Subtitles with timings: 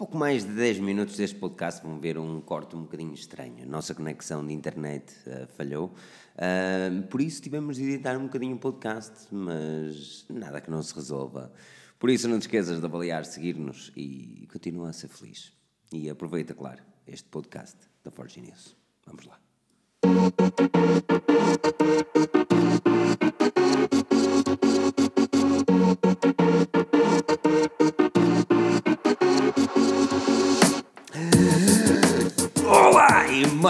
[0.00, 3.68] pouco mais de 10 minutos deste podcast vão ver um corte um bocadinho estranho.
[3.68, 5.92] Nossa conexão de internet uh, falhou.
[6.36, 10.94] Uh, por isso tivemos de editar um bocadinho o podcast, mas nada que não se
[10.94, 11.52] resolva.
[11.98, 15.52] Por isso não te esqueças de avaliar, seguir-nos e continua a ser feliz.
[15.92, 18.74] E aproveita, claro, este podcast da Forge News.
[19.04, 19.38] Vamos lá.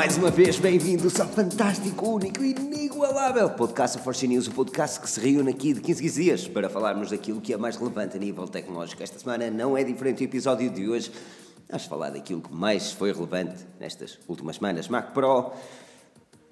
[0.01, 4.99] Mais uma vez bem-vindos ao fantástico, único e inigualável podcast of Force News, o podcast
[4.99, 8.17] que se reúne aqui de 15 15 dias para falarmos daquilo que é mais relevante
[8.17, 9.03] a nível tecnológico.
[9.03, 11.13] Esta semana não é diferente do episódio de hoje.
[11.69, 14.89] Vamos falar daquilo que mais foi relevante nestas últimas semanas.
[14.89, 15.53] Mac Pro,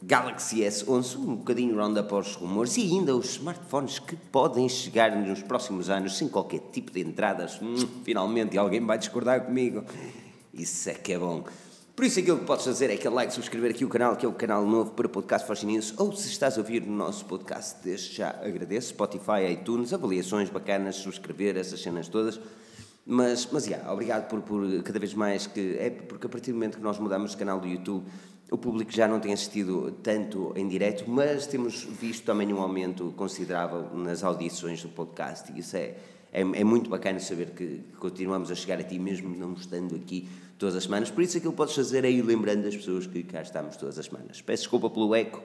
[0.03, 5.43] Galaxy S11, um bocadinho round-up aos rumores e ainda os smartphones que podem chegar nos
[5.43, 7.59] próximos anos sem qualquer tipo de entradas.
[7.63, 9.87] Hum, finalmente alguém vai discordar comigo.
[10.53, 11.45] Isso é que é bom.
[11.99, 14.29] Por isso aquilo que podes fazer é aquele like, subscrever aqui o canal, que é
[14.29, 17.25] o canal novo para o Podcast Force News, ou se estás a ouvir o nosso
[17.25, 22.39] podcast, desde já agradeço, Spotify, iTunes, avaliações bacanas, subscrever, essas cenas todas.
[23.05, 25.77] Mas, mas, yeah, obrigado por, por cada vez mais que...
[25.77, 28.07] É porque a partir do momento que nós mudamos de canal do YouTube,
[28.49, 33.13] o público já não tem assistido tanto em direto, mas temos visto também um aumento
[33.17, 35.97] considerável nas audições do podcast, e isso é,
[36.33, 40.29] é, é muito bacana saber que continuamos a chegar a ti, mesmo não estando aqui
[40.59, 41.11] todas as semanas.
[41.11, 43.99] Por isso, aquilo que podes fazer é ir lembrando as pessoas que cá estamos todas
[43.99, 44.41] as semanas.
[44.43, 45.43] Peço desculpa pelo eco,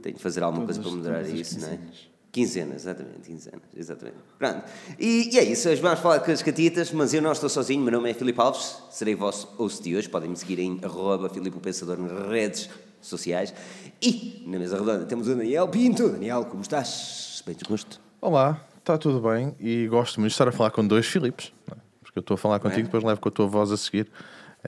[0.00, 1.70] tenho de fazer alguma Todas- coisa para as isso, não é?
[1.76, 2.12] quinzenas.
[2.32, 4.16] Quinzenas, exatamente, quinzenas, exatamente.
[4.38, 4.62] Pronto.
[4.98, 7.82] E, e é isso, hoje vamos falar com as catitas, mas eu não estou sozinho,
[7.82, 11.28] meu nome é Filipe Alves, serei vosso host de hoje, podem me seguir em arroba
[11.28, 12.70] Filipe o Pensador nas redes
[13.02, 13.52] sociais.
[14.00, 16.08] E na mesa redonda temos o Daniel Pinto.
[16.08, 17.42] Daniel, como estás?
[17.44, 18.00] Bem disposto?
[18.18, 21.76] Olá, está tudo bem e gosto muito de estar a falar com dois Filipes, não
[21.76, 21.81] é?
[22.12, 24.06] Porque eu estou a falar contigo, depois levo com a tua voz a seguir.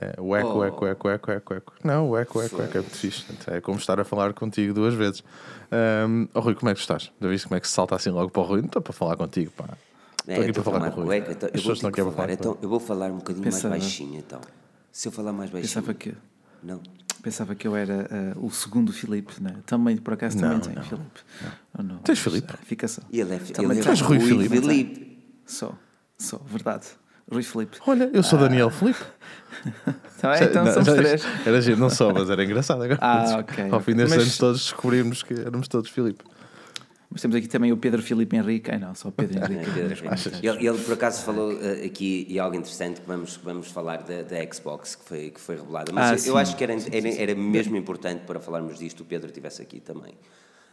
[0.01, 0.65] É, o eco, Oh.
[0.65, 1.73] eco, eco, eco, eco, eco.
[1.85, 3.25] Não, o eco, eco, eco é muito fixe.
[3.47, 5.23] É como estar a falar contigo duas vezes.
[6.09, 7.13] Um, oh, Rui, como é que estás?
[7.21, 8.61] Já viste como é que se salta assim logo para o Rui?
[8.61, 9.69] Não estou para falar contigo, pá.
[10.27, 11.17] Estou aqui É, para falar com o Rui.
[11.19, 12.33] Eco, então, As eu vou não falar, falar.
[12.33, 14.41] então eu vou falar um bocadinho Pensava- mais baixinho, então.
[14.91, 15.69] Se eu falar mais baixinho...
[15.69, 16.15] Pensava que,
[16.63, 16.81] Não.
[17.23, 19.57] pensava que eu era uh, o segundo Filipe, né?
[19.65, 20.83] Também, por acaso, também Não, tenho não.
[20.83, 21.21] Filipe.
[21.79, 21.99] Oh, não.
[21.99, 22.53] Tens Filipe?
[22.65, 23.01] Fica só.
[23.13, 24.61] E ele é, Também ele é Rui Filipe.
[24.61, 25.25] Filipe.
[25.47, 25.73] Só,
[26.19, 26.87] só, verdade.
[27.31, 27.79] Rui Filipe.
[27.87, 29.01] Olha, eu sou Daniel Filipe.
[30.21, 30.45] Tá bem?
[30.49, 31.23] então Não, somos três.
[31.47, 32.99] Era giro, não só, mas era engraçado agora.
[33.03, 36.25] Ah, ok, Ao fim destes Mas- anos todos descobrimos que éramos todos Filipe.
[37.11, 38.71] Mas temos aqui também o Pedro Filipe Henrique.
[38.71, 39.71] Ai não, só o Pedro É, Henrique.
[39.71, 40.47] Pedro Henrique.
[40.47, 44.23] Ele, ele, por acaso falou eh, aqui e algo interessante que vamos, vamos falar da,
[44.23, 45.93] da Xbox que foi, que foi revelada.
[45.93, 46.29] Mas Ah, eu, sim.
[46.31, 49.79] eu acho que era, era, era mesmo importante para falarmos disto o Pedro estivesse aqui
[49.79, 50.15] também.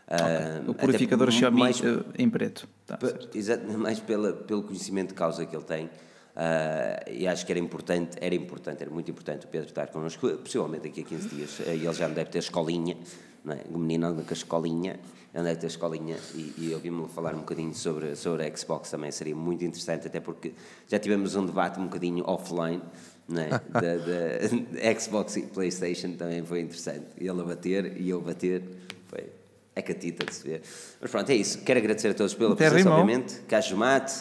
[0.07, 2.67] Ah, O até purificador Xiaomi mais, uh, em preto.
[2.87, 2.97] Tá,
[3.35, 5.89] exato, mais pela, pelo conhecimento de causa que ele tem.
[6.35, 10.29] Ah, e acho que era importante, era importante, era muito importante o Pedro estar connosco,
[10.37, 11.59] possivelmente daqui a 15 dias.
[11.67, 12.97] eh, E ele já não deve ter escolinha,
[13.43, 13.59] não é?
[13.69, 14.99] o menino anda com a escolinha,
[15.33, 16.17] ele deve ter escolinha.
[16.33, 20.19] E, e ouvimos-lo falar um bocadinho sobre, sobre a Xbox também seria muito interessante, até
[20.19, 20.53] porque
[20.87, 22.81] já tivemos um debate um bocadinho offline.
[23.29, 23.49] Não é?
[23.71, 27.05] da, da Xbox e PlayStation também foi interessante.
[27.17, 28.61] Ele a bater e eu bater,
[29.07, 29.25] foi
[29.73, 30.61] é catita de se ver.
[30.99, 31.59] Mas pronto, é isso.
[31.63, 32.99] Quero agradecer a todos pela Até presença, rimou.
[32.99, 33.41] obviamente.
[33.77, 34.13] Mate,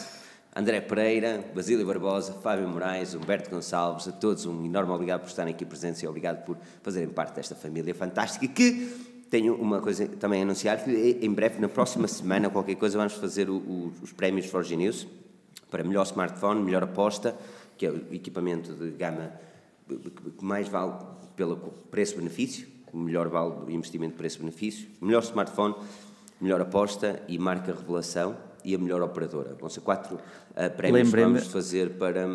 [0.53, 5.53] André Pereira, Basílio Barbosa, Fábio Moraes, Humberto Gonçalves, a todos um enorme obrigado por estarem
[5.53, 10.41] aqui presentes e obrigado por fazerem parte desta família fantástica que tenho uma coisa também
[10.41, 14.11] a anunciar, que em breve, na próxima semana, qualquer coisa, vamos fazer o- o- os
[14.11, 15.07] prémios Forge News
[15.69, 17.33] para melhor smartphone, melhor aposta,
[17.77, 19.31] que é o equipamento de gama
[19.87, 20.93] que mais vale
[21.37, 21.55] pelo
[21.89, 25.75] preço-benefício, melhor vale o investimento preço-benefício, melhor smartphone,
[26.41, 29.55] melhor aposta e marca revelação e a melhor operadora.
[29.59, 30.19] Vão ser quatro
[30.55, 32.27] ah, prémios que vamos fazer para,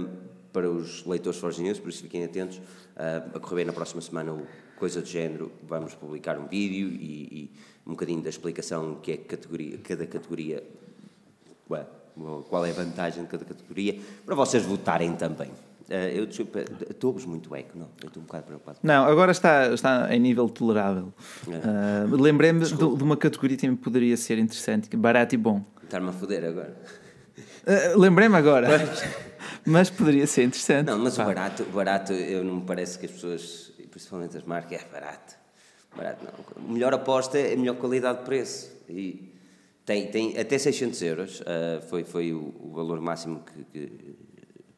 [0.52, 2.60] para os leitores Forge News, por isso fiquem atentos.
[2.96, 6.88] Ah, a correr bem na próxima semana, o coisa do género, vamos publicar um vídeo
[6.88, 7.50] e, e
[7.86, 10.62] um bocadinho da explicação que é categoria, cada categoria
[11.68, 11.84] Ué,
[12.48, 15.50] qual é a vantagem de cada categoria, para vocês votarem também.
[15.88, 18.78] Eh, eu estou-vos muito eco, não, eu estou um bocado preocupado.
[18.82, 21.12] Não, agora está, está em nível tolerável.
[21.48, 25.64] Ah, Lembrei-me de, de uma categoria que também poderia ser interessante, é barato e bom.
[25.86, 26.76] Estar-me a foder agora.
[27.66, 28.68] Ah, Lembrei-me agora.
[29.64, 30.86] Mas poderia ser interessante.
[30.86, 31.24] Não, mas o Pá.
[31.24, 35.34] barato, o barato, eu não me parece que as pessoas, principalmente as marcas, é barato.
[35.96, 36.64] Barato não.
[36.64, 38.70] A melhor aposta é a melhor qualidade de preço.
[38.88, 39.32] E
[39.84, 44.14] tem, tem até 600 euros, ah, foi, foi o, o valor máximo que, que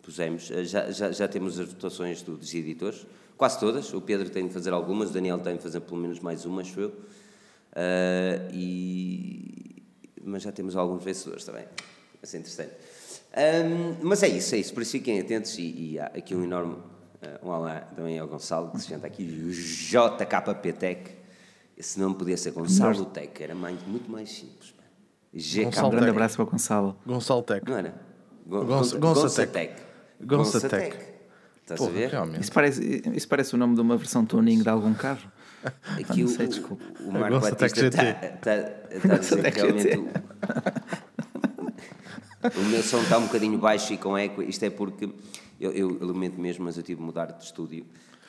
[0.03, 0.51] pusemos.
[0.55, 3.07] Ah, já, já, já temos as votações do- dos editores,
[3.37, 3.93] quase todas.
[3.93, 6.63] O Pedro tem de fazer algumas, o Daniel tem de fazer pelo menos mais uma,
[6.63, 6.95] acho eu.
[7.75, 9.78] Ah, e,
[10.29, 11.65] mas já temos alguns vencedores também.
[11.65, 12.73] Vai ser interessante.
[13.35, 14.73] Ahm, mas é isso, é isso.
[14.75, 16.77] Por isso fiquem atentos e, e há aqui um enorme
[17.23, 21.17] ah, um olá também ao Gonçalo, que se chama aqui o JKP Tech.
[21.77, 24.75] Esse nome podia ser Gonçalo Tech, era mais, muito mais simples.
[25.33, 26.11] GK Um Gonçalo grande Tech.
[26.17, 26.97] abraço para o Gonçalo.
[27.07, 27.65] Gonçalo Tech.
[27.69, 27.95] Não era?
[28.47, 29.75] Go- Gonça- Gonça- Gonça Tech.
[30.21, 30.97] Gonça Gonça Tech.
[30.97, 31.09] Tech.
[31.63, 32.09] Estás a ver?
[32.11, 32.41] realmente.
[32.43, 35.31] Isso parece, isso parece o nome de uma versão tuning de algum carro.
[35.99, 36.85] Aqui não o, sei, o- desculpa.
[37.01, 38.29] o Marco Batista está GT.
[38.41, 40.09] tá, a dizer que realmente o,
[42.61, 44.43] o meu som está um bocadinho baixo e com eco.
[44.43, 45.09] Isto é porque
[45.61, 47.85] eu, eu lamento mesmo, mas eu tive de mudar de estúdio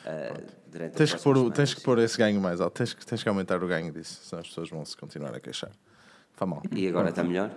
[0.05, 2.73] ah, durante Tens que, pôr, tens que pôr esse ganho mais alto.
[2.73, 5.39] Tens que, tens que aumentar o ganho disso, senão as pessoas vão se continuar a
[5.39, 5.71] queixar.
[6.33, 6.63] Fá mal.
[6.71, 7.51] E agora está melhor?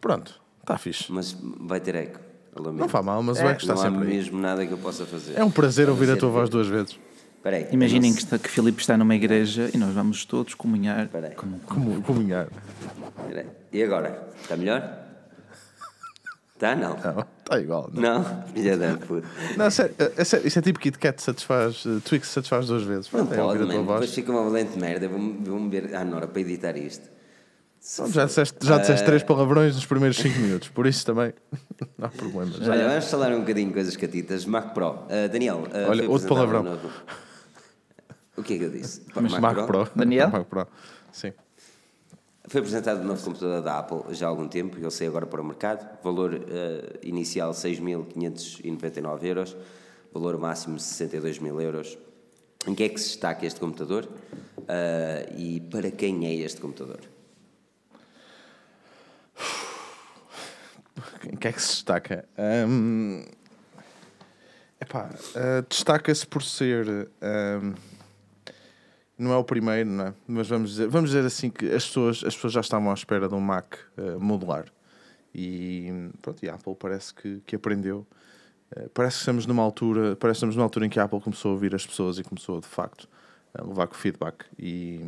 [0.00, 1.10] Pronto, está fixe.
[1.10, 2.20] Mas vai ter eco.
[2.72, 4.08] Não faz mal, mas o eco está não há sempre aí.
[4.14, 5.38] mesmo nada que eu possa fazer.
[5.38, 6.98] É um prazer ouvir a não tua voz duas vezes.
[7.40, 11.06] Espera aí, Imaginem que, está, que Filipe está numa igreja e nós vamos todos comunhar.
[11.06, 11.34] Espera aí.
[11.34, 12.48] Como, Como comunhar.
[12.50, 13.46] não- espera aí.
[13.72, 14.28] E agora?
[14.42, 14.98] Está melhor?
[16.54, 16.76] Está?
[16.76, 16.90] Não.
[16.98, 17.90] Não, está igual.
[17.94, 18.42] Não, Não?
[18.48, 19.26] Filha da puta.
[19.56, 22.82] não é sério, é sério, isso é tipo Kit Kat satisfaz, uh, Twix satisfaz duas
[22.82, 23.10] vezes.
[23.10, 23.92] Não Pronto, é pode, ouvir a tua mano.
[24.00, 25.08] Depois fica uma valente merda.
[25.08, 27.08] Vou-me vou ver à Nora para editar isto.
[27.96, 31.32] Pronto, já disseste, já disseste três palavrões nos primeiros 5 minutos, por isso também
[31.96, 32.52] não há problema.
[32.60, 34.44] Olha, vamos falar um bocadinho de coisas catitas.
[34.44, 35.06] Mac Pro.
[35.08, 36.78] Ah, Daniel, ah, Olha, outro palavrão.
[38.40, 39.02] Um O que é que eu disse?
[39.14, 39.88] Mas Mac Pro.
[39.94, 40.28] Daniel?
[40.30, 40.66] Mac Pro.
[41.12, 41.32] Sim.
[42.48, 45.40] Foi apresentado o novo computador da Apple já há algum tempo, ele saiu agora para
[45.40, 45.86] o mercado.
[46.02, 49.56] Valor eh, inicial 6.599 euros,
[50.12, 51.96] valor máximo 62 mil euros.
[52.66, 54.08] Em que é que se destaca este computador
[54.70, 57.00] Ah, e para quem é este computador?
[61.24, 62.24] Em que é que se destaca?
[62.68, 63.24] Hum,
[64.80, 66.86] epá, uh, destaca-se por ser.
[67.20, 67.74] hum,
[69.20, 70.14] não é o primeiro, não é?
[70.26, 73.28] Mas vamos dizer, vamos dizer assim que as pessoas, as pessoas já estavam à espera
[73.28, 74.64] de um Mac uh, modular.
[75.34, 75.88] E
[76.20, 78.06] pronto, e a Apple parece que, que aprendeu.
[78.76, 81.20] Uh, parece que estamos numa altura, parece que estamos numa altura em que a Apple
[81.20, 83.08] começou a ouvir as pessoas e começou de facto
[83.54, 85.00] a levar com feedback e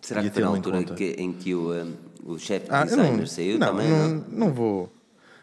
[0.00, 0.94] Será e que foi na em altura conta.
[0.94, 1.86] que- em que o, ah,
[2.24, 3.88] o chefe Ah, designer não, saiu não, também?
[3.90, 4.92] não, Não, não vou.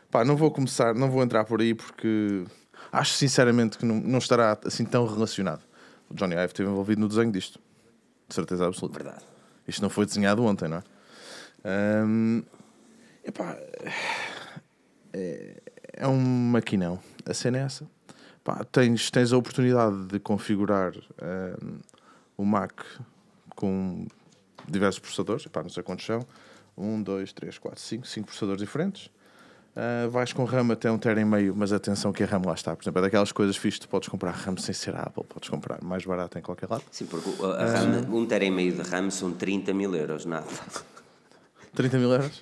[0.10, 2.44] Pá, não vou começar, não vou entrar por aí porque
[2.92, 5.62] acho sinceramente que não, não estará assim tão relacionado.
[6.10, 7.60] O Johnny Ive esteve envolvido no desenho disto.
[8.27, 9.01] De certeza absoluta.
[9.01, 9.25] Verdade.
[9.68, 10.83] Isto não foi desenhado ontem, não é?
[11.63, 12.44] Ahm,
[13.24, 13.57] epá,
[15.13, 15.62] é,
[15.94, 17.00] é um maquinão.
[17.25, 17.88] A cena é essa.
[18.44, 21.80] Pá, tens, tens a oportunidade de configurar ahm,
[22.38, 22.81] o Mac
[23.56, 24.06] com
[24.68, 25.45] diversos processadores.
[25.45, 26.25] Epá, não sei quantos são.
[26.77, 28.06] Um, dois, três, quatro, cinco.
[28.06, 29.10] Cinco processadores diferentes.
[29.75, 32.54] Ah, vais com RAM até um tera e meio, mas atenção que a RAM lá
[32.54, 32.74] está.
[32.75, 35.81] Por exemplo, é daquelas coisas fixas, tu podes comprar RAM sem ser Apple, podes comprar
[35.83, 36.83] mais barato em qualquer lado.
[36.92, 40.25] Sim, porque o- a RAM, um tera e meio de RAM são 30 mil euros,
[40.25, 40.48] nada.
[41.74, 42.42] 30 mil euros?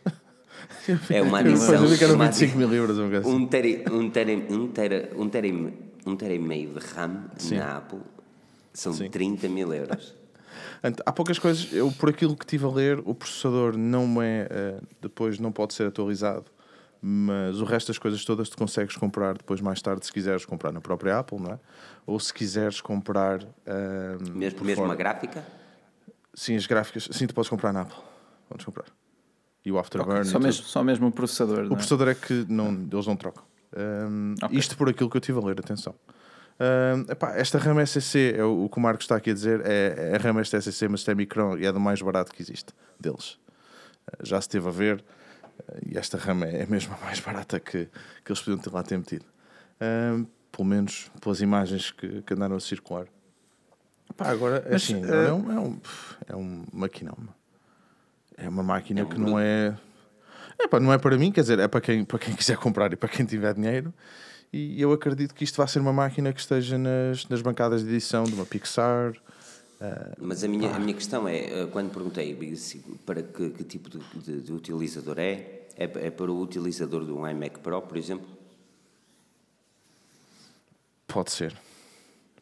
[1.09, 1.87] É uma Eu adição.
[1.87, 2.99] vi que eram uma 25 mil euros.
[2.99, 3.35] Um gajo assim.
[3.35, 5.47] Um tera, um, tera, um, tera, um, tera,
[6.05, 7.57] um tera e meio de RAM Sim.
[7.57, 7.99] na Apple
[8.71, 9.09] são Sim.
[9.09, 10.13] 30 mil euros.
[11.05, 14.79] Há poucas coisas, eu por aquilo que estive a ler, o processador não é, eh,
[15.01, 16.45] depois não pode ser atualizado,
[17.05, 20.71] mas o resto das coisas todas tu consegues comprar depois mais tarde, se quiseres comprar
[20.71, 21.59] na própria Apple, não é?
[22.07, 23.43] Ou se quiseres comprar.
[23.67, 24.93] ah, Mesmo, mesmo fora.
[24.93, 25.45] a gráfica?
[26.33, 27.97] Sim, as gráficas, sim, tu podes comprar na Apple.
[28.47, 28.85] Podes comprar.
[29.65, 30.21] E o Afterburn.
[30.21, 31.59] e Só mesmo, só mesmo o processador.
[31.59, 31.75] O não é?
[31.75, 33.43] processador é que não, eles não trocam.
[33.75, 34.57] Um, Ok.
[34.57, 35.93] Isto por aquilo que eu estive a ler, atenção.
[36.57, 39.61] Um, epá, esta RAM SSC, é o, o que o Marco está aqui a dizer,
[39.65, 42.73] é, é a RAM SSC, mas tem micron e é do mais barato que existe
[42.97, 43.33] deles.
[44.07, 45.03] Uh, já se esteve a ver
[45.85, 47.89] e esta RAM é, é mesmo a mais barata que,
[48.23, 49.25] que eles podiam ter lá ter metido.
[50.51, 53.07] Pelo menos pelas imagens que, que andaram a circular.
[54.09, 55.81] Epá, agora, Mas, assim, eh, é, um, é, um,
[56.27, 57.17] é um maquinão.
[58.37, 59.75] É uma máquina É um que não é.
[60.59, 62.93] É pá, não é para mim, quer dizer, é para quem, para quem quiser comprar
[62.93, 63.91] e para quem tiver dinheiro.
[64.51, 67.89] E eu acredito que isto vai ser uma máquina que esteja nas, nas bancadas de
[67.89, 69.13] edição de uma Pixar.
[70.19, 73.89] Mas a minha, a minha questão é, eh, quando perguntei se- para que, que tipo
[73.89, 77.97] de, de- de utilizador é, é, é para o utilizador de um iMac Pro, por
[77.97, 78.27] exemplo?
[81.07, 81.55] Pode ser.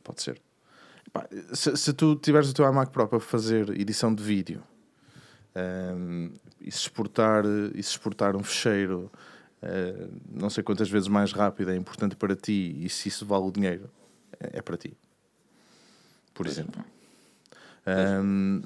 [0.04, 0.42] Pode ser.
[1.54, 4.64] Se, se tu tiveres o teu iMac Pro para fazer edição de vídeo
[5.56, 6.30] ehm,
[6.60, 7.44] e, se exportar,
[7.74, 9.12] e se exportar um fecheiro
[9.62, 13.46] eh, não sei quantas vezes mais rápido é importante para ti e se isso vale
[13.46, 13.90] o dinheiro,
[14.40, 14.96] é, é para ti.
[16.34, 16.84] Por exemplo.
[17.86, 18.62] Ehm,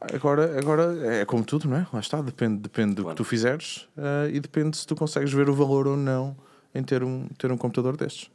[0.00, 1.86] agora, agora é como tudo, não é?
[1.92, 3.16] Lá está, depende, depende do Claro.
[3.16, 6.36] que tu fizeres eh, e depende se tu consegues ver o valor ou não
[6.74, 8.30] em ter um, ter um computador destes.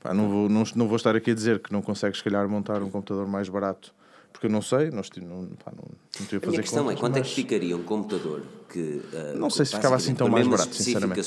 [0.00, 2.46] Pá, não, vou, não, não vou estar aqui a dizer que não consegues, se calhar,
[2.48, 3.94] montar um computador mais barato,
[4.32, 5.84] porque eu não sei, não, pá, não,
[6.20, 7.82] não tive a A fazer minha questão é, contas, quanto é que mas- ficaria um
[7.82, 9.02] computador que...
[9.12, 11.20] eh, Não sei se ficava assim tão mais barato, sinceramente.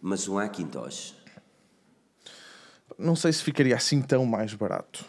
[0.00, 1.14] Mas um Hackintosh.
[2.96, 5.04] Não sei se ficaria assim tão mais barato.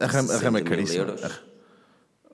[0.00, 1.04] A, RAM, a RAM 60 é mil caríssima.
[1.04, 1.40] euros.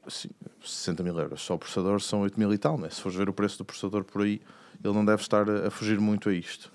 [0.09, 0.31] Sim,
[0.65, 1.43] 60 mil euros.
[1.43, 2.89] Só o processador são 8 mil e tal, né?
[2.91, 4.41] Se fores ver o preço do processador por aí,
[4.85, 6.71] ele não deve estar a, a fugir muito a isto.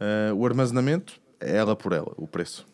[0.00, 2.66] Ah, o armazenamento é ela por ela, o preço.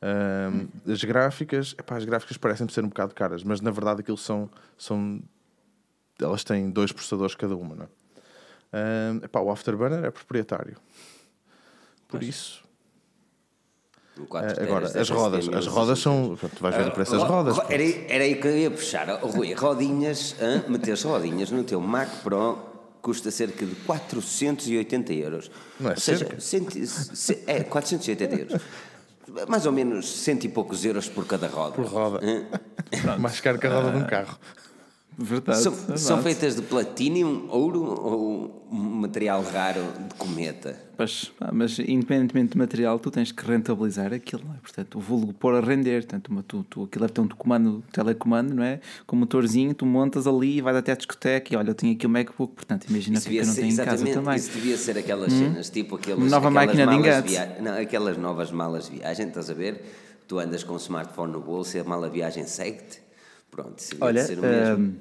[0.00, 0.50] Ah,
[0.90, 4.48] as gráficas, epá, as gráficas parecem ser um bocado caras, mas na verdade aquilo são,
[4.78, 5.20] são
[6.20, 7.88] elas têm dois processadores cada uma, não é?
[8.72, 10.76] Ah, epá, o Afterburner é proprietário.
[12.08, 12.62] Por isso,
[14.18, 16.36] Ah, 4 agora, as rodas, 70 as rodas 60 são.
[16.36, 17.56] pronto, Tu vais ver o preço das Ro- rodas.
[17.56, 19.08] ro- Era, era aí que eu ia puxar.
[19.22, 20.34] Rui, rodinhas,
[20.68, 22.58] meteres rodinhas no teu Mac Pro
[23.02, 25.50] custa cerca de 480 euros.
[25.78, 28.62] Não é Ou seja, cento- se- é, 480 euros.
[29.48, 31.72] Mais ou menos cento e poucos euros por cada roda.
[31.74, 32.20] Por roda.
[33.18, 34.38] Mais caro que a roda de um carro.
[35.18, 35.62] Verdade.
[35.62, 36.00] São, verdade.
[36.00, 40.78] são feitas de platinum, ouro ou um material raro de cometa?
[40.98, 44.58] Mas, mas independentemente de material, tu tens que rentabilizar aquilo, não é?
[44.58, 46.02] Portanto, o vulgo pôr a render.
[46.02, 48.80] Portanto, uma, tu, tu, aquilo deve ter um comando, telecomando, não é?
[49.06, 51.94] Com um motorzinho, tu montas ali e vais até à discoteca e olha, eu tenho
[51.94, 54.36] aqui o MacBook, portanto, imagina que eu não tenho em casa também.
[54.36, 57.28] isso devia ser aquelas cenas, tipo aqueles, Uma nova aquelas máquina de malas engate.
[57.28, 59.82] via- Não, aquelas novas malas de viagem, estás a ver?
[60.28, 63.00] Tu andas com o smartphone no bolso e a mala de viagem segue-te.
[63.50, 64.84] Pronto, isso Olha, ser o mesmo.
[64.84, 64.94] hum,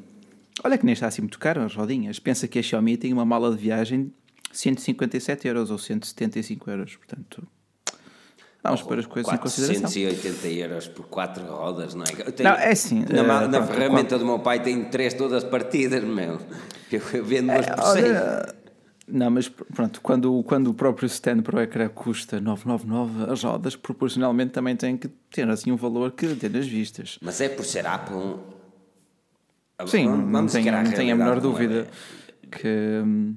[0.64, 2.20] olha que nem está assim muito caro as rodinhas.
[2.20, 4.06] Pensa que a Xiaomi tem uma mala de viagem
[4.52, 6.96] de 157 euros ou 175 euros.
[6.96, 7.46] Portanto,
[8.64, 9.82] vamos pôr as coisas em consideração.
[9.92, 12.32] 480 euros por quatro rodas, não é?
[12.32, 15.44] Tenho- Não, é assim, Na, eh, na pronto, ferramenta do meu pai tem três todas
[15.44, 16.40] partidas, meu.
[16.92, 17.74] Eu, eu vendo por cem.
[17.74, 18.56] É, Olha,
[19.08, 23.44] não, mas pr- pronto, quando, quando o próprio stand para o ecrã custa 999, as
[23.44, 27.20] rodas proporcionalmente também têm que ter assim um valor que dê nas vistas.
[27.22, 28.38] Mas é por ser Apple.
[29.88, 31.88] Sim, Vamos- não tenho, não tenho a menor dúvida
[32.44, 32.48] é.
[32.48, 33.36] que hum,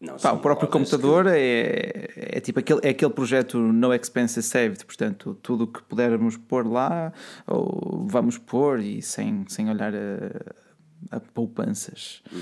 [0.00, 3.92] Não, pá, o próprio rodas que- computador é, é tipo aquele, é aquele projeto no
[3.92, 7.12] expense saved, portanto, tudo o que pudermos pôr lá,
[7.46, 12.22] ou vamos pôr e sem, sem olhar a, a poupanças.
[12.32, 12.38] Hum.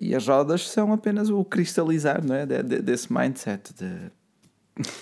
[0.00, 2.44] E as rodas são apenas o cristalizar não é?
[2.44, 4.10] De- de- desse mindset de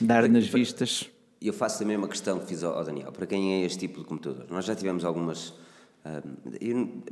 [0.01, 1.09] dar nas vistas.
[1.41, 3.13] E eu faço também uma questão que fiz ao ao Daniel.
[3.13, 4.47] Para quem é este tipo de computador?
[4.51, 5.55] Nós já tivemos algumas.
[6.05, 6.21] ah,
[6.61, 7.03] eu-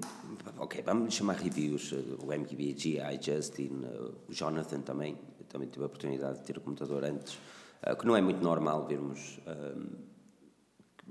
[0.59, 1.93] ok, vamos chamar reviews.
[1.95, 5.17] ah, O MKBG, a Justin, ah, o Jonathan também.
[5.39, 7.39] Eu também tive a oportunidade de ter o computador antes.
[7.83, 9.75] ah, que não é muito normal vermos ah,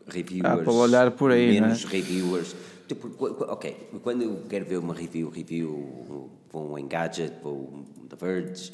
[0.07, 0.59] reviewers.
[0.59, 2.55] Ah, para olhar por aí, Menos não reviewers.
[2.87, 3.09] Tipo,
[3.51, 8.71] ok, quando eu quero ver uma review, review, vou em Gadget, vou da Verge.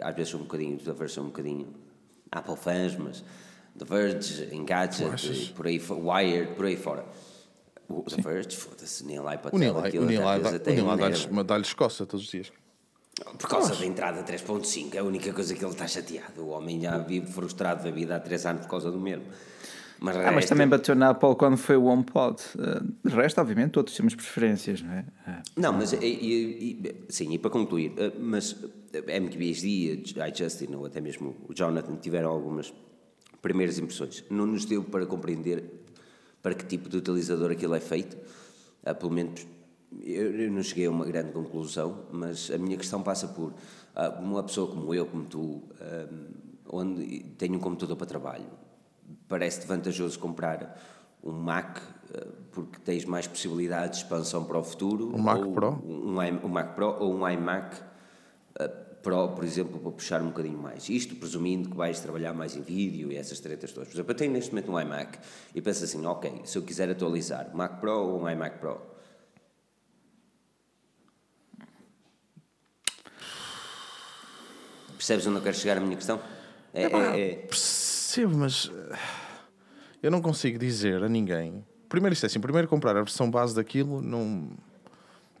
[0.00, 1.66] às vezes um bocadinho, da Verge um bocadinho
[2.30, 3.24] Apple fãs, mas
[3.76, 7.04] The Verge, Engadget, por aí, Wired, por aí fora.
[7.88, 11.34] O The Verge, foda-se, nem lá e para O Nilai, aquilo o dá- vezes o
[11.34, 12.52] dá-lhes dá-lhes escoça todos os dias.
[13.38, 16.42] Por causa da entrada 3.5, é a única coisa que ele está chateado.
[16.42, 19.24] O homem já vive frustrado da vida há 3 anos por causa do mesmo.
[20.00, 22.36] Mas, Ah, mas também bateu na Apple quando foi o HomePod.
[22.56, 25.04] Uh, de resto, obviamente, todos temos preferências, não é?
[25.26, 25.42] Ah.
[25.56, 28.56] Não, mas e, e- e- sim, e para concluir, eh, mas
[28.94, 32.72] a MQBHD, a iJustin ou até mesmo o Jonathan tiveram algumas
[33.40, 34.24] primeiras impressões.
[34.28, 35.81] Não nos deu para compreender
[36.42, 38.16] para que tipo de utilizador aquilo é feito.
[38.84, 39.46] Ah, pelo menos
[40.00, 43.52] eu, não cheguei a uma grande conclusão, mas a minha questão passa por
[43.94, 46.08] ah, uma pessoa como eu, como tu, ah,
[46.68, 48.46] onde tem um computador para trabalho,
[49.28, 50.80] parece-te vantajoso comprar
[51.22, 51.78] um Mac
[52.14, 55.14] ah, porque tens mais possibilidades de expansão para o futuro.
[55.14, 55.82] Um Mac Pro?
[55.84, 57.76] Um, um Mac Pro ou um iMac
[59.02, 60.88] Pro, por exemplo, para puxar um bocadinho mais.
[60.88, 63.88] Isto presumindo que vais trabalhar mais em vídeo e essas tretas todas.
[63.88, 65.18] Por exemplo, eu tenho neste momento um iMac
[65.54, 68.80] e penso assim, ok, se eu quiser atualizar, Mac Pro ou um iMac Pro?
[74.96, 76.20] Percebes onde eu quero chegar a minha questão?
[76.72, 78.98] É, é- é- Percebo, mas eh,
[80.02, 81.64] eu não consigo dizer a ninguém.
[81.88, 84.50] Primeiro, isto é assim: primeiro, comprar a versão base daquilo, não.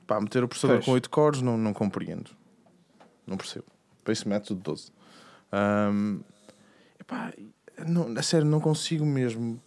[0.06, 0.84] Pá, meter o processador Pois.
[0.86, 2.30] com 8 cores, não, não compreendo.
[3.26, 3.64] Não percebo.
[4.04, 4.90] Para isso, método 12.
[5.52, 6.20] Ahm,
[7.00, 7.32] epá,
[7.86, 9.60] não, a sério, não consigo mesmo.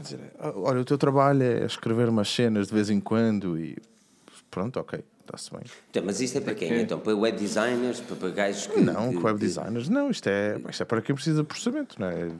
[0.00, 3.76] dizer, "Ah, olha, o teu trabalho é escrever umas cenas de vez em quando e.
[4.50, 5.62] Pronto, ok, está-se bem.
[5.90, 6.68] Então, mas isto é para quem?
[6.68, 8.80] que- Então, para web designers, para, para gajos que.
[8.80, 12.00] Não, que- web que- designers, não, isto é, isto é para quem precisa de processamento,
[12.00, 12.30] não é?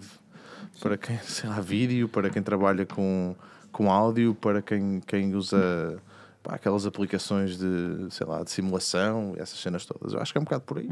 [0.80, 3.34] Para quem, sei lá, vídeo, para quem trabalha com,
[3.70, 5.98] com áudio, para quem, quem usa
[6.42, 10.12] pá, aquelas aplicações de, sei lá, de simulação, essas cenas todas.
[10.12, 10.90] Eu acho que é um bocado por aí.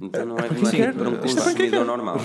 [0.00, 0.94] Então não é, para é quem quer.
[0.94, 1.84] para um é consumidor quer.
[1.84, 2.16] normal.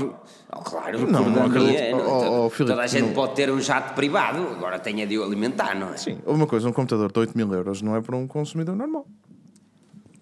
[0.51, 1.77] Oh, claro, Não, não, acredito.
[1.79, 4.77] é, Oh, oh, toda- Filipe, toda a gente não- pode ter um jato privado, agora
[4.77, 5.97] tenha de o alimentar, não é?
[5.97, 9.07] Sim, uma coisa, um computador de 8 mil euros não é para um consumidor normal.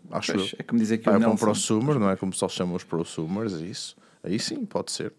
[0.09, 0.57] acho Pois, eu.
[0.59, 2.83] é como dizer que Pá, é para um prosumer, não é como só chamam os
[2.85, 3.97] prosumers, é isso.
[4.23, 5.11] Aí sim, pode ser.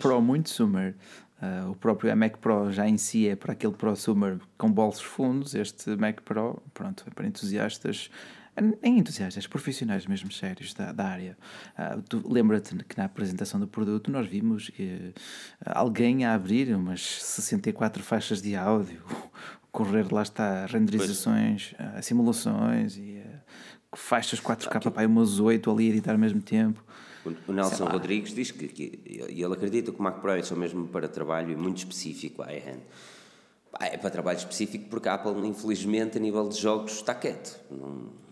[0.00, 0.94] Pro muito Summer.
[1.40, 5.54] Ah, o próprio Mac Pro já em si é para aquele prosumer com bolsos fundos.
[5.54, 8.10] Este Mac Pro, pronto, é para entusiastas,
[8.82, 11.36] nem entusiastas, profissionais mesmo sérios da, da área.
[11.76, 15.12] Ah, tu Lembra-te que na apresentação do produto nós vimos eh,
[15.64, 19.02] alguém a abrir umas 64 faixas de áudio,
[19.70, 23.40] correr lá está renderizações, ah, simulações e ah,
[23.94, 26.82] faixas 4K para umas 8 ali a editar ao mesmo tempo.
[27.48, 30.54] O- Nelson Rodrigues diz que, que e ele acredita que o Mac Pro é só
[30.56, 32.80] mesmo para trabalho e muito específico a iHand.
[33.80, 37.58] É para trabalho específico porque a Apple, infelizmente, a nível de jogos, está quieto.
[37.70, 38.24] Não-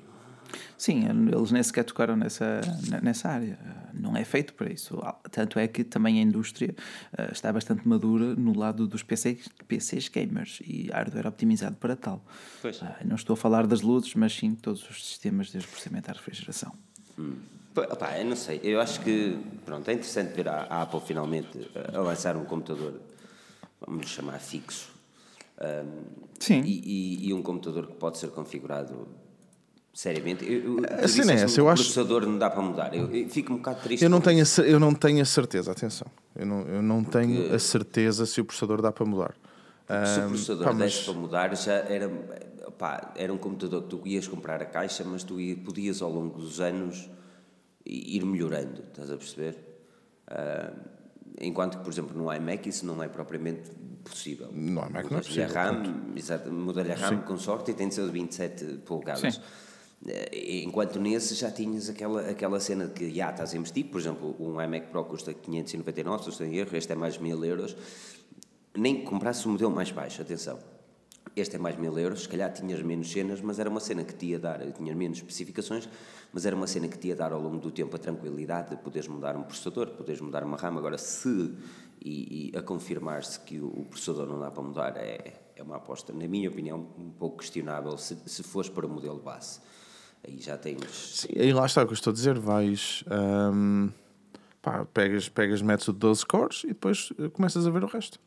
[0.76, 2.60] Sim, eles nem sequer tocaram nessa,
[3.02, 3.58] nessa área.
[3.94, 5.00] Não é feito para isso.
[5.30, 6.74] Tanto é que também a indústria
[7.16, 12.24] eh, está bastante madura no lado dos PCs, PCs gamers e hardware optimizado para tal.
[12.60, 12.82] Pois.
[12.82, 16.14] Ah, Não estou a falar das luzes, mas sim todos os sistemas o processamento à
[16.14, 16.72] refrigeração.
[17.16, 17.22] Pá,
[17.76, 18.60] opá, eu não sei.
[18.62, 22.44] Eu acho que pronto, é interessante ver a, a Apple finalmente a, a lançar um
[22.44, 22.94] computador,
[23.86, 24.92] vamos chamar fixo.
[25.60, 26.02] Ahm,
[26.40, 26.62] Sim.
[26.64, 26.80] E,
[27.24, 29.06] e- e um computador que pode ser configurado
[29.92, 30.44] seriamente.
[30.44, 32.94] Eu, eu, tu A cena é essa, eu o acho- processador não dá para mudar.
[32.94, 34.02] Eu, eu fico um bocado triste.
[34.02, 36.06] Eu não, tenho a, eu não tenho a certeza, atenção.
[36.34, 39.34] Eu não, eu não tenho a certeza se o processador dá para mudar.
[39.86, 42.10] Se o processador pá, mas- para mudar, já era,
[43.14, 46.38] era um computador que tu ias comprar a caixa, mas tu ia- podias ao longo
[46.40, 47.08] dos anos
[47.86, 49.56] ir melhorando, estás a perceber?
[50.28, 50.72] Ah,
[51.40, 53.70] enquanto que, por exemplo, no iMac isso não é propriamente
[54.04, 54.48] possível.
[54.52, 57.94] No iMac não é possível, RAM, exato, muda-lhe a RAM com sorte e tem de
[57.94, 59.34] ser de 27 polegadas.
[59.34, 59.40] Sim.
[60.06, 64.00] Eh, Enquanto nesse já tinhas aquela, aquela cena de que já estás a investir, por
[64.00, 67.76] exemplo, um iMac Pro custa 599, se não erro, este é mais 1000 euros,
[68.76, 70.58] nem que comprasse o modelo mais baixo, atenção.
[71.36, 74.14] Este é mais 1000 euros, se calhar tinhas menos cenas, mas era uma cena que
[74.14, 75.88] te ia dar, tinhas menos especificações,
[76.32, 78.76] mas era uma cena que te ia dar ao longo do tempo a tranquilidade de
[78.76, 80.76] poderes mudar um processador, poderes mudar uma RAM.
[80.76, 81.52] Agora, se
[82.00, 85.76] e, e a confirmar-se que o, o processador não dá para mudar, é, é uma
[85.76, 89.60] aposta, na minha opinião, um pouco questionável se, se fores para o modelo base.
[90.26, 90.90] Aí já tens.
[90.90, 92.38] Sim, aí lá está o que eu estou a dizer.
[92.38, 93.04] Vais.
[93.10, 93.88] ahm,
[94.62, 97.86] pá, pegas, pegas, metes o de 12 cores e depois eh, começas a ver o
[97.86, 98.18] resto.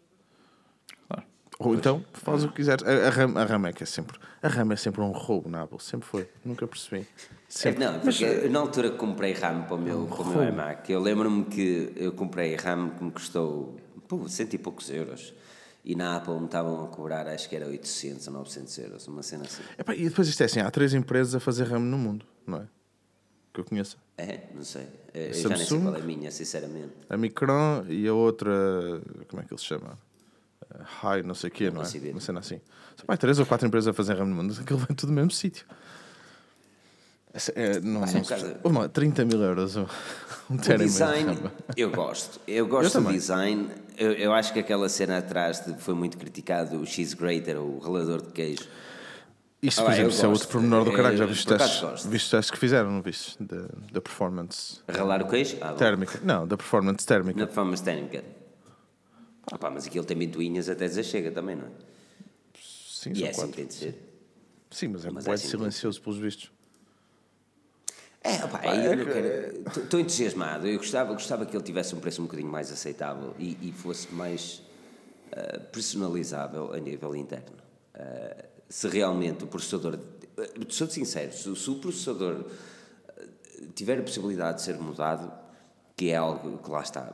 [1.60, 2.84] Ou então faz o que quiseres.
[2.86, 4.18] A, a, RAM, a RAM é que é sempre.
[4.42, 5.82] A RAM é sempre um roubo na Apple.
[5.82, 6.30] Sempre foi.
[6.46, 7.02] Nunca percebi.
[7.02, 7.06] É,
[7.50, 7.86] Sempre.
[7.86, 11.00] não, porque na altura que comprei RAM para o meu, para o meu iMac, eu
[11.00, 15.34] lembro-me que eu comprei RAM que me custou pô, cento e poucos euros.
[15.84, 19.24] E na Apple me estavam a cobrar, acho que era 800 ou 900 euros, uma
[19.24, 19.64] cena assim.
[19.78, 22.58] Epá, e depois isto é assim: há três empresas a fazer RAM no mundo, não
[22.58, 22.68] é?
[23.54, 23.98] Que eu conheço.
[24.18, 24.42] É?
[24.54, 24.86] Não sei.
[25.14, 25.82] Eu já nem sei Samsung?
[25.84, 26.94] qual é a minha, sinceramente.
[27.10, 28.52] A Micron e a outra.
[29.30, 29.98] Como é que ele se chama?
[30.80, 32.12] Eh, High, não sei o quê, não, consigo é?
[32.12, 32.60] Uma cena assim.
[32.96, 35.16] Só pá, três ou quatro empresas a fazer RAM no mundo, aquilo vem tudo no
[35.16, 35.66] mesmo sítio.
[37.34, 38.38] Essa- é, não, é não um sei.
[38.38, 39.76] bocado- Ô, mano, 30 mil euros.
[39.76, 39.86] Um,
[40.56, 41.38] de design,
[41.76, 42.40] eu gosto.
[42.48, 43.14] Eu gosto Eu do também.
[43.20, 43.70] design.
[43.98, 47.78] Eu, eu acho que aquela cena atrás de- foi muito criticado, o cheese grater, o
[47.80, 48.68] ralador de queijo.
[49.62, 51.18] Isto, Ah, por bem, exemplo, isso é outro pormenor do caralho.
[51.18, 53.36] Já viste testes, viste que fizeram, não viste?
[53.44, 55.58] Da, da performance Ralar o queijo?
[55.62, 56.20] Ah, térmica.
[56.24, 57.40] Não, da performance térmica.
[57.40, 58.24] Na performance térmica.
[59.52, 61.70] Ah, pá, mas aquilo tem ventoinhas até dizer chega também, não é?
[62.62, 63.56] Sim, E é assim que quatro.
[63.56, 63.96] tem de ser.
[64.72, 66.52] Sim, mas é Mas é assim silencioso pelos vistos.
[68.22, 69.64] É, opá, eu não quero.
[69.84, 70.68] Estou entusiasmado.
[70.68, 74.14] Eu gostava, gostava que ele tivesse um preço um bocadinho mais aceitável e, e fosse
[74.14, 74.62] mais
[75.32, 77.56] ah, personalizável a nível interno.
[77.94, 79.98] Ah, se realmente o processador.
[80.38, 82.44] ah, Sou sincero, se, se o processador
[83.76, 85.32] tiver a possibilidade de ser mudado,
[85.96, 87.14] que é algo que lá está,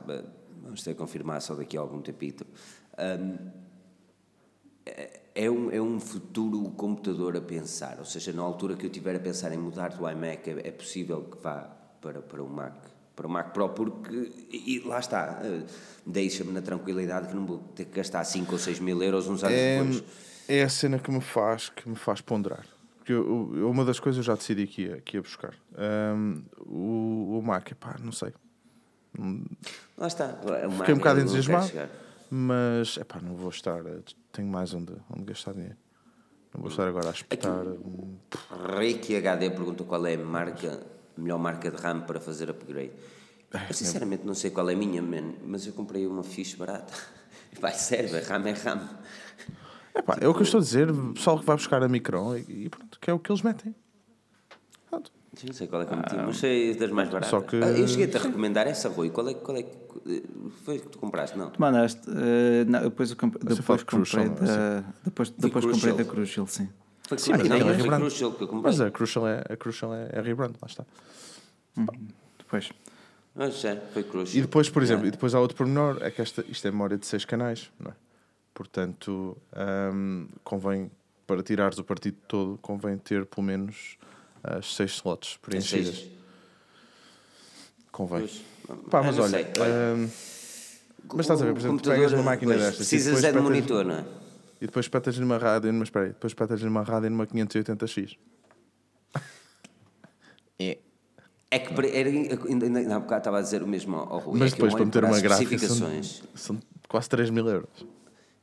[0.64, 2.44] vamos ter que confirmar só daqui a algum tempito.
[2.98, 3.64] ah,
[5.34, 9.16] é um, é um futuro computador a pensar, ou seja, na altura que eu estiver
[9.16, 11.62] a pensar em mudar do iMac, é, é possível que vá
[12.00, 12.74] para, para o Mac,
[13.16, 15.62] para o Mac Pro, porque, e, lá está, eh,
[16.06, 19.42] deixa-me na tranquilidade que não vou ter que gastar 5 ou 6 mil euros uns
[19.42, 20.04] anos É, depois.
[20.48, 22.66] é a cena que me faz, que me faz ponderar.
[22.98, 25.54] Porque eu, eu- uma das coisas eu já decidi que ia, que ia buscar.
[25.76, 28.32] Ahm, o, o Mac, pá, não sei.
[29.96, 30.38] Lá está.
[30.60, 31.70] é uma- Fiquei um bocado entusiasmado.
[32.30, 33.80] Mas, é pá, não vou estar.
[34.32, 35.76] Tenho mais onde, onde gastar dinheiro.
[36.54, 37.64] Não vou estar agora a espetar.
[37.66, 38.16] um-
[38.78, 40.80] Reiki HD pergunta qual é a marca,
[41.16, 42.92] a melhor marca de RAM para fazer upgrade.
[43.52, 46.56] É, Eu sinceramente não sei qual é a minha, man, mas eu comprei uma fixe
[46.56, 46.92] barata.
[47.60, 48.88] Vai, serve, RAM é RAM.
[49.94, 50.90] É pá, é o que eu estou a dizer.
[50.90, 53.42] O pessoal que vai buscar a Micron e, e pronto, que é o que eles
[53.42, 53.72] metem.
[55.42, 57.30] Não sei qual é que eu meti, mas sei das mais baratas.
[57.30, 59.10] só que- Ah, eu cheguei-te a recomendar essa, Rui.
[59.10, 60.22] Qual é, qual é que
[60.64, 61.36] foi que tu compraste?
[61.36, 61.50] Não.
[61.50, 64.56] Tu mandaste, eh, não, depois, eu comprei, Você depois comprei Crucial, não é?
[64.80, 66.68] da, depois, depois comprei da Crucial, sim.
[67.08, 68.00] Foi Sim, Crucial, mas não, é foi rebrand.
[68.00, 68.70] Crucial que eu comprei.
[68.72, 70.84] Mas a Crucial é, a Crucial é, é rebrand, lá está.
[72.38, 72.70] Depois.
[73.34, 74.38] Mas é, foi Crucial.
[74.38, 75.08] E depois, por exemplo, É.
[75.08, 77.90] e depois há outro pormenor, é que esta, isto é memória de 6 canais, não
[77.90, 77.94] é?
[78.54, 79.36] Portanto,
[79.92, 80.90] hum, convém,
[81.26, 83.96] para tirares o partido todo, convém ter pelo menos
[84.44, 85.96] as 6 slots preenchidas.
[85.96, 86.10] seis.
[87.90, 88.20] Convém.
[88.20, 88.42] Pois.
[88.90, 89.44] Pá, Ah, mas não olha, sei.
[89.44, 90.08] Hum,
[91.12, 93.84] mas estás a ver, por exemplo, tu pegas numa máquina destas Precisas é de monitor,
[93.84, 94.04] não é?
[94.60, 98.16] e depois petas numa rádio, mas espera aí, depois petas numa rádio numa 580x.
[100.58, 100.78] É.
[101.50, 104.38] É que era, ainda, há bocado estava a dizer o mesmo ao Rui.
[104.38, 106.02] Mas é depois para meter uma gráfica são,
[106.34, 107.86] são quase 3 mil euros.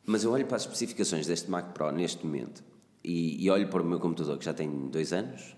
[0.06, 2.64] Mas eu olho para as especificações deste Mac Pro neste momento
[3.04, 5.56] e, e olho para o meu computador que já tem dois anos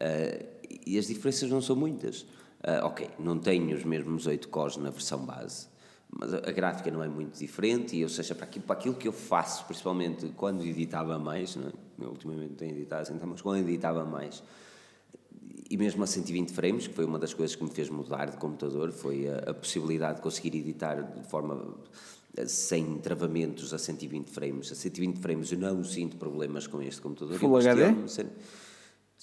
[0.00, 0.44] eh,
[0.86, 2.26] e as diferenças não são muitas.
[2.62, 5.68] Eh, ok, não tenho os mesmos 8 cores na versão base,
[6.10, 8.94] mas a, a gráfica não é muito diferente e, ou seja, para aquilo, para aquilo
[8.94, 11.72] que eu faço, principalmente quando editava mais, não é?
[12.00, 14.42] eu ultimamente não tenho editado assim, então, mas quando editava mais,
[15.70, 18.36] e mesmo a 120 frames, que foi uma das coisas que me fez mudar de
[18.36, 21.74] computador, foi a, a possibilidade de conseguir editar de forma
[22.46, 24.72] sem travamentos a 120 frames.
[24.72, 27.38] A 120 frames eu não sinto problemas com este computador.
[27.38, 28.08] Full HD?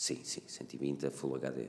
[0.02, 1.66] Sim, sim, 120 a Full HD.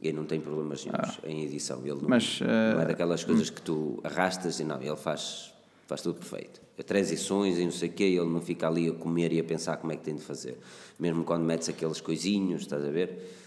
[0.00, 1.80] E não tem problemas nenhums em edição.
[1.80, 5.52] Ele não, Mas, não é eh, daquelas coisas que tu arrastas e não, ele faz,
[5.88, 6.60] faz tudo perfeito.
[6.86, 9.76] Transições e não sei o quê, ele não fica ali a comer e a pensar
[9.78, 10.56] como é que tem de fazer.
[11.00, 13.40] Mesmo quando metes aqueles coisinhos, estás a ver?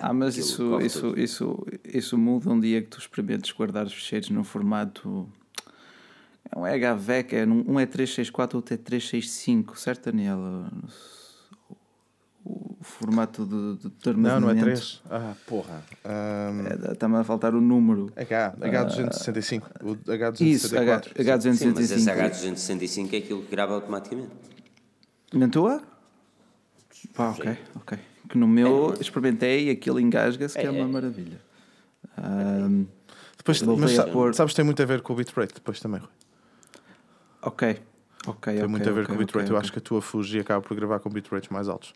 [0.00, 1.20] Ah, mas isso, isso, tudo.
[1.20, 5.28] isso, isso muda um dia que tu experimentes guardar os ficheiros no formato.
[6.50, 10.64] É um HVEC, é num- um é 364, outro é 365, certo, Daniel?
[12.48, 14.62] O formato de, de Não, não é armazenamento.
[14.62, 15.02] 3.
[15.10, 15.82] Ah, porra.
[16.04, 18.12] Hum, É, Está-me a faltar o número.
[18.14, 19.62] H, H265.
[19.82, 20.40] O H264.
[20.40, 21.54] Isso, H, H265.
[21.56, 24.30] Sim, mas esse H265 é aquilo que grava automaticamente.
[25.34, 25.82] Na tua?
[27.14, 27.98] Pá, ok, ok.
[28.28, 30.86] Que no meu experimentei e aquilo engasga-se, que é, É, uma é.
[30.86, 31.40] maravilha.
[32.16, 32.84] Ahm,
[33.36, 36.08] Depois, mas pôr- sabes, tem muito a ver com o bitrate depois também, Rui.
[37.42, 37.78] ok,
[38.26, 39.44] ok, Tem ok, muito a ver ok, com o bitrate.
[39.46, 41.92] ok, Eu acho que a tua Fuji acaba por gravar com bitrates mais altos.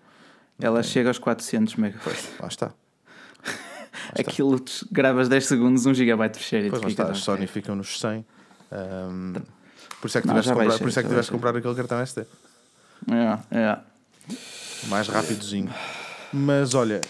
[0.61, 2.29] Ela chega aos 400 megabytes.
[2.41, 2.73] Lá está.
[4.19, 7.13] Aquilo tu gravas 10 segundos, 1 GB de fecheiro e Depois tu lá está.
[7.13, 7.19] As.
[7.19, 8.25] Sony ficam nos 100.
[8.73, 9.35] Hum,
[10.01, 11.75] por isso é que Não, tiveste comprar, por isso é que tiveste de comprar aquele
[11.75, 12.27] cartão SD.
[13.11, 13.79] É, é.
[14.89, 15.73] Mais rapidozinho.
[16.33, 17.01] Mas olha,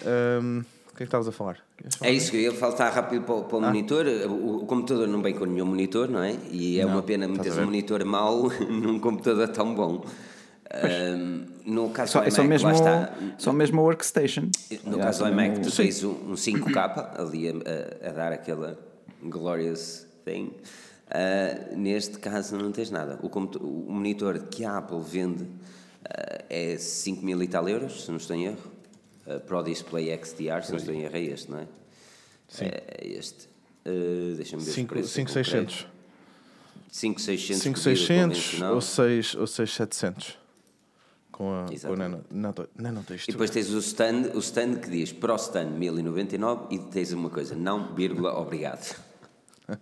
[0.43, 1.59] hum, o que é que estavas a falar?
[2.03, 4.05] É isso ia faltar rápido para, o- para o monitor.
[4.07, 6.37] O, o computador não vem com nenhum monitor, não é?
[6.51, 10.05] E é uma pena meteres a um monitor mau num computador tão bom.
[10.73, 13.15] Ahm, no caso Só, do é só iMac, mesmo, lá está.
[13.39, 14.49] só mesmo a workstation.
[14.85, 18.79] No Já, caso do iMac, tu tens um, um 5K ali a, a- dar aquela
[19.23, 20.53] glorious thing.
[21.11, 23.19] Ah, neste caso, não tens nada.
[23.23, 25.45] O, o monitor que a Apple vende
[26.05, 28.71] ah, é 5 mil e tal euros, se não estou em erro.
[29.27, 31.67] Ah, Pro Display XDR, se não estou em erro, é este, não é?
[32.49, 32.65] Sim.
[32.67, 33.49] É este.
[33.85, 33.91] Ah,
[34.37, 35.11] Deixa-me ver os preços.
[35.13, 35.87] 5600.
[36.93, 37.63] 5600.
[37.63, 40.39] 5600 ou 6 ou 6700.
[41.41, 43.31] Com a, com a nano, nano, nanotextura.
[43.31, 47.31] E depois tens o stand, o stand que diz Pro Stand 1099 e tens uma
[47.31, 48.95] coisa, não, vírgula, obrigado.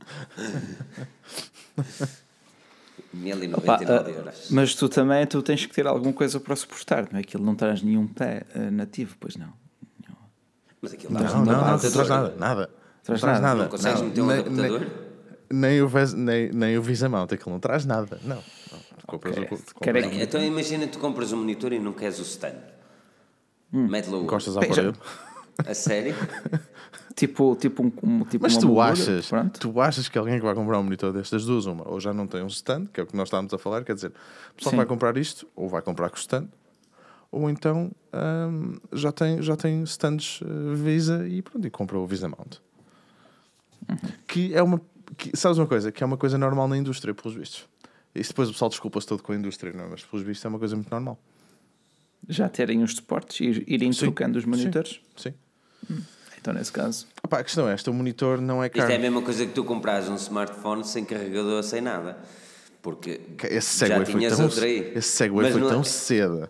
[3.13, 4.51] 1099 Pá, ah, euros.
[4.53, 7.23] mas tu também tu tens que ter alguma coisa para suportar, não é?
[7.23, 9.53] Aquilo não traz nenhum pé ah, nativo, pois não.
[10.81, 12.07] Mas aquilo Não, não, não, não, adaptador.
[12.07, 12.35] traz nada.
[12.39, 12.71] Nada.
[13.03, 13.55] Traz não traz nada.
[13.55, 13.63] nada.
[13.65, 14.81] Não consegues meter um nem, adaptador?
[14.81, 14.91] Nem,
[15.51, 18.21] nem o, ves- nem, nem o Visa Mount, aquilo não traz nada.
[18.23, 18.41] Não.
[19.09, 19.45] Compras Ok.
[19.59, 22.55] o- compras é Então imagina que tu compras um monitor e não queres o stand.
[23.73, 24.23] Mete-lhe o.
[24.23, 24.95] Encostas à parede.
[25.67, 26.15] A sério?
[27.17, 29.59] Tipo, tipo, um, um- tipo Mas uma tu achas, pronto.
[29.59, 32.29] tu achas que alguém que vai comprar um monitor destas duas, uma, ou já não
[32.29, 34.13] tem um stand, que é o que nós estávamos a falar, quer dizer,
[34.53, 36.47] o pessoal vai comprar isto, ou vai comprar com stand,
[37.33, 42.07] ou então hum, já, tem, já tem stands eh, Visa e pronto, e compra o
[42.07, 42.59] Visa Mount.
[43.89, 43.97] Uhum.
[44.29, 44.81] Que é uma.
[45.17, 45.91] Que, sabes uma coisa?
[45.91, 47.67] Que é uma coisa normal na indústria, pelos vistos.
[48.19, 49.89] Isso depois o pessoal desculpa-se todo com a indústria, não é?
[49.89, 51.19] mas pelos vistos é uma coisa muito normal.
[52.29, 54.51] Já terem os suportes e irem Sim, trocando os sim.
[54.51, 55.01] monitores.
[55.17, 55.35] Sim.
[56.41, 58.93] Então, nesse caso, Opa, a questão é esta: o monitor não é Isto caro.
[58.93, 62.19] é a mesma coisa que tu compras um smartphone sem carregador, sem nada.
[62.83, 64.93] Porque Esse já segue foi tinhas tão, outro aí.
[64.95, 66.49] esse segue foi tão cedo.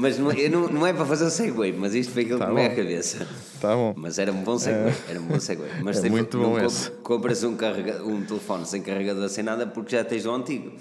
[0.00, 2.46] Mas não, eu não, não é para fazer o segue, mas isto foi aquilo Tá
[2.46, 2.76] que me à bom.
[2.76, 3.26] cabeça.
[3.60, 3.94] Tá bom.
[3.96, 5.62] Mas era um bom segue, era um bom segue.
[5.82, 6.90] Mas É muito bom esse.
[7.02, 10.72] compras um, carrega, um telefone sem carregador, sem nada, porque já tens o antigo.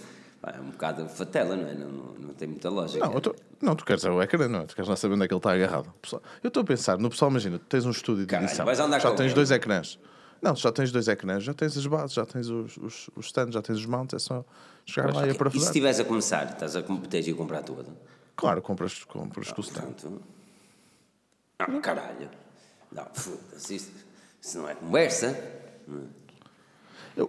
[0.46, 1.74] É um bocado fatela, não é?
[1.74, 3.06] Não, não, não tem muita lógica.
[3.08, 4.66] Não, tô- não, tu queres é o ecrã, não é?
[4.66, 5.94] Tu queres lá saber onde é que ele está agarrado.
[6.02, 8.66] Pessoal, eu estou a pensar, no pessoal, imagina, tu tens um estúdio de Caralho, edição,
[8.66, 9.36] vais andar já tens ele.
[9.36, 9.98] dois ecrãs.
[10.42, 13.54] Não, já tens dois ecrãs, já tens as bases, já tens os, os, os stands,
[13.54, 14.44] já tens os mounts, é só
[14.86, 17.86] chegar lá e E se estivesse a começar, estás a tens de comprar tudo.
[18.36, 19.82] Claro, compras, compras com o stand.
[19.82, 20.22] Portanto,
[21.60, 22.30] ah, caralho.
[22.92, 23.92] Não, foda-se, isso,
[24.42, 25.62] isso não é conversa.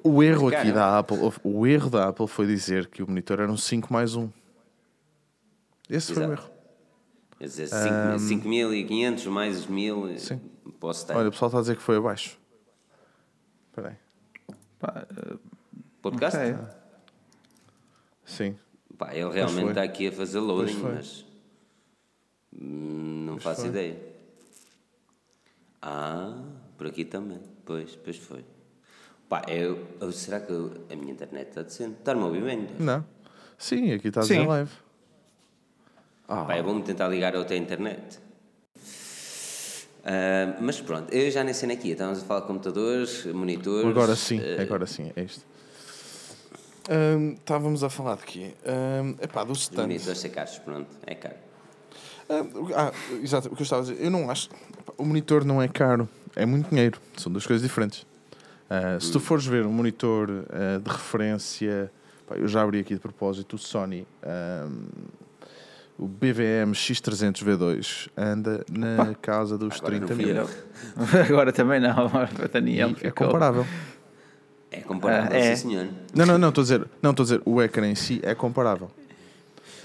[0.02, 3.50] O erro aqui da Apple, o erro da Apple foi dizer que o monitor era
[3.50, 4.30] um 5 mais 1.
[5.88, 6.42] Esse foi o Exato.
[6.42, 6.54] erro.
[7.38, 10.40] Quer dizer, 5.500 mais 1.000, Sim.
[10.80, 11.14] posso ter.
[11.16, 12.38] Olha, o pessoal está a dizer que foi abaixo.
[13.68, 14.56] Espera aí.
[14.78, 15.36] Pá, eh,
[16.00, 16.38] Podcast?
[16.38, 16.56] ok.
[18.24, 18.58] Sim.
[18.98, 19.33] Pá, ele foi.
[19.35, 20.92] realmente está aqui a fazer loading, foi.
[20.94, 21.24] mas
[22.52, 23.96] hum, não faço ideia.
[25.83, 26.42] Ah,
[26.78, 27.40] por aqui também.
[27.64, 28.44] Pois, pois foi.
[29.28, 31.96] Pá, eu, eu- será que eu- a minha internet está decente?
[31.98, 32.68] Está-me a ouvir bem?
[32.78, 33.04] Não.
[33.59, 34.46] Sim, aqui está a dizer Sim.
[34.46, 34.70] live.
[36.28, 38.18] Ah, Pá, é bom tentar ligar a outra internet.
[40.04, 41.90] Ah, mas pronto, eu já nem sei aqui.
[41.90, 43.88] Estávamos a falar de computadores, monitores.
[43.88, 45.44] agora sim, eh, agora sim, é isto.
[46.88, 48.54] Ahm, estávamos a falar de quê?
[48.66, 49.82] Ahm, epá, do stand.
[49.86, 51.36] monitores caros, pronto, é caro.
[52.28, 52.92] Ah,
[53.22, 54.48] exato, o que eu estava a dizer, eu não acho.
[54.78, 58.06] epá, O monitor não é caro, é muito dinheiro, são duas coisas diferentes.
[58.68, 61.90] Ah, se tu fores ver um monitor ah, de referência,
[62.26, 64.84] pá, eu já abri aqui de propósito o Sony, ahm,
[65.98, 70.48] o BVM X300V2, anda na casa dos Agora não 30 fui mil.
[71.30, 72.10] Agora também não,
[72.52, 72.90] Daniel.
[72.90, 73.28] É ficou.
[73.28, 73.64] comparável.
[74.78, 75.54] É comparável, é.
[75.54, 75.88] sim senhor.
[76.14, 78.34] Não, não, não, estou a dizer, não, estou a dizer, o ecrã em si é
[78.34, 78.90] comparável.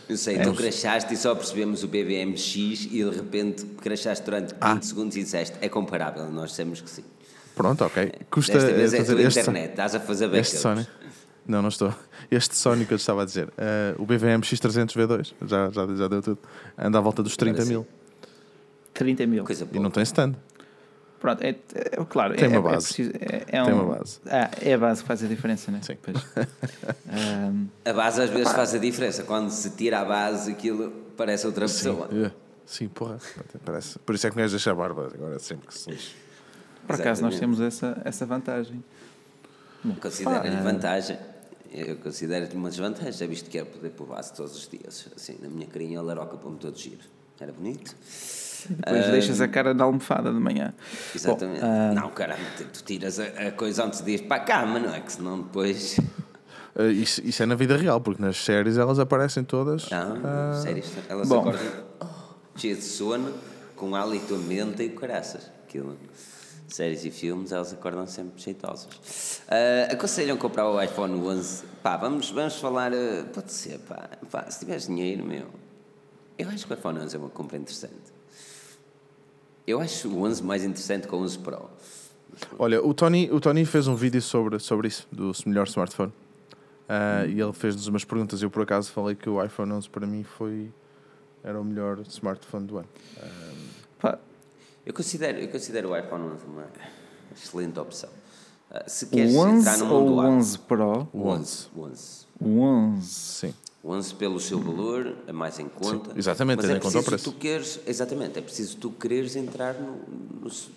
[0.08, 4.58] Eu sei, tu crachaste e só percebemos o BBMX e de repente crachaste durante 20
[4.60, 4.82] Ah.
[4.82, 7.04] segundos e disseste é comparável, nós dissemos que sim.
[7.56, 8.12] Pronto, ok.
[8.32, 10.60] Custa Desta vez é a fazer tua este, internet, estás a fazer este backups.
[10.62, 10.88] Sony.
[11.45, 11.93] Não, não estou.
[12.32, 16.08] Este Sony que eu te estava a dizer, eh, o BVM X300V2, já, já, já
[16.08, 16.39] deu tudo.
[16.78, 17.69] Anda à volta dos 30 sim.
[17.69, 17.88] mil
[18.93, 19.43] 30 mil.
[19.43, 19.84] Coisa e boa.
[19.84, 20.34] não tem stand.
[21.19, 22.36] Pronto, é, é- claro.
[22.36, 22.88] Tem é, uma é base.
[22.88, 24.19] preciso- é, é Tem um- uma base.
[24.25, 25.79] Ah, é a base que faz a diferença, né?
[25.84, 25.97] Sim.
[26.01, 26.17] Pois.
[27.12, 29.23] Ahm, A base às vezes faz a diferença.
[29.23, 32.10] Quando se tira a base, aquilo parece outra Sim, pessoa.
[32.13, 32.32] eh,
[32.65, 33.17] sim, porra.
[33.65, 33.99] Parece.
[33.99, 36.15] Por isso é que não és deixar barba agora, sempre que se lixe.
[36.88, 38.84] por acaso nós temos essa, essa vantagem.
[40.01, 41.17] Considero-lhe vantagem.
[41.71, 43.12] Eu considero-lhe uma desvantagem.
[43.13, 45.08] Já viste que era poder pôr base todos os dias.
[45.15, 47.01] Assim, na minha carinha, a laroca para-me todo giro.
[47.39, 47.95] Era bonito.
[48.69, 50.74] Depois deixas a cara na almofada de manhã.
[51.15, 51.62] Exatamente.
[51.62, 54.80] Bom, ah, Não, caramba, tu- tiras a, a coisa antes de ir para a cama,
[54.80, 55.00] não é?
[55.00, 55.98] Que senão depois.
[56.76, 59.89] Eh, isso, isso é na vida real, porque nas séries elas aparecem todas.
[59.89, 61.39] Não, sério, elas Bom.
[61.39, 61.62] acordam
[62.56, 63.34] cheias de sono,
[63.76, 65.50] com hálito a menta e caraças.
[65.67, 65.98] Aquilo.
[66.67, 69.41] Séries e filmes, elas acordam sempre jeitosas.
[69.50, 71.63] Ah, aconselham comprar o iPhone 11.
[71.82, 72.93] Pá, vamos, vamos falar.
[72.93, 74.08] ah, pode ser, pá.
[74.32, 74.45] pá.
[74.50, 75.48] Se tiveres dinheiro, meu.
[76.38, 78.09] Eu acho que o iPhone 11 é uma compra interessante.
[79.69, 81.69] Eu acho o 11 mais interessante que o 11 Pro.
[82.58, 86.12] Olha, o Tony, o Tony fez um vídeo sobre, sobre isso, do melhor smartphone.
[86.88, 88.41] Ah, E ele fez-nos umas perguntas.
[88.41, 90.71] Eu, por acaso, falei que o iPhone 11 para mim foi.
[91.43, 92.88] Era o melhor smartphone do ano.
[93.99, 94.17] pá,
[94.86, 96.65] Eu considero, eu considero o iPhone 11 uma
[97.36, 98.10] excelente opção.
[98.71, 101.08] Ah, se o queres entrar 11 no mundo ou do o Apple- 11 Pro?
[101.13, 101.67] O 11.
[101.75, 102.25] O 11.
[102.39, 103.05] O 11.
[103.05, 103.53] Sim.
[103.82, 106.12] O 11 pelo seu valor, é mais em conta.
[106.18, 107.32] exatamente, mas é em conta o preciso preço.
[107.32, 110.02] tu queres, exatamente, é preciso tu quereres entrar no,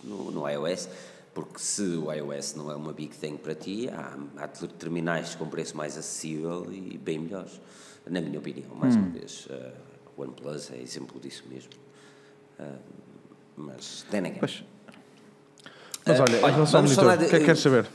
[0.05, 0.89] no, no- iOS,
[1.35, 5.49] porque se o iOS não é uma big thing para ti, há, há terminais com
[5.49, 7.61] preço mais acessível e bem melhores,
[8.09, 9.01] na minha opinião, mais Hum.
[9.01, 9.47] uma vez.
[9.47, 9.73] Uh,
[10.17, 11.71] o OnePlus é exemplo disso mesmo.
[12.61, 12.79] Uh,
[13.57, 14.35] mas, again.
[14.39, 14.63] Pois,
[16.07, 17.87] Mas Ah, olha, em olha, relação ao monitor, o que é que queres saber?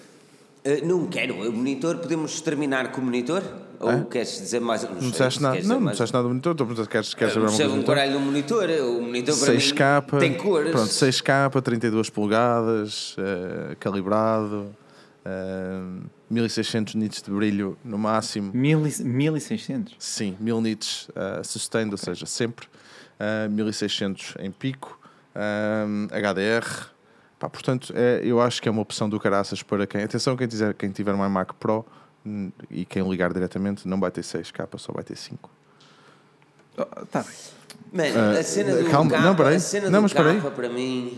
[0.68, 3.42] Uh, não quero, o monitor, podemos terminar com o monitor?
[3.80, 4.84] Ou queres dizer mais?
[4.84, 5.62] Não, Não disseste se nada.
[5.62, 6.52] Não, não mais- disseste nada do monitor.
[6.54, 7.82] Estou a perguntar, queres, queres Eu saber alguma coisa?
[7.84, 8.70] um caralho do monitor.
[8.70, 10.72] O monitor para 6K, mim tem cores.
[10.72, 14.76] pronto, 6K, 32 polegadas, eh, calibrado,
[15.24, 15.80] eh,
[16.28, 18.52] 1600 nits de brilho no máximo.
[18.52, 19.96] mil e- 1600.
[20.00, 22.66] Sim, 1000 nits uh, sustained, ou seja, sempre.
[23.20, 25.00] Uh, 1600 em pico,
[26.12, 26.66] HDR.
[27.40, 30.02] Pá, portanto, é, eu acho que é uma opção do caraças para quem.
[30.04, 31.86] Atenção, quem tiver, quem tiver um iMac Pro
[32.26, 35.50] hum, e quem ligar diretamente, não vai ter 6K, só vai ter 5.
[36.78, 37.34] Oh, tá bem.
[37.92, 39.56] Mano, Ah, a cena do calma, capa, não, peraí.
[39.56, 40.36] a cena Não, do mas peraí.
[40.42, 41.18] capa para mim...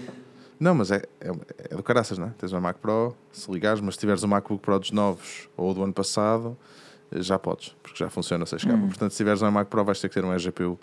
[0.59, 1.31] Não, mas é, é,
[1.71, 2.31] é do caraças, não é?
[2.37, 5.73] Tens um Mac Pro, se ligares, mas se tiveres um MacBook Pro dos novos ou
[5.73, 6.57] do ano passado,
[7.13, 8.77] eh, já podes, porque já funciona 6K.
[8.87, 10.77] Portanto, se tiveres um Mac Pro, vais ter que ter um eGPU,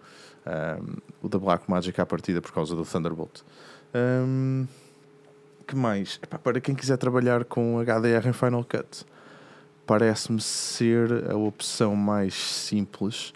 [0.47, 3.43] um, o da Blackmagic à partida, por causa do Thunderbolt.
[3.95, 4.67] Um,
[5.67, 6.19] que mais?
[6.23, 9.05] Epá, para quem quiser trabalhar com HDR em Final Cut,
[9.87, 13.33] parece-me ser a opção mais simples,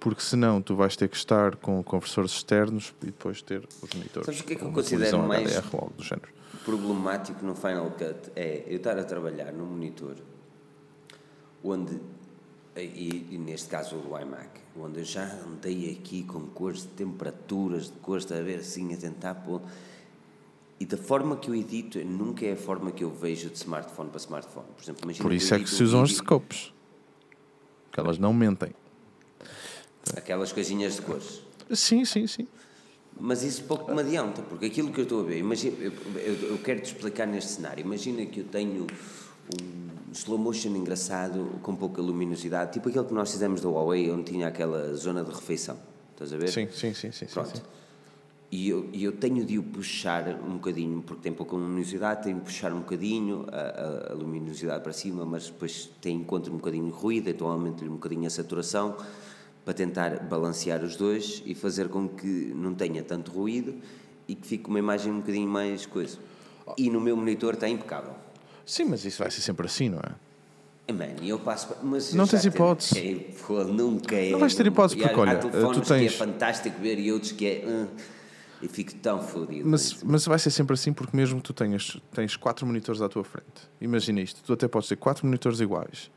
[0.00, 4.26] porque senão tu vais ter que estar com conversores externos e depois ter os monitores.
[4.26, 6.28] Sabes o que é que eu considero mais- HDR algo do género.
[6.64, 10.14] problemático no Final Cut é eu estar a trabalhar num monitor
[11.62, 11.98] onde
[12.76, 16.88] e, e neste caso o do iMac, onde eu já andei aqui com cores de
[16.88, 19.60] temperaturas, de cores, a ver assim, a tentar pôr.
[20.78, 24.10] E da forma que eu edito, nunca é a forma que eu vejo de smartphone
[24.10, 24.66] para smartphone.
[24.76, 26.72] Por, exemplo, Por isso é que se usam os scopes.
[27.92, 28.72] Que elas não mentem.
[30.16, 31.42] Aquelas coisinhas de cores.
[31.70, 32.48] Sim, sim, sim.
[33.18, 36.34] Mas isso pouco me adianta, porque aquilo que eu estou a ver, imagina, eu, eu,
[36.50, 37.80] eu quero te explicar neste cenário.
[37.80, 38.86] Imagina que eu tenho
[39.52, 44.32] um slow motion engraçado com pouca luminosidade, tipo aquele que nós fizemos da Huawei, onde
[44.32, 45.78] tinha aquela zona de refeição.
[46.12, 46.48] Estás a ver?
[46.48, 47.26] Sim, sim, sim, sim.
[47.26, 47.56] sim, Pronto.
[47.56, 47.62] sim.
[48.56, 52.44] E eu, eu tenho de o puxar um bocadinho, porque tem pouca luminosidade, tenho de
[52.44, 56.84] puxar um bocadinho a, a- a luminosidade para cima, mas depois tem encontro um bocadinho
[56.86, 58.96] de ruído, então aumento-lhe um bocadinho a saturação
[59.64, 63.74] para tentar balancear os dois e fazer com que não tenha tanto ruído
[64.28, 66.16] e que fique uma imagem um bocadinho mais coisa.
[66.78, 68.12] E no meu monitor está impecável.
[68.64, 70.12] Sim, mas isso vai ser sempre assim, não é?
[70.86, 71.74] Eh, Mano, e eu passo.
[71.82, 73.34] Mas Não tens hipótese.
[73.44, 74.30] pô, nunca é.
[74.30, 76.80] Não vais ter hipótese, E há- porque, olha, há telefones tu tens- que é fantástico
[76.80, 77.64] ver e outros que é.
[77.66, 77.86] "Ah",
[78.64, 79.68] e fico tão fodido.
[79.68, 83.08] Mas, mas vai ser sempre assim porque mesmo que tu tenhas tens quatro monitores à
[83.08, 83.68] tua frente.
[83.80, 86.10] Imagina isto, tu até podes ter quatro monitores iguais,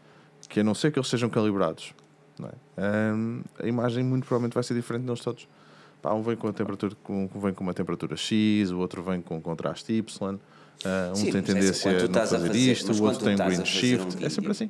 [0.48, 1.94] que a não ser que eles sejam calibrados,
[2.42, 3.14] é?
[3.14, 5.48] Hum, a imagem muito provavelmente vai ser diferente deles todos.
[6.02, 9.20] Pá, um vem com a temperatura com, vem com uma temperatura X, o outro vem
[9.22, 10.40] com contraste Y,
[10.86, 12.72] ah, um Sim, tem é assim, tendência quando tu a não estás a fazer fazer-
[12.72, 14.70] isto, o outro tem green shift, um é sempre assim.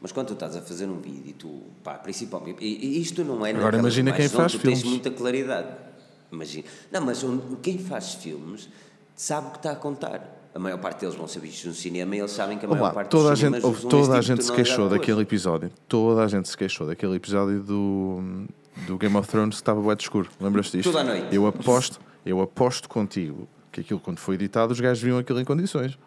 [0.00, 3.50] Mas quando tu estás a fazer um vídeo e tu, pá, principalmente, isto não é
[3.50, 4.80] Agora imagina quem faz tu filmes.
[4.82, 5.68] tens muita claridade.
[6.30, 6.64] Imagina.
[6.90, 7.24] Não, mas
[7.62, 8.68] quem faz filmes
[9.14, 10.34] sabe o que está a contar.
[10.54, 12.80] A maior parte deles vão ser vistos no cinema e eles sabem que a maior
[12.80, 15.70] Olá, parte toda a gente, houve, toda a tipo gente se queixou daquele episódio.
[15.86, 18.46] Toda a gente se queixou daquele episódio do,
[18.86, 20.30] do Game of Thrones que estava bué de escuro.
[20.40, 20.90] Lembras-te disto?
[20.90, 21.26] Tudo à noite.
[21.30, 25.44] Eu aposto, eu aposto contigo que aquilo quando foi editado os gajos viam aquilo em
[25.44, 25.98] condições.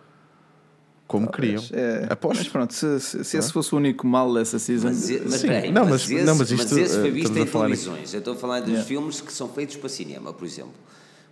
[1.10, 1.62] Como queriam.
[1.74, 4.90] É, mas pronto, se, se, se esse fosse o único mal dessa season.
[4.90, 7.28] Mas, mas, Sim, peraí, não, mas, mas- esse, não, mas isto, esse eh, foi visto
[7.30, 8.14] estamos a em televisões.
[8.14, 8.88] Eu estou a falar dos Yeah.
[8.88, 10.72] filmes que são feitos para cinema, por exemplo.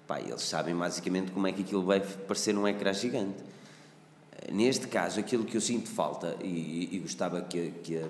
[0.08, 3.36] Pá, eles sabem basicamente como é que aquilo vai parecer num ecrã gigante.
[4.42, 8.02] Eh, Neste caso, aquilo que eu sinto falta e, e gostava que, que,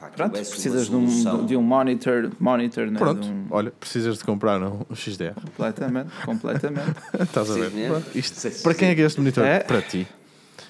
[0.00, 2.98] pá, Pronto, precisas de um, de um monitor, monitor né?
[2.98, 5.34] Pronto, um- olha, precisas de comprar um XDR.
[5.34, 6.94] completamente, completamente.
[7.20, 7.70] Estás a ver?
[8.14, 9.44] isto- para quem é que é este monitor?
[9.44, 9.60] É.
[9.60, 10.06] Para ti.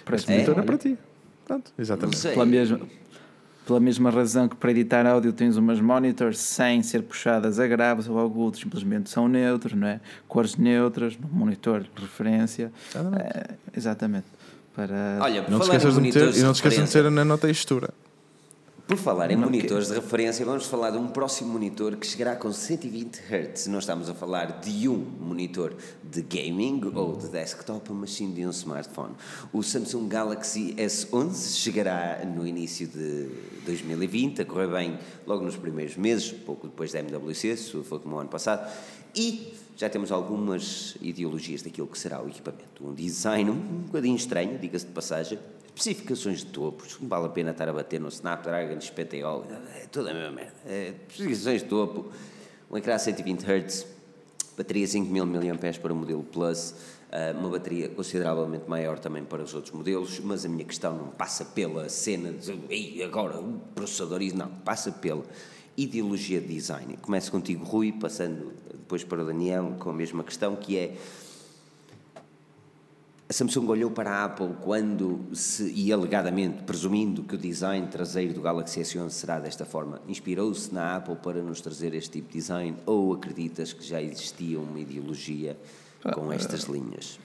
[0.05, 0.99] Para Este monitor é para ti.
[1.45, 2.19] Pronto, exatamente.
[2.19, 2.33] sei.
[2.33, 2.81] Pela mesma,
[3.67, 8.09] pela mesma razão que para editar áudio tens umas monitors sem ser puxadas a graves
[8.09, 10.01] ou agudos, simplesmente são neutros, não é?
[10.27, 12.73] Cores neutras, monitor de referência.
[12.91, 13.23] Exatamente.
[13.23, 13.47] É,
[13.77, 14.27] exatamente.
[14.75, 15.19] Para...
[15.21, 17.91] Olha, Não te esqueças de meter, e não te esqueças de meter a nanotextura.
[18.89, 22.35] Por falar em Não, monitores de referência, vamos falar de um próximo monitor que chegará
[22.35, 23.67] com 120 Hz.
[23.67, 28.47] Não estamos a falar de um monitor de gaming ou de desktop, mas sim de
[28.47, 29.15] um smartphone.
[29.53, 33.29] O Samsung Galaxy S11 chegará no início de
[33.67, 38.17] 2020, a correr bem logo nos primeiros meses, pouco depois da MWC, se foi como
[38.17, 38.73] o ano passado,
[39.15, 42.83] e já temos algumas ideologias daquilo que será o equipamento.
[42.83, 45.39] Um design um bocadinho estranho, diga-se de passagem,
[45.79, 49.45] especificações de topo, não vale a pena estar a bater no Snapdragon XPTO,
[49.77, 50.55] é toda a mesma merda.
[50.67, 52.11] É, especificações de topo,
[52.71, 53.87] um ecrã a 120 Hz,
[54.57, 56.75] bateria 5000 mAh para o modelo Plus,
[57.13, 61.09] ah, uma bateria consideravelmente maior também para os outros modelos, mas a minha questão não
[61.09, 65.23] passa pela cena de Ei, agora o processador, isso", não, passa pela
[65.77, 66.97] ideologia de design.
[67.01, 70.97] Começo contigo, Rui, passando depois para o Daniel com a mesma questão, que é
[73.29, 78.33] a Samsung olhou para a Apple quando se, e alegadamente, presumindo que o design traseiro
[78.33, 82.39] do Galaxy S11 será desta forma, inspirou-se na Apple para nos trazer este tipo de
[82.39, 85.59] design ou acreditas que já existia uma ideologia
[86.15, 87.21] com estas linhas?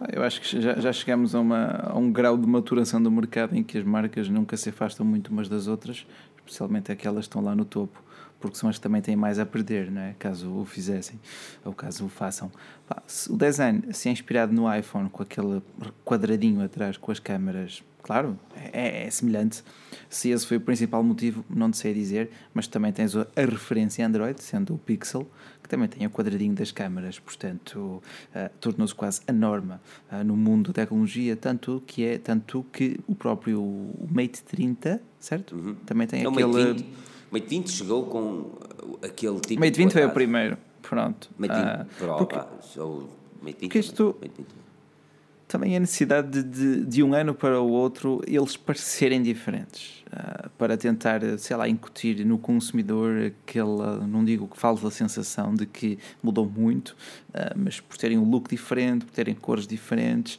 [0.00, 3.10] Ah, Eu acho que já, já chegamos a, uma, a um grau de maturação do
[3.10, 6.06] mercado em que as marcas nunca se afastam muito umas das outras,
[6.38, 8.02] especialmente aquelas que estão lá no topo,
[8.44, 10.14] porque são as que também têm mais a perder, não é?
[10.18, 11.18] caso o fizessem
[11.64, 12.52] ou caso o façam.
[12.86, 15.62] Pá, se o design se é inspirado no iPhone com aquele
[16.04, 18.38] quadradinho atrás com as câmaras, claro,
[18.70, 19.64] é, é semelhante.
[20.10, 24.06] Se esse foi o principal motivo, não te sei dizer, mas também tens a referência
[24.06, 25.26] Android, sendo o Pixel,
[25.62, 28.02] que também tem o quadradinho das câmaras, portanto,
[28.34, 33.00] ah, tornou-se quase a norma ah, no mundo da tecnologia, tanto que é tanto que
[33.06, 35.78] o próprio Mate 30, certo?
[35.86, 36.84] Também tem o aquele
[37.34, 40.10] Mate 20, o Mate 20 chegou com uh, aquele tipo Mate de 20 foi o
[40.10, 41.28] primeiro, pronto.
[41.36, 43.08] Mate 20 Ah, Pro, porque- ou
[43.42, 44.46] Mate 20 porque isto- Mate 20.
[45.48, 50.03] também a necessidade de, de, de, um ano para o outro eles parecerem diferentes.
[50.14, 55.66] Uh, para tentar, sei lá, incutir no consumidor aquela, não digo que falsa sensação de
[55.66, 56.96] que mudou muito,
[57.56, 60.38] mas por terem um look diferente, por terem cores diferentes,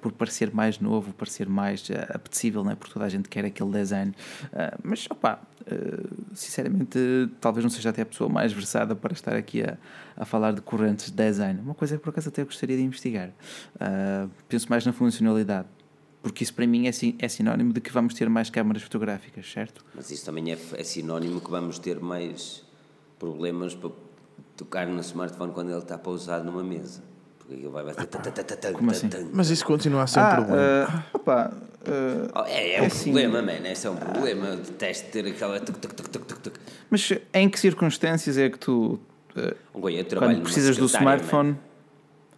[0.00, 2.76] por parecer mais novo, parecer mais apetecível, né?
[2.76, 4.14] porque toda a gente quer aquele design.
[4.82, 5.40] mas, opá,
[6.32, 6.98] sinceramente,
[7.40, 9.76] talvez não seja até a pessoa mais versada para estar aqui a,
[10.16, 11.60] a falar de correntes de design.
[11.60, 13.30] Uma coisa que por acaso até gostaria de investigar.
[14.48, 15.66] penso mais na funcionalidade
[16.26, 19.84] porque isso para mim é, é sinónimo de que vamos ter mais câmaras fotográficas, certo?
[19.94, 22.64] Mas isso também é, é sinónimo que vamos ter mais
[23.16, 23.90] problemas para
[24.56, 27.00] tocar no smartphone quando ele está pausado numa mesa.
[27.38, 28.72] Porque ele vai bater.
[28.72, 29.08] Como assim?
[29.32, 30.62] Mas isso continua a ser um ah, problema.
[31.12, 31.52] Uh, opa,
[31.86, 33.68] uh, é, é, um assim, problema, man.
[33.70, 34.46] Esse é um problema.
[34.46, 35.60] Eu detesto ter aquela.
[36.90, 38.98] Mas em que circunstâncias é que tu.
[39.36, 41.50] Uh, quando precisas do smartphone.
[41.50, 41.66] Man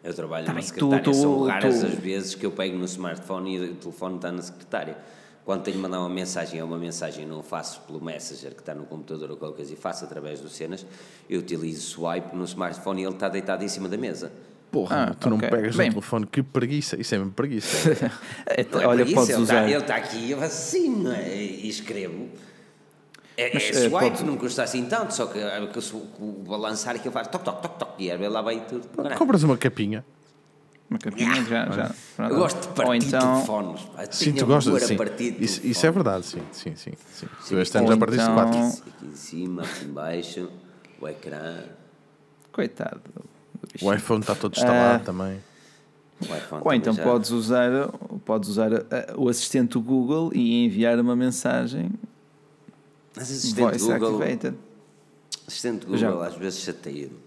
[0.02, 1.86] eu trabalho tá numa secretária, tu, tu, são raras tu...
[1.86, 4.96] as vezes que eu pego no smartphone e o telefone está na secretária.
[5.44, 8.74] Quando tenho de mandar uma mensagem, é uma mensagem não faço pelo Messenger que está
[8.74, 10.84] no computador ou qualquer coisa e faço através do cenas,
[11.28, 14.30] eu utilizo swipe no smartphone e ele está deitado em cima da mesa.
[14.70, 15.30] Porra, ah, tu okay.
[15.30, 17.90] não pegas Bem, no telefone, que preguiça, isso é mesmo preguiça.
[18.46, 19.54] é, é Olha, preguiça, podes ele usar.
[19.54, 21.34] Está, ele está aqui, eu faço assim, não é?
[21.34, 22.28] E escrevo.
[23.38, 24.24] É, Mas, é swipe, pode...
[24.24, 27.78] não custa assim tanto, só que, é que o balançar aquilo faz toc, toc, toc,
[27.78, 28.88] toc, e lá vai tudo.
[29.16, 30.04] Compras uma capinha.
[30.90, 31.94] Uma capinha já, já.
[32.28, 33.34] Eu gosto de partir então...
[33.34, 33.80] telefones.
[34.10, 34.96] Sim, tu gostas, sim.
[35.38, 36.92] Isso, isso, é verdade, sim, sim, sim.
[37.14, 37.26] sim.
[37.40, 37.54] sim.
[37.54, 38.34] Tu este ano já partiste então...
[38.34, 38.58] quatro.
[38.58, 40.50] Aqui em cima, aqui em baixo,
[41.00, 41.62] o ecrã.
[42.50, 43.02] Coitado.
[43.80, 45.06] O iPhone está todo instalado uh...
[45.06, 45.38] também.
[46.64, 47.04] Ou então já...
[47.04, 47.70] podes usar,
[48.24, 48.82] podes usar uh,
[49.16, 51.92] o assistente do Google e enviar uma mensagem
[53.18, 54.56] mas assistente Google, activated.
[55.46, 56.26] Assistente Google Já.
[56.26, 57.18] às vezes chateia-me.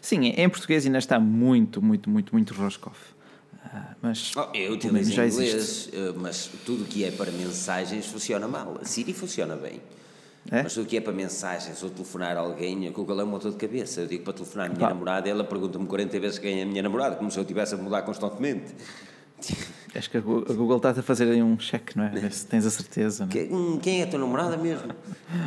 [0.00, 2.98] Sim, em português ainda está muito, muito, muito, muito Roscoff.
[3.54, 5.94] Uh, mas oh, eu utilizo já inglês, existe.
[5.94, 8.78] Eh, mas tudo que é para mensagens funciona mal.
[8.80, 9.82] A Siri funciona bem.
[10.50, 10.62] É?
[10.62, 13.50] Mas tudo que é para mensagens ou telefonar a alguém, o Google é um motor
[13.52, 14.00] de cabeça.
[14.00, 14.88] Eu digo para telefonar a minha Pá.
[14.88, 17.76] namorada, ela pergunta-me 40 vezes quem é a minha namorada, como se eu estivesse a
[17.76, 18.74] mudar constantemente.
[19.94, 22.10] Acho que a Google está a fazer aí um cheque, não é?
[22.10, 23.26] Ver se tens a certeza.
[23.26, 23.44] Não é?
[23.44, 24.92] Hum, quem é a tua namorada mesmo?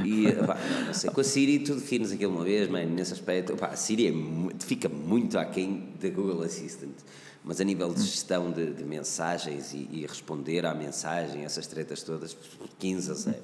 [0.04, 3.56] E pá, não sei, com a Siri tu defines aquilo uma vez, mas nesse aspecto,
[3.56, 6.96] pá, a Siri é, fica muito aquém da Google Assistant.
[7.44, 12.04] Mas a nível de gestão de, de mensagens e, e, responder à mensagem, essas tretas
[12.04, 12.38] todas,
[12.78, 13.38] 15 a 0.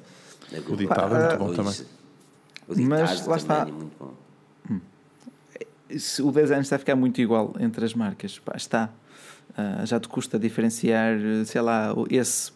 [0.69, 1.73] O ditado é muito bom também.
[2.67, 3.61] O ditado mas, lá está.
[3.61, 4.13] é muito bom.
[4.69, 4.79] Hum.
[6.23, 8.37] O design está a ficar muito igual entre as marcas.
[8.37, 8.91] Pá, está.
[9.57, 12.51] Uh, já te custa diferenciar, sei lá, esse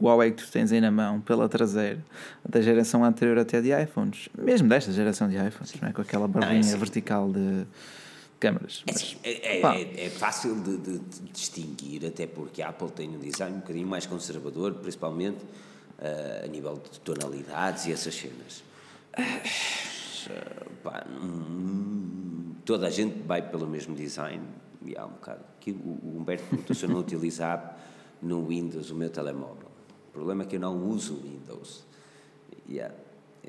[0.00, 2.04] Huawei que tu tens aí na mão pela traseira
[2.46, 5.92] da geração anterior até de iPhones, mesmo desta geração de iPhones, não é?
[5.92, 7.66] com aquela barbinha não, é vertical de
[8.38, 8.84] câmaras.
[8.86, 13.08] É, Mas, é, é, é, fácil de, de, de, distinguir, até porque a Apple tem
[13.08, 18.62] um design um bocadinho mais conservador, principalmente uh, a nível de tonalidades e essas cenas.
[19.18, 22.25] Uh, pá, hum,
[22.66, 24.42] toda a gente vai pelo mesmo design
[24.84, 25.44] e há um bocado.
[25.56, 27.78] Aqui o, Humberto perguntou se eu não utilizar
[28.20, 29.70] no Windows o meu telemóvel.
[30.08, 31.86] O problema é que eu não uso o Windows.
[32.68, 32.94] Yeah,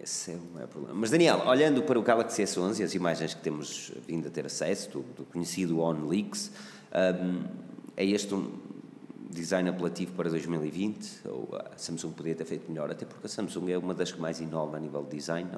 [0.01, 0.95] esse é o maior problema.
[0.99, 4.45] Mas Daniel, olhando para o Galaxy S11 e as imagens que temos vindo a ter
[4.45, 6.51] acesso, do, do conhecido OnLeaks,
[6.93, 7.43] um,
[7.95, 8.51] é este um
[9.29, 11.21] design apelativo para 2020?
[11.25, 12.91] Ou a Samsung poderia ter feito melhor?
[12.91, 15.49] Até porque a Samsung é uma das que mais inova a nível de design,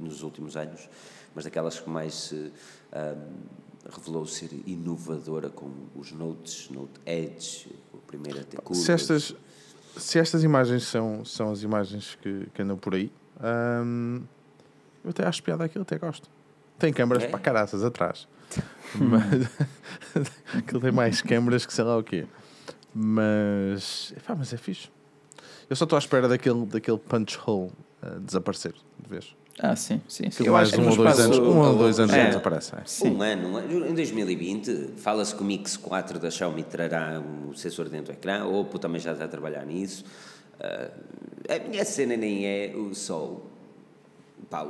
[0.00, 0.88] nos, últimos anos,
[1.34, 7.98] mas daquelas que mais se um, revelou ser inovadora com os Notes, Note Edge, o
[7.98, 8.84] primeiro a ter curvas.
[8.84, 9.34] Se estas,
[9.96, 13.10] se estas imagens são, são as imagens que, que andam por aí,
[13.84, 14.22] hum,
[15.04, 16.28] eu até acho piada aquilo, até gosto.
[16.78, 17.28] Tem câmaras é?
[17.28, 18.28] para caraças atrás.
[18.94, 19.48] mas
[20.58, 22.26] aquilo tem mais câmaras que sei lá o quê.
[22.94, 24.88] Mas, epá, mas é fixe.
[25.68, 27.70] Eu só estou à espera daquele, daquele punch hole
[28.02, 29.34] uh, desaparecer de vez.
[29.58, 30.30] Ah, sim, sim.
[30.30, 30.44] sim.
[30.44, 32.72] Eu acho um, ou dois anos, um ou dois anos é, desaparece.
[32.74, 33.08] É.
[33.08, 33.86] Um ano.
[33.86, 38.44] Em 2020, fala-se que o Mix 4 da Xiaomi trará um sensor dentro do ecrã.
[38.44, 40.04] O Oppo também já está a trabalhar nisso.
[40.58, 40.90] Uh,
[41.48, 43.46] a minha cena nem é o sol.
[44.48, 44.66] Pá,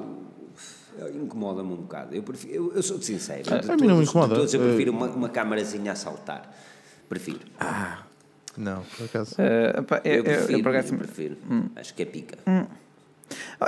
[1.14, 2.14] incomoda-me um bocado.
[2.14, 3.42] Eu, prefiro, eu, eu sou de sincero.
[3.50, 4.34] Ah, a mim não me incomoda.
[4.34, 6.54] Todos, eu prefiro uma, uma câmarazinha a saltar.
[7.08, 7.40] Prefiro.
[7.58, 8.02] Ah,
[8.56, 9.34] não, por acaso.
[9.34, 11.36] Uh, pá, eu, eu, prefiro, eu, eu, prefiro.
[11.50, 11.64] Hum.
[11.76, 12.38] Acho que é pica.
[12.46, 12.66] Hum.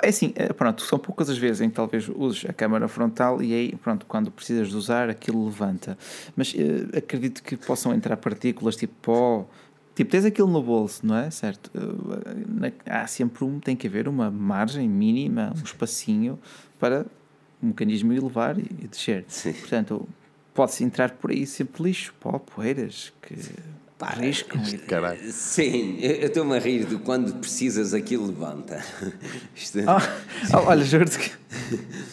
[0.03, 3.43] É assim, é, pronto, são poucas as vezes em que talvez uses a câmara frontal
[3.43, 5.97] e aí, pronto, quando precisas de usar, aquilo levanta.
[6.37, 9.47] Mas uh, acredito que possam entrar partículas tipo pó.
[9.95, 11.31] Tipo, tens aquilo no bolso, não é?
[11.31, 11.71] Certo?
[11.75, 16.39] Uh, há sempre um, tem que haver uma margem mínima, um espacinho
[16.79, 17.07] para
[17.63, 19.25] o mecanismo elevar e, e descer.
[19.29, 19.53] Sim.
[19.53, 20.09] Portanto,
[20.53, 23.35] pode-se entrar por aí sempre lixo, pó, poeiras, que
[23.97, 24.61] Pá, Riscam.
[24.89, 25.21] Caralho.
[25.33, 28.83] Sim, eu estou-me a rir de quando precisas aquilo levanta.
[29.55, 30.03] Isto é- Ah,
[30.53, 31.31] ah, olha, juro-te que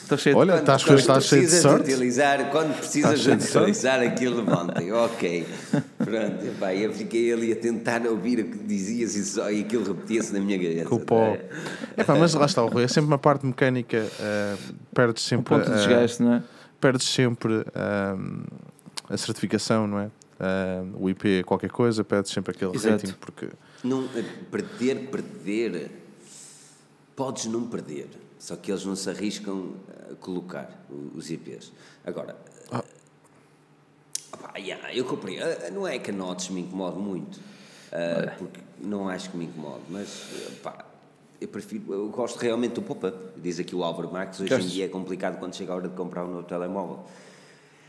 [0.03, 0.39] estou cheio de.
[0.41, 1.91] Olha, Quando- estás, estás cheio de precisas sorte.
[1.91, 4.79] utilizar, quando precisas de utilizar aquilo, levanta.
[4.93, 5.47] Ok,
[5.97, 6.45] pronto.
[6.45, 10.31] Epá, eu fiquei ali a tentar ouvir o que dizias e, só, e aquilo repetia-se
[10.33, 10.85] na minha cabeça.
[10.85, 11.35] Com o pó.
[11.97, 12.83] Epá, mas lá está o Rui.
[12.83, 14.05] É sempre uma parte mecânica.
[14.19, 14.55] eh,
[14.93, 15.45] perdes sempre.
[15.55, 16.43] ponto de eh, desgaste, não é?
[16.79, 18.43] perdes sempre ahm,
[19.09, 20.09] a certificação, não é?
[20.99, 22.95] O IP qualquer coisa, perdes sempre aquele Exato.
[23.05, 23.49] rating porque
[23.83, 25.91] Não, eh, perder, perder,
[27.15, 28.07] podes não perder,
[28.39, 29.73] só que eles não se arriscam
[30.11, 30.83] a colocar
[31.15, 31.71] os IPs.
[32.05, 32.35] Agora,
[32.71, 32.83] Ah.
[34.33, 37.39] opá, yeah, eu comprei, eh, não é que a Notes me incomode muito,
[37.91, 40.85] eh, porque não acho que me incomode, mas eh, pá,
[41.39, 43.17] eu prefiro, eu gosto realmente do pop-up.
[43.37, 45.95] Diz aqui o Álvaro Marques, hoje em dia é complicado quando chega a hora de
[45.95, 47.03] comprar um novo telemóvel.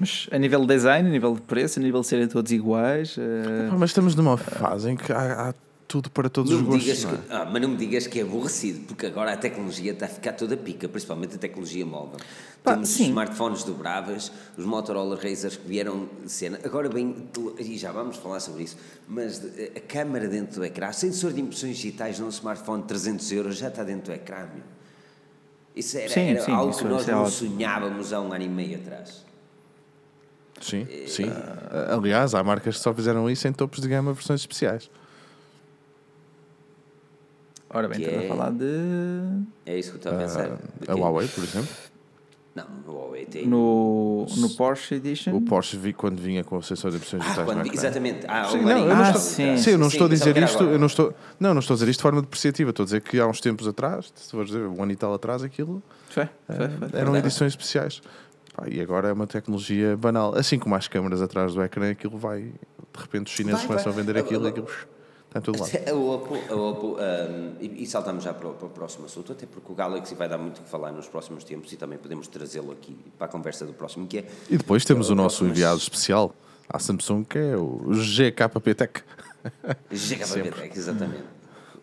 [0.01, 3.17] Mas a nível de design, a nível de preço, a nível de serem todos iguais.
[3.19, 5.55] eh, Pá, mas estamos numa fase em que há, há
[5.87, 6.85] tudo para todos Não os gostos.
[6.85, 7.17] digas não é?
[7.17, 10.09] que, ah, mas não me digas que é aborrecido, porque agora a tecnologia está a
[10.09, 12.17] ficar toda pica, principalmente a tecnologia móvel.
[12.65, 13.03] Pá, Temos sim.
[13.03, 16.59] os smartphones dobráveis, os Motorola Razrs que vieram de cena.
[16.65, 17.15] Agora bem,
[17.59, 18.77] e já vamos falar sobre isso,
[19.07, 23.31] mas de- a câmara dentro do ecrã, sensor de impressões digitais num smartphone de 300
[23.31, 24.65] euros já está dentro do ecrã, meu.
[25.77, 27.51] Isso era, Sim, era sim, algo isso- que nós é não ótimo.
[27.51, 29.25] sonhávamos há um ano e meio atrás.
[30.63, 31.25] Sim, sim.
[31.91, 34.89] Aliás, há marcas que só fizeram isso em topos de gama versões especiais.
[37.71, 39.45] Ora bem, estamos é- a falar de.
[39.65, 40.47] É isso que eu estou a pensar.
[40.53, 41.69] A Porque- Huawei, por exemplo.
[42.55, 43.47] Não, o Huawei tem.
[43.47, 45.35] No, no Porsche Edition.
[45.35, 47.75] O Porsche vi quando vinha com o sensor de impressões Ah, digitais quando- no ecrã.
[47.81, 48.27] exatamente.
[48.29, 49.57] Ah, Sim, não, eu não Ah, estou, sim.
[49.57, 51.89] sim, eu não estou a dizer isto, eu não estou, não, não estou a dizer
[51.91, 54.67] isto de forma depreciativa, estou a dizer que há uns tempos atrás, se for dizer,
[54.67, 56.65] um ano e tal atrás, aquilo Foi, foi, foi.
[56.67, 56.77] eh, foi.
[56.89, 57.19] eram verdade.
[57.27, 58.03] edições especiais.
[58.55, 60.35] Pá, e agora é uma tecnologia banal.
[60.37, 62.53] Assim como as câmaras atrás do ecrã, aquilo vai, de
[63.01, 64.03] repente os chineses Vai, começam vai.
[64.03, 64.67] a vender aquilo e aquilo
[65.27, 65.71] está em todo lado.
[65.89, 69.33] A Oppo, a Oppo um, e, e saltamos já para o, para o próximo assunto,
[69.33, 71.97] até porque o Galaxy vai dar muito o que falar nos próximos tempos e também
[71.99, 75.39] podemos trazê-lo aqui para a conversa do próximo, que é E depois temos o nosso
[75.39, 76.35] próximo- enviado especial
[76.69, 79.03] à Samsung, que é o GKP Tech,
[79.91, 81.25] GKB Tech, exatamente.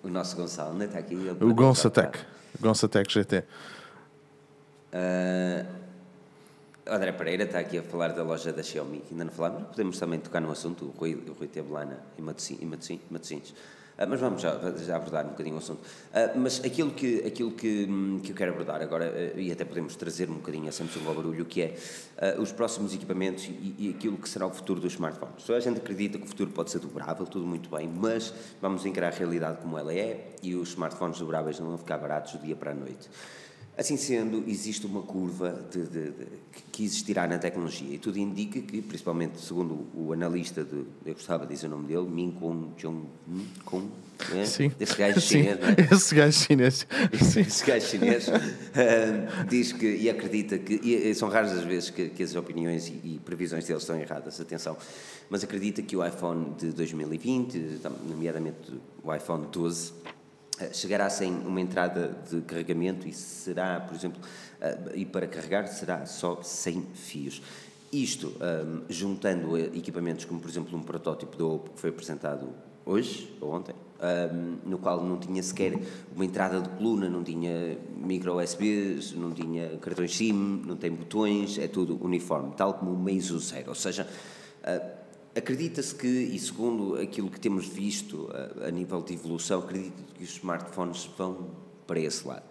[0.03, 0.85] O nosso Gonçalo, não é?
[0.85, 1.15] está aqui.
[1.15, 2.07] o pode Gonça falar.
[2.11, 2.25] Tech,
[2.61, 3.43] Gonça Tech GT.
[4.93, 5.65] Ah,
[6.89, 9.99] André Pereira está aqui a falar da loja da Xiaomi, que ainda não falámos, podemos
[9.99, 11.69] também tocar no assunto, o Rui, o Rui teve
[12.17, 13.53] em Matosinhos.
[14.01, 15.81] Ah, mas vamos já, já abordar um bocadinho o assunto.
[16.13, 19.65] Ah, mas aquilo, que, aquilo que, hum, que eu quero abordar agora, ah, e até
[19.65, 21.75] podemos trazer um bocadinho a Samsung ao barulho, que é
[22.39, 25.43] os próximos equipamentos e, e aquilo que será o futuro dos smartphones.
[25.43, 28.85] Toda a gente acredita que o futuro pode ser dobrável, tudo muito bem, mas vamos
[28.85, 32.39] encarar a realidade como ela é e os smartphones dobráveis não vão ficar baratos do
[32.39, 33.09] dia para a noite.
[33.79, 36.27] Assim sendo, existe uma curva de, de- de-
[36.69, 41.45] que existirá na tecnologia e tudo indica que, principalmente segundo o analista, de, eu gostava
[41.45, 43.05] de dizer o nome dele, Min Kun Jong
[43.63, 43.87] Kun,
[44.35, 44.45] é?
[44.45, 45.75] Sim, esse gajo Sim, chinês, não é?
[45.95, 46.87] esse gajo chinês.
[47.21, 47.39] Sim.
[47.39, 52.09] Esse gajo chinês ah, diz que e acredita que, e são raras as vezes que,
[52.09, 54.75] que as opiniões e, e previsões deles estão erradas, atenção,
[55.29, 58.57] mas acredita que o iPhone de 2020, tam- nomeadamente
[59.01, 60.09] o iPhone 12, eh,
[60.73, 64.21] chegará sem uma entrada de carregamento e será, por exemplo,
[64.61, 67.41] eh, e para carregar será só sem fios.
[67.91, 72.49] Isto, ahm, juntando eh, equipamentos como, por exemplo, um protótipo da Oppo que foi apresentado
[72.85, 75.79] hoje ou ontem, ahm, no qual não tinha sequer
[76.15, 81.57] uma entrada de coluna, não tinha micro USBs, não tinha cartões SIM, não tem botões,
[81.57, 83.69] é tudo uniforme, tal como o Meizu Zero.
[83.69, 84.07] Ou seja,
[84.63, 84.98] ah,
[85.35, 90.23] Acredita-se que, e segundo aquilo que temos visto a, a nível de evolução, acredita que
[90.23, 91.49] os smartphones vão
[91.85, 92.43] para esse lado.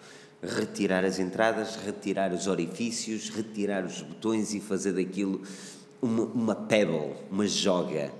[0.43, 5.43] Retirar as entradas, retirar os orifícios, retirar os botões e fazer daquilo
[6.01, 8.12] uma, uma pebble, uma joga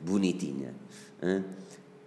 [0.00, 0.74] bonitinha.
[1.20, 1.44] hã?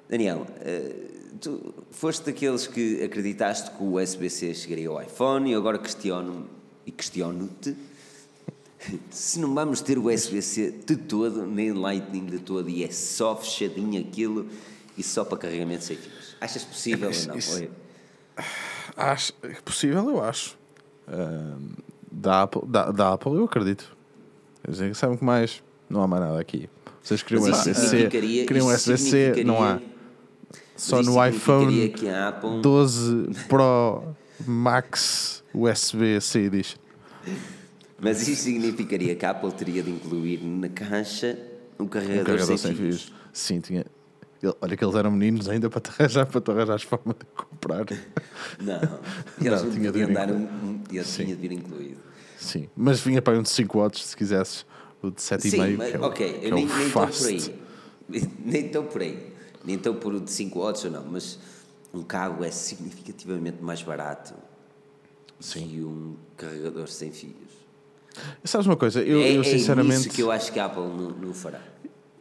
[0.09, 0.95] Daniel, eh,
[1.41, 6.47] tu foste daqueles que acreditaste que o USB-C chegaria ao iPhone e agora questiono
[6.95, 7.75] questiono-te
[9.09, 13.35] se não vamos ter o USB-C de todo, nem Lightning de todo, e é só
[13.35, 14.47] fechadinho aquilo
[14.97, 16.35] e só para carregamento sem fios.
[16.39, 17.37] Achas possível ou não?
[17.37, 17.69] Isso- Oi.
[18.95, 20.57] Acho, é possível, eu acho.
[21.07, 21.69] Ahm,
[22.11, 23.95] da, Apple, da, da Apple, eu acredito.
[24.63, 25.61] Quer dizer, sabe o que mais?
[25.89, 26.69] Não há mais nada aqui.
[27.01, 28.09] Vocês isso USB-C,
[28.57, 29.79] isso USB-C, não há.
[30.75, 31.93] Só isso no iPhone
[32.27, 34.03] Apple- 12 Pro
[34.45, 36.77] Max USB-C Edition.
[37.99, 41.37] Mas isso significaria que a Apple teria de incluir na caixa
[41.79, 43.01] um carregador, Um carregador sem, fios.
[43.03, 43.13] fios.
[43.33, 43.85] Sim, tinha.
[44.61, 47.85] Olha que eles eram meninos ainda para te arranjar, para te arranjar forma de comprar.
[48.59, 48.99] Não,
[49.43, 51.97] eles não, tinha de vir dar um, um tinha de vir incluído.
[52.37, 54.65] Sim, mas vinha para um de 5 watts se quisesses.
[55.01, 57.59] O de 7,5 Sim, é ok, eu é nem, nem estou por aí.
[58.45, 59.33] nem estou por aí,
[59.63, 61.39] nem estou por o de 5 watts ou não, mas
[61.93, 64.33] um cabo é significativamente mais barato
[65.39, 65.67] Sim.
[65.67, 67.66] que um carregador sem fios.
[68.43, 69.01] Sabes uma coisa?
[69.01, 70.07] Eu, é, eu é sinceramente.
[70.07, 71.59] isso que eu acho que a Apple não, não fará.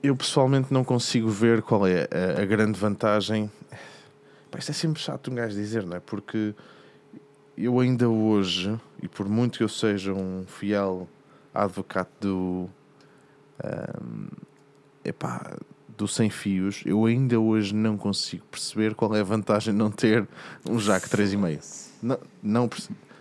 [0.02, 3.50] Eu pessoalmente não consigo ver qual é a, a grande vantagem.
[4.50, 6.00] Pá, isto é sempre chato um gajo dizer, não é?
[6.00, 6.54] Porque
[7.56, 11.08] eu ainda hoje, e por muito que eu seja um fiel
[11.54, 12.70] advogado do.
[13.64, 14.28] ahm,
[15.04, 15.56] epá,
[15.96, 19.90] do sem fios, eu ainda hoje não consigo perceber qual é a vantagem de não
[19.90, 20.28] ter
[20.68, 21.86] um jack 3,5.
[22.02, 22.70] Não, não.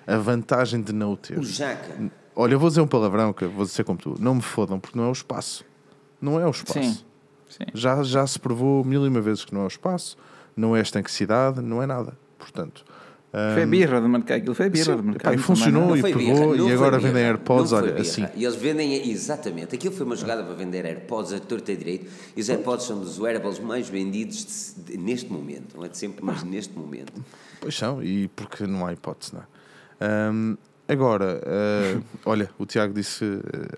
[0.05, 1.39] A vantagem de não o ter.
[1.39, 4.15] O Jaca, Olha, eu vou dizer um palavrão que eu vou dizer como tu.
[4.19, 5.63] Não me fodam, porque não é o espaço.
[6.21, 6.79] Não é o espaço.
[6.81, 6.97] Sim.
[7.49, 7.65] Sim.
[7.73, 10.17] Já, já se provou mil e uma vezes que não é o espaço,
[10.57, 12.17] não é esta estanquicidade, não é nada.
[12.37, 12.83] Portanto,
[13.53, 14.37] Foi a birra de mercado.
[14.39, 15.31] Aquilo foi a birra Sim, de mercado.
[15.31, 15.87] pá, e funcionou.
[15.89, 18.25] não e pegou, birra, e agora birra, vendem AirPods, olha, assim.
[18.35, 22.11] E eles vendem, exatamente, aquilo foi uma jogada para vender AirPods a torta e direito,
[22.35, 25.97] e os AirPods são dos wearables mais vendidos de- de- neste momento, não é de
[25.97, 27.13] sempre, mas neste momento.
[27.61, 29.45] Pois são, e porque não há hipótese, não é?
[30.01, 30.55] Ahm,
[30.87, 33.23] agora, ah, olha, o Tiago disse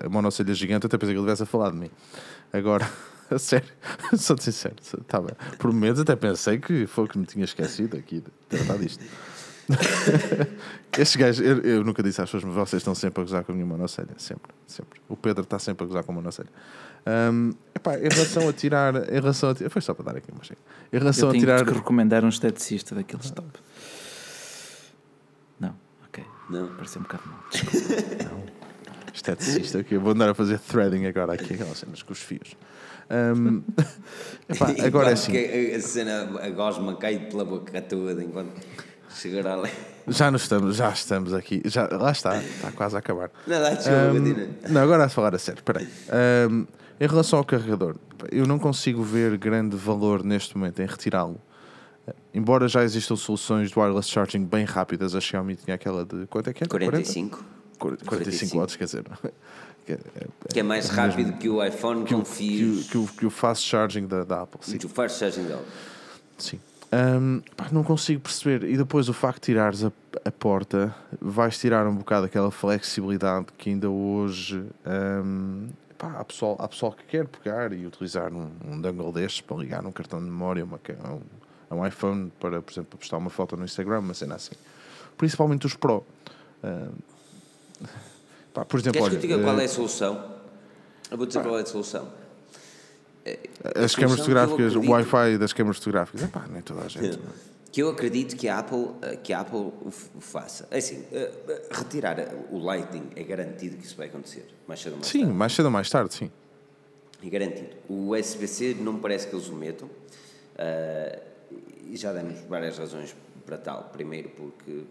[0.02, 1.90] ah, a monocelha gigante, até pensei que ele tivesse a falar de mim.
[2.52, 2.88] Agora,
[3.30, 3.68] a sério,
[4.16, 5.34] sou-te sincero, sou- tá bem.
[5.58, 9.04] por momentos até pensei que foi que me tinha esquecido aqui de tratar disto.
[10.96, 13.52] Estes gajos, eu, eu nunca disse às pessoas, mas vocês estão sempre a gozar com
[13.52, 14.98] a minha monocelha, sempre, sempre.
[15.08, 16.48] O Pedro está sempre a gozar com a monocelha.
[17.06, 20.30] Ahm, epá, em relação a tirar, em relação a tirar, foi só para dar aqui
[20.32, 20.58] uma chega.
[20.92, 23.48] Em relação Eu a tenho tirar, que recomendar um esteticista daqueles top.
[26.48, 26.68] Não, ok.
[26.68, 26.76] Não?
[26.76, 27.40] Pareceu um bocado mal.
[29.14, 32.56] esteticista, que eu vou andar a fazer threading agora aqui, aquelas cenas com os fios.
[33.10, 33.62] Ahm,
[34.48, 38.52] epá, agora é assim, A cena, a gosma cai pela boca toda, enquanto
[39.10, 39.70] chegar ali.
[40.06, 43.30] já nos estamos, já estamos aqui, já, lá está, está quase a acabar.
[43.46, 45.88] Não, dá desculpa, não, agora a falar a sério, peraí.
[46.10, 46.66] Ahm,
[47.00, 47.96] em relação ao carregador,
[48.32, 51.40] eu não consigo ver grande valor neste momento em retirá-lo.
[52.34, 56.50] Embora já existam soluções de wireless charging bem rápidas, a Xiaomi tinha aquela de quanto
[56.50, 56.66] é que é?
[56.66, 57.44] 45,
[57.78, 58.04] 40?
[58.04, 59.04] 45 watts, quer dizer.
[59.86, 59.98] Que é,
[60.52, 62.90] que é mais rápido que o iPhone com que, o, fios.
[62.90, 64.60] que, o, que o fast charging da, da Apple.
[64.62, 64.76] Sim.
[64.78, 65.62] Que o fast charging dele.
[66.36, 66.60] Sim.
[66.92, 68.64] Hum, pá, não consigo perceber.
[68.68, 69.92] E depois o facto de tirares a,
[70.24, 74.62] a porta, vais tirar um bocado aquela flexibilidade que ainda hoje
[75.24, 79.40] hum, pá, há, pessoal, há pessoal que quer pegar e utilizar um, um dongle destes
[79.40, 80.94] para ligar um cartão de memória, uma, ca-
[81.70, 84.54] um, um iPhone para, por exemplo, postar uma foto no Instagram, uma cena assim.
[85.16, 86.04] Principalmente os Pro.
[86.62, 86.90] Hum,
[88.54, 90.34] pá, por exemplo, Queres que olha, eu diga qual eh, é a solução?
[91.10, 92.08] Eu vou dizer qual é a solução.
[93.74, 97.18] as câmaras que fotográficas, o Wi-Fi das câmaras fotográficas, epá, nem toda a gente.
[97.70, 99.90] Que eu acredito que a Apple, eh, que a Apple o
[100.20, 100.66] faça.
[100.70, 102.16] É assim, eh, eh, retirar
[102.50, 104.48] o Lightning é garantido que isso vai acontecer.
[104.66, 105.34] Mais cedo ou mais Sim, tarde.
[105.34, 106.30] mais cedo ou mais tarde, sim.
[107.22, 107.68] É garantido.
[107.86, 109.88] O USB-C não me parece que eles o metam.
[110.56, 111.20] eh,
[111.88, 113.14] e já demos várias razões
[113.46, 113.84] para tal.
[113.92, 114.82] Primeiro porque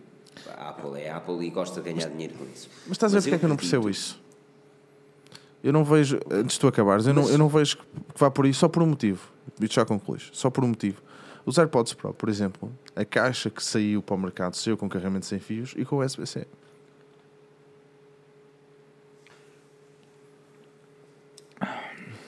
[0.50, 2.70] a Apple é a Apple e gosta de ganhar dinheiro com isso.
[2.86, 4.20] Mas estás a ver porque é que eu não percebo isso?
[5.64, 7.84] Eu não vejo, antes de tu acabares, eu, não, eu não vejo que
[8.16, 9.32] vá por aí só por um motivo.
[9.60, 10.30] Isto já concluís.
[10.34, 11.02] Só por um motivo.
[11.46, 15.26] Os AirPods Pro, por exemplo, a caixa que saiu para o mercado saiu com carregamento
[15.26, 16.46] sem fios e com USB-C.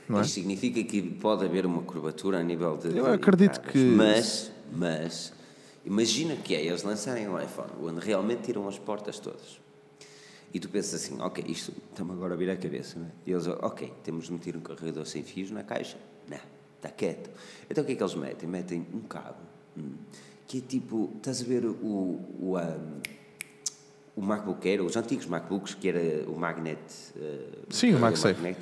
[0.07, 0.21] Não é?
[0.21, 2.97] Isto significa que pode haver uma curvatura a nível de.
[2.97, 5.33] Eu acredito que- Mas, mas,
[5.85, 9.59] imagina que é eles lançarem um iPhone onde realmente tiram as portas todas.
[10.53, 13.11] E tu pensas assim, ok, isto está-me agora a vir a cabeça, não é?
[13.25, 15.97] E eles, ok, temos de meter um carregador sem fios na caixa?
[16.27, 16.39] Não,
[16.75, 17.29] está quieto.
[17.69, 18.49] Então o que é que eles metem?
[18.49, 19.37] Metem um cabo,
[19.77, 19.93] hum,
[20.47, 23.01] que é tipo, estás a ver o, o, um,
[24.15, 26.79] o MacBook Air, os antigos MacBooks, que era o Magnet...
[27.15, 28.55] eh, Sim, o MagSafe.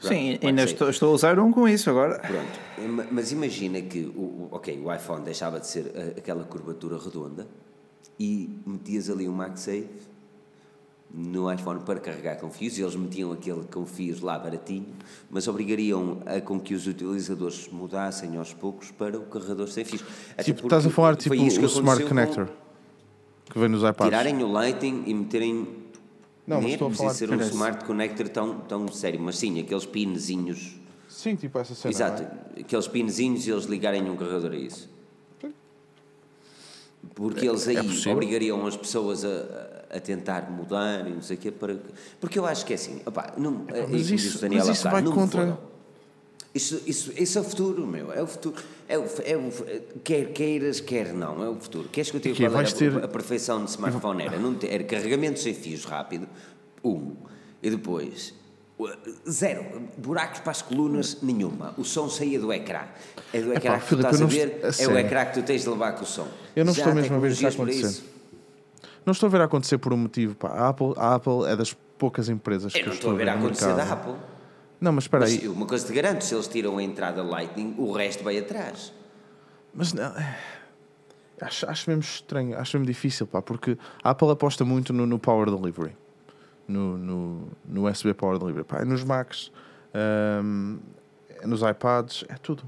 [0.00, 2.18] Sim, Pronto, ainda estou, estou a usar um com isso agora.
[2.18, 6.42] Pronto, ma- mas imagina que o, o- ok, o iPhone deixava de ser a- aquela
[6.44, 7.46] curvatura redonda
[8.18, 9.86] e metias ali um MagSafe
[11.12, 14.86] no iPhone para carregar com fios e eles metiam aquele com fios lá baratinho,
[15.28, 20.04] mas obrigariam a com que os utilizadores mudassem aos poucos para o carregador sem fios.
[20.32, 24.04] Até Tipo, estás a falar tipo o Smart Connector com que vem nos iPads.
[24.06, 25.66] Tirarem o Lighting e meterem
[26.50, 27.40] Não, mas nem é estou a falar- ser um.
[27.40, 30.76] Smart Connector tão, tão sério, mas sim, aqueles pinzinhos
[31.08, 31.92] Sim, tipo essa cena.
[31.94, 32.22] Exato,
[32.56, 32.60] é?
[32.60, 34.88] aqueles pinzinhos e eles ligarem um carregador a isso.
[37.14, 41.40] Porque eles aí é obrigariam as pessoas a, a tentar mudar e não sei o
[41.40, 41.50] quê.
[41.50, 41.74] Para...
[41.74, 41.80] que-
[42.20, 45.58] Porque eu acho que é assim, opá, não, é mas isso- mas isso vai contra-.
[46.52, 48.12] Isso, isso, isso é o futuro, meu.
[48.12, 48.60] É o futuro.
[48.88, 49.52] É o, é o,
[50.02, 51.44] quer queiras, quer não.
[51.44, 51.88] É o futuro.
[51.88, 54.24] Queres que eu te E que qual era ter- a perfeição de smartphone?
[54.24, 56.26] Era, não ter, era carregamento sem fios rápido,
[56.84, 57.14] um.
[57.62, 58.34] E depois,
[59.28, 59.64] Zero.
[59.98, 61.74] Buracos para as colunas, nenhuma.
[61.76, 62.82] O som saía do ecrã.
[63.32, 64.98] É do ecrã que tu Filipe, estás a ver, é o sério.
[64.98, 66.26] ecrã que tu tens de levar com o som.
[66.56, 68.02] Eu não Já estou mesmo a ver isso acontecer.
[69.04, 70.34] Não estou a ver acontecer por um motivo.
[70.34, 70.48] Pá.
[70.48, 73.34] A, Apple, a Apple é das poucas empresas Eu que eu estou a ver a
[73.34, 74.14] acontecer da Apple.
[74.80, 75.48] Não, mas espera Mas aí.
[75.48, 78.92] uma coisa te garanto, se eles tiram a entrada Lightning, o resto vai atrás.
[79.74, 80.38] Mas não, é,
[81.40, 85.18] acho, acho mesmo estranho, acho mesmo difícil, pá, porque a Apple aposta muito no, no
[85.18, 85.94] Power Delivery,
[86.66, 89.52] no, no, no USB Power Delivery, pá, é nos Macs,
[89.94, 90.78] ahm,
[91.28, 92.62] é nos iPads, é tudo.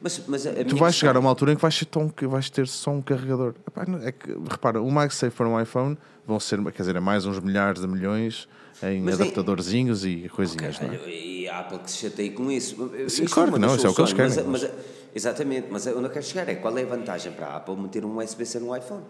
[0.00, 2.66] Mas, mas Tu vais chegar a uma altura em que vais, ter, tão, vais ter
[2.68, 3.54] só um carregador.
[3.66, 5.96] Epá, não- é que, repara, o MagSafe para um iPhone
[6.26, 8.48] vão ser, quer dizer, é mais uns milhares de milhões
[8.92, 11.08] em Mas é- adaptadorzinhos e coisinhas, não é?
[11.08, 12.76] E a Apple que se chateia com isso.
[13.08, 14.70] Sim, Isso claro uma que não, isso é o que eles querem, Mas, mas-
[15.14, 18.04] exatamente, mas onde eu quero chegar é qual é a vantagem para a Apple meter
[18.04, 19.04] um USB-C no iPhone?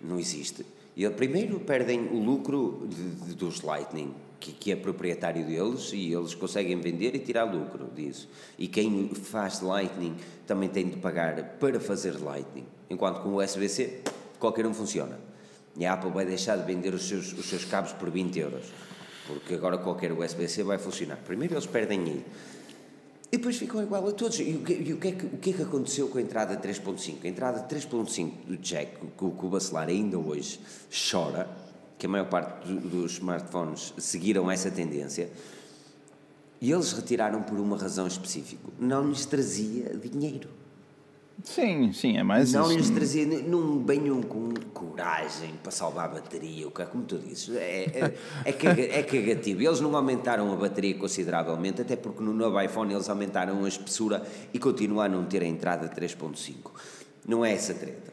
[0.00, 0.64] Não existe.
[0.96, 6.12] E primeiro perdem o lucro de- de- dos Lightning, que, que é proprietário deles, e
[6.12, 8.28] eles conseguem vender e tirar lucro disso.
[8.58, 10.14] E quem faz Lightning
[10.46, 12.66] também tem de pagar para fazer Lightning.
[12.88, 14.02] Enquanto com o USB-C,
[14.38, 15.18] qualquer um funciona.
[15.76, 18.66] E a Apple vai deixar de vender os seus, os seus cabos por 20 euros.
[19.26, 21.16] Porque agora qualquer USB-C vai funcionar.
[21.24, 22.24] Primeiro eles perdem aí.
[23.32, 24.38] E depois ficam igual a todos.
[24.38, 26.20] E o que, e o que, é, que, o que é que aconteceu com a
[26.20, 27.24] entrada 3.5?
[27.24, 30.60] A entrada 3.5 do jack, que o o Bacelar ainda hoje
[31.10, 31.48] chora,
[31.98, 35.30] que a maior parte do- dos smartphones seguiram essa tendência,
[36.60, 38.62] e eles retiraram por uma razão específica.
[38.78, 40.48] Não lhes trazia dinheiro.
[41.44, 42.76] Sim, sim, é mais não isso.
[42.78, 47.18] lhes trazia, não venham com coragem para salvar a bateria, o que é como tu
[47.18, 48.14] dizes, é, é,
[48.46, 49.60] é, caga- é cagativo.
[49.62, 54.22] Eles não aumentaram a bateria consideravelmente, até porque no novo iPhone eles aumentaram a espessura
[54.54, 56.70] e continuam a não ter a entrada 3.5.
[57.28, 58.12] Não é essa treta.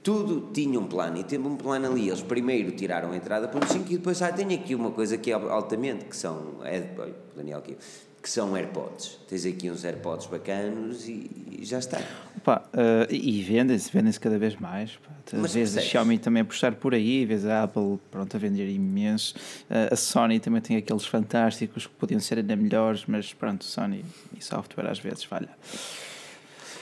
[0.00, 2.06] Tudo tinha um plano e teve um plano ali.
[2.08, 5.34] Eles primeiro tiraram a entrada 1.5 e depois ah, tem aqui uma coisa que é
[5.34, 6.58] altamente, que são.
[6.64, 7.76] É, olha, Daniel aqui.
[8.22, 9.18] Que são AirPods.
[9.28, 12.00] Tens aqui uns AirPods bacanos e, e já está.
[12.42, 14.96] Pá, eh, e vendem-se, vendem-se cada vez mais.
[14.96, 15.18] Pá.
[15.44, 15.80] Às vezes a?
[15.80, 19.34] Xiaomi também a puxar por aí, às vezes a Apple pronto, a vender imenso.
[19.68, 24.04] Eh, a Sony também tem aqueles fantásticos que podiam ser ainda melhores, mas pronto, Sony
[24.36, 25.50] e software às vezes falha.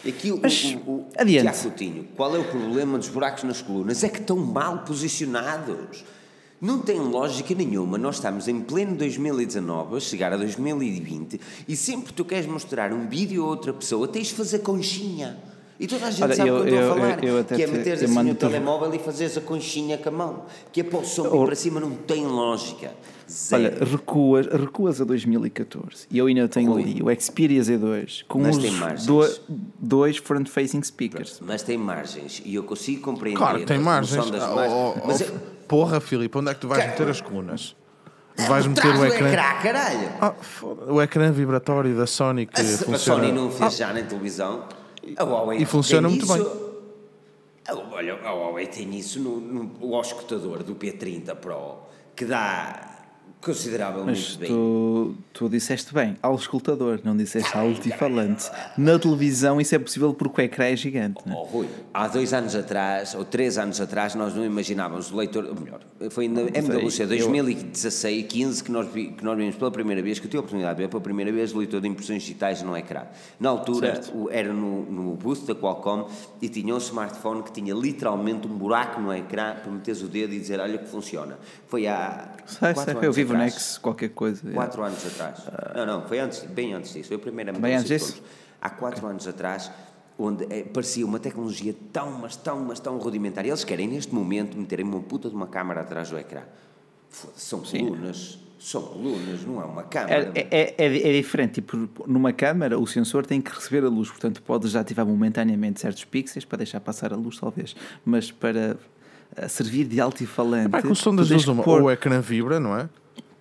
[0.06, 1.42] Aqui o, Mas, o, o, adiante.
[1.42, 4.04] Tiago Coutinho, qual é o problema dos buracos nas colunas?
[4.04, 6.04] É que estão mal posicionados.
[6.60, 7.98] Não tem lógica nenhuma.
[7.98, 12.92] Nós estamos em pleno 2019, a chegar a 2020, e sempre que tu queres mostrar
[12.92, 15.36] um vídeo a outra pessoa, tens de fazer conchinha.
[15.78, 17.24] E toda a gente Olha, sabe o que eu estou a falar.
[17.24, 20.08] eu- eu que é eu assim mando o te- telemóvel e fazeres a conchinha com
[20.08, 20.42] a mão.
[20.72, 22.94] Que é para o som para cima, não tem lógica.
[23.30, 23.62] Zero.
[23.76, 26.82] Olha, recuas, recuas a 2014 e eu ainda tenho Rui.
[26.82, 29.40] ali o Xperia Z2 com Mas os do-
[29.78, 31.40] dois front-facing speakers.
[31.44, 33.36] Mas tem margens e eu consigo compreender.
[33.36, 34.16] Claro, tem a margens.
[34.16, 34.72] função das Ah, margens.
[34.78, 37.76] oh, oh, Mas oh, é- Porra, Filipe, onde é que tu vais meter as colunas?
[38.48, 39.30] Vais meter o ecrã.
[39.62, 40.08] caralho!
[40.20, 42.98] Ah, foda- o ecrã vibratório da Sony que A, a funciona.
[42.98, 44.64] Sony não fez já na televisão.
[45.16, 46.66] A Huawei E funciona muito isso.
[47.68, 51.78] A- Olha, a Huawei tem isso no, no, o auscultador do P30 Pro,
[52.14, 52.95] que dá
[53.40, 54.48] consideravelmente Mas bem.
[54.48, 58.50] tu, tu disseste bem, auscultador, não disseste altifalante.
[58.76, 61.20] Na televisão isso é possível porque o ecrã é gigante.
[61.26, 61.34] Né?
[61.36, 65.44] Oh, Rui, há dois anos atrás, ou três anos atrás, nós não imaginávamos o leitor,
[65.60, 65.80] melhor,
[66.10, 70.18] foi na MWC eu- 2016, 15, que nós, vi- que nós vimos pela primeira vez,
[70.18, 72.62] que eu tive a oportunidade de ver pela primeira vez o leitor de impressões digitais
[72.62, 73.02] no ecrã.
[73.38, 76.06] Na altura, o- era no, no booth da Qualcomm
[76.42, 80.32] e tinha um smartphone que tinha literalmente um buraco no ecrã para meteres o dedo
[80.34, 81.38] e dizer, olha que funciona.
[81.68, 83.52] Foi há Sei, sei, eu vivo atrás.
[83.54, 84.48] Nex, qualquer coisa.
[84.48, 84.52] é.
[84.52, 85.42] Quatro anos atrás.
[85.74, 87.08] Não, não, foi antes, bem antes disso.
[87.08, 88.22] Foi a primeira Bem antes disso?
[88.60, 89.70] Há quatro anos atrás,
[90.18, 93.44] onde eh, parecia uma tecnologia tão, mas tão, mas tão rudimentar.
[93.44, 96.42] E eles querem, neste momento, meterem uma puta de uma câmara atrás do ecrã.
[97.36, 98.38] São colunas.
[98.58, 100.32] São colunas, não é uma câmara.
[100.34, 104.08] É, é, é, é diferente, tipo, numa câmara o sensor tem que receber a luz,
[104.08, 108.76] portanto pode já ativar momentaneamente certos pixels para deixar passar a luz, talvez, mas para
[109.36, 110.70] eh, servir de altifalante.
[110.70, 111.62] Pá, com o som das duas, uma.
[111.62, 112.88] pôr- Ou o ecrã vibra, não é?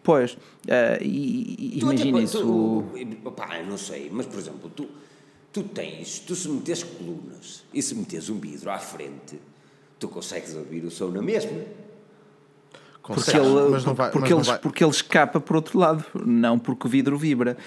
[0.06, 0.38] Pois,
[0.68, 2.40] eh, e, e- imagina isso.
[2.40, 4.88] Tu, eu não sei, mas por exemplo, tu,
[5.52, 9.40] tu tens, tu se metes colunas e se metes um vidro à frente,
[10.00, 11.60] tu consegues ouvir o som na mesma.
[13.02, 15.56] Porque Consegues, ele, mas não vai, porque, mas não ele, vai- porque ele escapa por
[15.56, 17.58] outro lado, não porque o vidro vibra.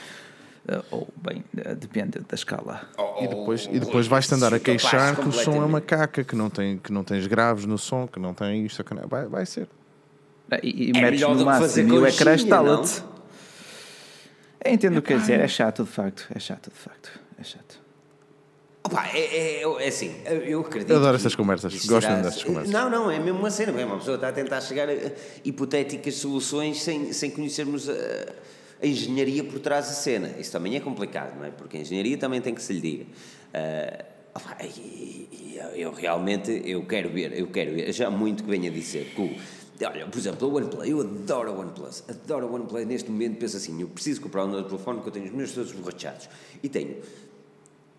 [0.67, 2.89] Eh, Ou, bem, eh, depende da escala.
[2.99, 5.81] Oh, E depois, oh, e depois vais-te andar a queixar que o som é uma
[5.81, 8.95] caca, que não, tem, que não tens graves no som, que não tem isto, que
[8.95, 9.69] não- vai, vai ser.
[10.63, 13.03] E, e É metes melhor do no que fazer máximo e o ecrã instala-te.
[14.65, 17.45] Eu entendo o que quer dizer, é chato de facto, é chato de facto, é
[17.45, 17.81] chato.
[18.83, 20.15] Opa, é, é, é assim,
[20.47, 20.91] eu acredito.
[20.91, 22.73] Eu adoro que estas conversas, gosto será- destas conversas.
[22.73, 23.73] Não, não, é mesmo uma cena.
[23.73, 23.91] mesmo.
[23.93, 24.95] Uma pessoa está a tentar chegar a
[25.45, 27.93] hipotéticas soluções sem, sem conhecermos a,
[28.83, 30.31] a engenharia por trás da cena.
[30.39, 31.51] Isso também é complicado, não é?
[31.51, 33.05] Porque a engenharia também tem que se lhe diga.
[33.05, 38.43] Uh, opa, e, e eu realmente eu quero ver, eu quero ver, já há muito
[38.45, 39.37] que venho a dizer que o,
[39.81, 42.85] Olha, por exemplo, o OnePlus, eu adoro o OnePlus, adoro o OnePlus.
[42.85, 45.53] Neste momento penso assim: eu preciso comprar um novo telefone que eu tenho os meus
[45.53, 46.29] todos borrachados.
[46.63, 46.97] E tenho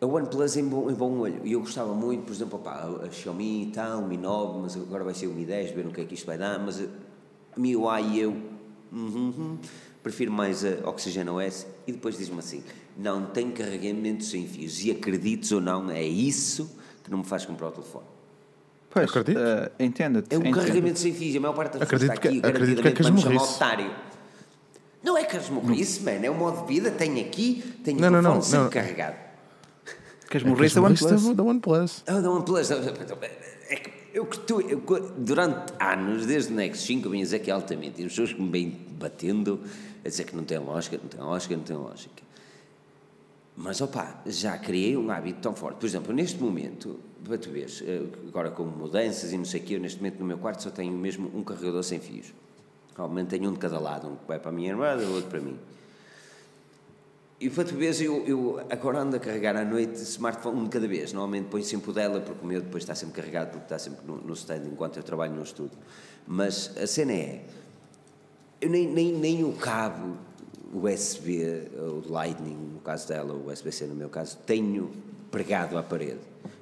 [0.01, 1.41] a OnePlus em bom, em bom olho.
[1.45, 4.75] E eu gostava muito, por exemplo, opa, a Xiaomi e tal, o Mi 9, mas
[4.75, 6.59] agora vai ser o Mi 10, ver o que é que isto vai dar.
[6.59, 8.31] Mas a MIUI e eu
[8.91, 9.57] uhum, uhum,
[10.03, 11.65] prefiro mais a Oxygen OS.
[11.87, 12.61] E depois diz-me assim:
[12.97, 14.83] não tem carregamento sem fios.
[14.83, 18.18] E acredites ou não, é isso que não me faz comprar o telefone.
[18.89, 19.37] Pois, acredito.
[19.37, 20.33] Uh, Entenda-te.
[20.33, 20.55] É um entendo.
[20.55, 21.35] carregamento sem fios.
[21.35, 23.91] A maior parte das pessoas acredito está aqui que, acredito que é chamar otário.
[25.03, 26.25] Não é que as morrisse, mano.
[26.25, 26.91] É o modo de vida.
[26.91, 28.69] Tenho aqui, tenho Não, o não, telefone não, sempre não.
[28.69, 29.15] carregado.
[30.31, 31.35] É que isto da OnePlus?
[31.35, 32.03] da OnePlus.
[32.05, 32.69] Ah, da OnePlus.
[32.71, 34.81] É que eu, que tu- eu,
[35.17, 38.01] durante anos, desde o Nexus 5, eu vinha dizer que é altamente.
[38.01, 38.69] E as pessoas que me vêm
[38.99, 39.59] batendo
[40.03, 42.23] a dizer que não tem lógica, não tem lógica, não tem lógica.
[43.55, 45.77] Mas, opá, já criei um hábito tão forte.
[45.77, 49.63] Por exemplo, neste momento, para tu veres, eh, agora com mudanças e não sei o
[49.63, 52.33] quê, eu neste momento no meu quarto só tenho mesmo um carregador sem fios.
[52.97, 55.13] Normalmente tenho um de cada lado, um que vai para a minha irmã e o
[55.15, 55.57] outro para mim.
[57.39, 60.69] E para tu veres, eu, eu agora ando a carregar à noite smartphone um de
[60.69, 61.13] cada vez.
[61.13, 64.05] Normalmente ponho sempre o dela, porque o meu depois está sempre carregado, porque está sempre
[64.05, 65.77] no, no stand enquanto eu trabalho no estúdio.
[66.27, 67.45] Mas a cena é,
[68.59, 70.17] eu nem, nem, nem o cabo
[70.73, 74.91] USB, o Lightning, no caso dela, o USB-C no meu caso, tenho
[75.31, 76.19] pregado à parede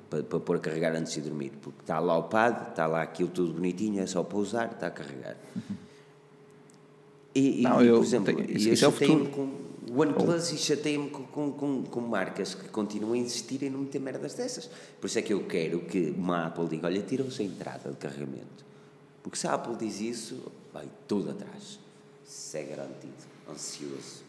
[0.10, 3.01] para, para pôr a carregar antes de dormir, porque está lá o pad, está lá
[3.01, 5.36] aquilo tudo bonitinho, é só pousar, está a carregar.
[7.36, 9.30] E, e- Não, e, eu por exemplo, tenho- e isso- isso é o futuro.
[9.30, 9.41] com
[9.93, 13.80] o OnePlus e chateio-me com, com, com, com marcas que continuam a insistir em não
[13.82, 14.70] meter merdas dessas.
[14.99, 17.97] Por isso é que eu quero que uma Apple diga, olha, tiram-se a entrada de
[17.97, 18.66] carregamento.
[19.24, 20.41] Porque se a Apple diz isso,
[20.74, 21.80] vai tudo atrás.
[22.28, 23.14] Isso é garantido.
[23.49, 24.24] Ansioso.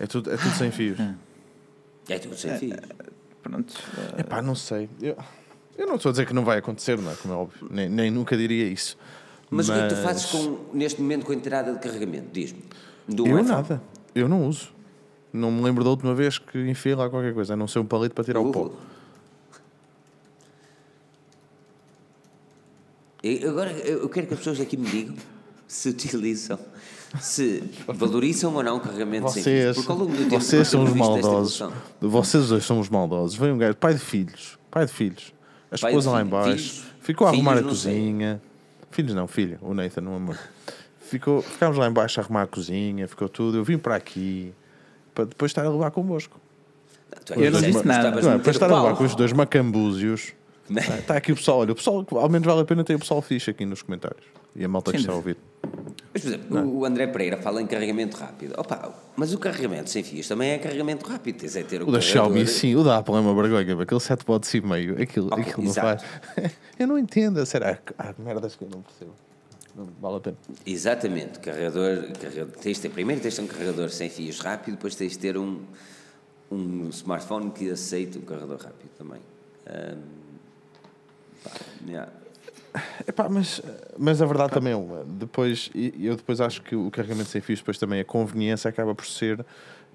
[0.00, 0.98] É tudo, é tudo sem fios.
[2.08, 2.76] É tudo sem fios.
[3.42, 3.74] Pronto.
[4.16, 4.88] eh, Epá, não sei.
[5.00, 5.16] Eu,
[5.78, 7.14] eu não estou a dizer que não vai acontecer, não é?
[7.14, 7.68] Como é óbvio.
[7.70, 8.96] Nem, nem nunca diria isso.
[9.50, 12.28] Mas, o que é que tu fazes com, neste momento com a entrada de carregamento?
[12.32, 12.62] Diz-me.
[13.08, 13.48] Do Eu iPhone.
[13.48, 13.82] nada.
[14.14, 14.70] Eu não uso.
[15.32, 17.86] Não me lembro da última vez que enfiei lá qualquer coisa, a não ser um
[17.86, 18.70] palito para tirar o pó.
[23.22, 25.14] E agora eu quero que as pessoas aqui me digam
[25.68, 26.58] se utilizam,
[27.18, 29.54] se valorizam ou não o carregamento sem fios.
[29.64, 31.72] Vocês, Porque ao longo do tempo vocês são os maldosos.
[32.00, 33.36] Vocês dois são os maldosos.
[33.36, 34.58] Vem um gajo, pai de filhos.
[34.70, 35.32] Pai de filhos.
[35.70, 36.84] A esposa lá em filhos.
[37.00, 37.92] Ficou a arrumar a não sei.
[37.92, 38.42] cozinha.
[38.90, 39.58] Filhos não, filha.
[39.62, 40.38] O Nathan, o amor.
[41.00, 43.08] Ficou, ficámos lá em baixo a arrumar a cozinha.
[43.08, 43.58] Ficou tudo.
[43.58, 44.52] Eu vim para aqui
[45.14, 46.40] para depois estar a levar convosco.
[47.24, 48.10] Tu é Eu não disse nada.
[48.10, 50.32] Não é, para estar a levar com os dois macambúzios.
[50.70, 51.58] Está aqui o pessoal.
[51.58, 54.22] Olha, o pessoal, ao menos vale a pena ter o pessoal fixe aqui nos comentários.
[54.54, 55.36] E a malta que está a ouvir.
[56.12, 58.54] Mas, por exemplo, o André Pereira fala em carregamento rápido.
[58.58, 61.36] Opa, mas o carregamento sem fios também é carregamento rápido.
[61.38, 62.00] Tens é ter o O da.
[62.00, 65.44] Xiaomi, sim, o da Apple é uma vergonha, aquele 7 watts e meio, aquilo, Ok,
[65.44, 66.04] aquilo não exato.
[66.04, 66.52] faz.
[66.78, 69.12] Eu não entendo, será que há merdas que eu não percebo.
[69.76, 70.36] Não vale a pena.
[70.66, 74.74] Exatamente, carregador, carregador tens de ter, primeiro tens de ter um carregador sem fios rápido,
[74.76, 75.60] depois tens de ter um,
[76.50, 79.20] um smartphone que aceite um carregador rápido também.
[79.66, 80.00] Ahm,
[81.44, 81.50] pá,
[81.86, 82.10] yeah.
[83.06, 83.60] Epá, mas,
[83.98, 85.04] mas a verdade também é uma.
[85.04, 89.06] Depois, eu depois acho que o carregamento sem fios, depois também a conveniência acaba por
[89.06, 89.44] ser.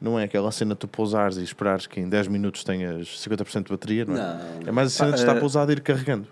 [0.01, 3.63] Não é aquela cena de tu pousares e esperares que em 10 minutos tenhas 50%
[3.63, 4.17] de bateria, não é?
[4.17, 6.27] Não, É mais a cena de estar eh, pousado e ir carregando.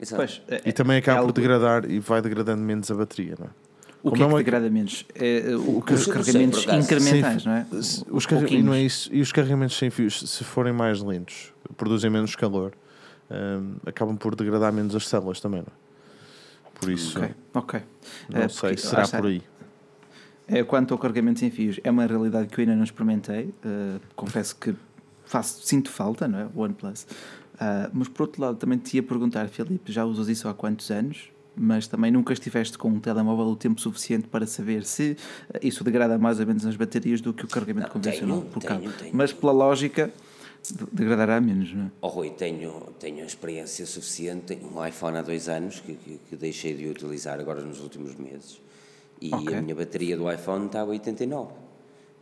[0.00, 0.16] Exato.
[0.16, 3.34] Pois, é- E também é acaba algo- por degradar e vai degradando menos a bateria,
[3.38, 3.50] não é?
[4.02, 5.04] O Como que é é que uma- degrada menos?
[5.14, 6.78] É, uh, o, os sei, carregamentos acaso.
[6.84, 7.66] incrementais, Sim, não é?
[8.10, 11.52] Os carre- e, não é isso, e os carregamentos sem fios, se forem mais lentos,
[11.76, 12.72] produzem menos calor,
[13.30, 15.86] hum, acabam por degradar menos as células também, não é?
[16.78, 17.80] Por isso, Ok, ok.
[18.28, 19.18] não É, sei, porque- será está.
[19.18, 19.42] por aí.
[20.48, 23.46] É, quanto ao carregamento sem fios, é uma realidade que eu ainda não experimentei.
[23.64, 24.74] Uh, confesso que
[25.24, 26.48] faço, sinto falta, não é?
[26.54, 27.02] O OnePlus.
[27.54, 30.88] Uh, mas por outro lado, também te ia perguntar, Filipe, já usas isso há quantos
[30.90, 31.30] anos?
[31.56, 35.16] Mas também nunca estiveste com um telemóvel o tempo suficiente para saber se
[35.62, 38.62] isso degrada mais ou menos nas baterias do que o carregamento Não, convencional tenho, por
[38.62, 38.92] tenho, cabo.
[38.98, 39.16] tenho.
[39.16, 40.12] Mas pela lógica,
[40.92, 41.90] degradará menos, não é?
[42.00, 46.36] Oh, Rui, tenho, tenho experiência suficiente, tenho um iPhone há dois anos que, que, que
[46.36, 48.60] deixei de utilizar agora nos últimos meses
[49.20, 49.54] e Ok.
[49.54, 51.52] a minha bateria do iPhone está a 89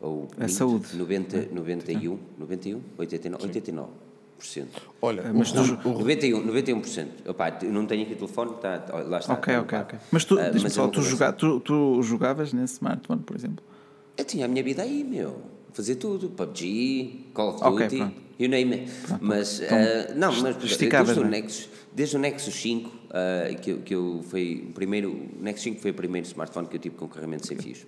[0.01, 0.97] ou É 20, saúde.
[0.97, 3.87] 90, 91, 91, 89, 89%.
[5.01, 7.09] Olha, mas o- tu- o- 91, 91%.
[7.29, 9.33] Opa, eu não tenho aqui telefone, tá, ó, lá está.
[9.35, 9.99] Ok, tá ok, ok.
[10.13, 13.65] Mas tu, Ah, mas só, não tu, joga, tu, tu jogavas nesse smartphone, por exemplo?
[14.17, 15.41] Eu tinha a minha vida aí, meu.
[15.75, 16.31] Fazer tudo.
[16.31, 18.15] PUBG, Call of Duty, pronto.
[18.39, 18.93] you name it.
[19.21, 21.29] Mas, Então, ah, não, mas desde, o é?
[21.29, 25.65] Nexus, desde o Nexus 5, ah, que, eu- que eu foi o primeiro, o Nexus
[25.65, 27.85] 5 foi o primeiro smartphone que eu tive com carregamento sem fios.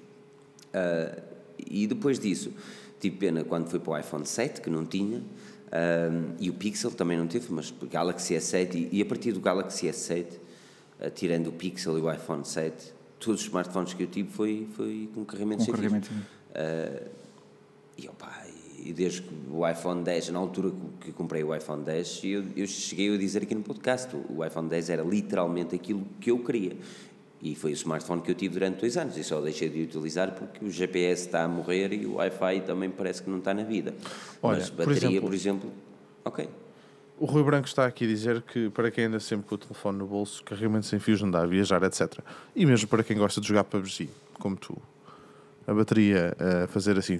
[0.74, 1.16] Ah,
[1.64, 2.52] e depois disso,
[3.00, 5.22] tive pena quando fui para o iPhone 7, que não tinha,
[6.40, 9.40] e o Pixel também não teve, mas o Galaxy S7, e, e a partir do
[9.40, 10.26] Galaxy S7,
[11.00, 14.66] ah, tirando o Pixel e o iPhone 7, todos os smartphones que eu tive foi,
[14.76, 16.10] foi com carregamento Com sem carregamento.
[17.98, 18.30] E, opa,
[18.78, 22.66] e desde que o iPhone 10, na altura que comprei o iPhone 10, eu, eu
[22.66, 26.76] cheguei a dizer aqui no podcast, o iPhone 10 era literalmente aquilo que eu queria.
[27.42, 30.32] E foi o smartphone que eu tive durante dois anos e só deixei de utilizar
[30.32, 33.62] porque o GPS está a morrer e o Wi-Fi também parece que não está na
[33.62, 33.94] vida.
[34.42, 35.72] Olha, Mas por bateria, exemplo- por exemplo,
[36.24, 36.48] ok.
[37.18, 39.98] O Rui Branco está aqui a dizer que para quem anda sempre com o telefone
[39.98, 42.18] no bolso, carregamento sem fios não dá a viajar, etc.
[42.54, 44.76] E mesmo para quem gosta de jogar PUBG, como tu,
[45.66, 47.18] a bateria a fazer assim.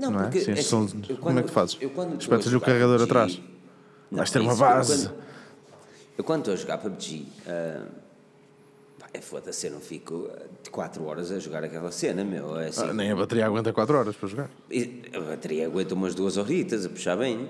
[0.00, 0.30] Não, é?
[0.32, 1.78] Sim, assim, som- eu como é que fazes?
[1.94, 3.40] quando Espetas-lhe o carregador PUBG atrás.
[4.10, 5.06] Não, Vais ter uma isso, eu base.
[5.08, 5.20] quando-
[6.18, 7.86] Eu quando estou a jogar PUBG, ah,
[8.98, 10.28] pá, é foda-se, eu não fico
[10.70, 12.58] 4 horas a jogar aquela cena, meu.
[12.58, 14.50] É assim, Ah, nem a bateria aguenta 4 horas para jogar.
[15.14, 17.48] A bateria aguenta umas duas horitas a puxar bem.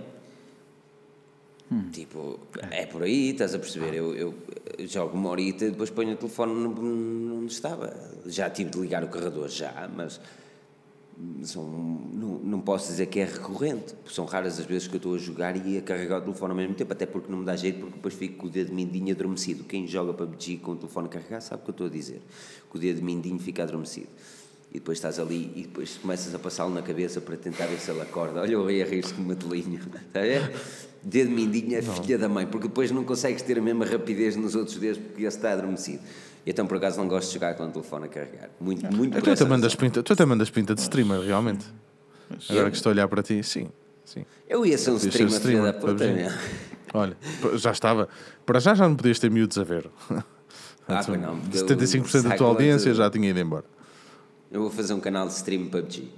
[1.72, 1.88] Hum.
[1.92, 2.40] Tipo,
[2.70, 3.94] é por aí, estás a perceber?
[3.94, 4.34] Eu, eu
[4.86, 7.94] jogo uma horita e depois ponho o telefone onde estava.
[8.26, 10.20] Já tive de ligar o carregador, já, mas
[11.42, 11.64] são,
[12.12, 13.94] não, não posso dizer que é recorrente.
[14.10, 16.56] São raras as vezes que eu estou a jogar e a carregar o telefone ao
[16.56, 19.14] mesmo tempo, até porque não me dá jeito, porque depois fico com o dedo mindinho
[19.14, 19.64] adormecido.
[19.64, 22.20] Quem joga PUBG com o telefone carregado sabe o que eu estou a dizer.
[22.70, 24.08] Que o dedo mindinho fica adormecido.
[24.70, 27.90] E depois estás ali e depois começas a passá-lo na cabeça para tentar ver se
[27.90, 28.40] ele acorda.
[28.40, 29.80] Olha o rei a rir-se como matelinho.
[30.06, 30.52] Está a ver?
[31.02, 34.54] Dedo mindinho é filha da mãe, porque depois não consegues ter a mesma rapidez nos
[34.54, 36.02] outros dedos porque esse está adormecido.
[36.46, 38.50] E então por acaso não gosto de jogar com o telefone a carregar.
[38.60, 41.66] Muito, muito por Tu até, mandas pinta, tu até mandas pinta de streamer, realmente.
[42.48, 43.68] Agora que estou a olhar para ti, sim.
[44.04, 44.24] sim.
[44.48, 46.30] Eu ia ser um Podias ser streamer, da streamer, puta, meu.
[46.94, 47.16] Olha,
[47.56, 48.08] já estava.
[48.44, 49.88] Para já já não podias ter miúdos a ver.
[50.88, 53.64] Ah, não, porque eu 75% da tua audiência já tinha ido embora.
[54.50, 56.10] Eu vou fazer um canal de stream PUBG.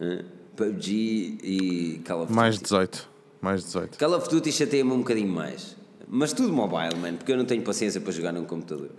[0.00, 0.24] Hã?
[0.56, 2.64] PUBG e Call of Mais Duty.
[2.64, 3.08] 18.
[3.40, 3.98] Mais 18.
[3.98, 5.76] Call of Duty chateia-me um bocadinho mais.
[6.08, 8.90] Mas tudo mobile, mano, porque eu não tenho paciência para jogar num computador.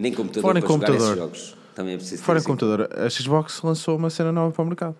[0.00, 1.06] Nem computador Fora em para jogar computador.
[1.08, 1.56] esses jogos.
[1.74, 4.96] Também é preciso Fora em computador, a Xbox lançou uma cena nova para o mercado.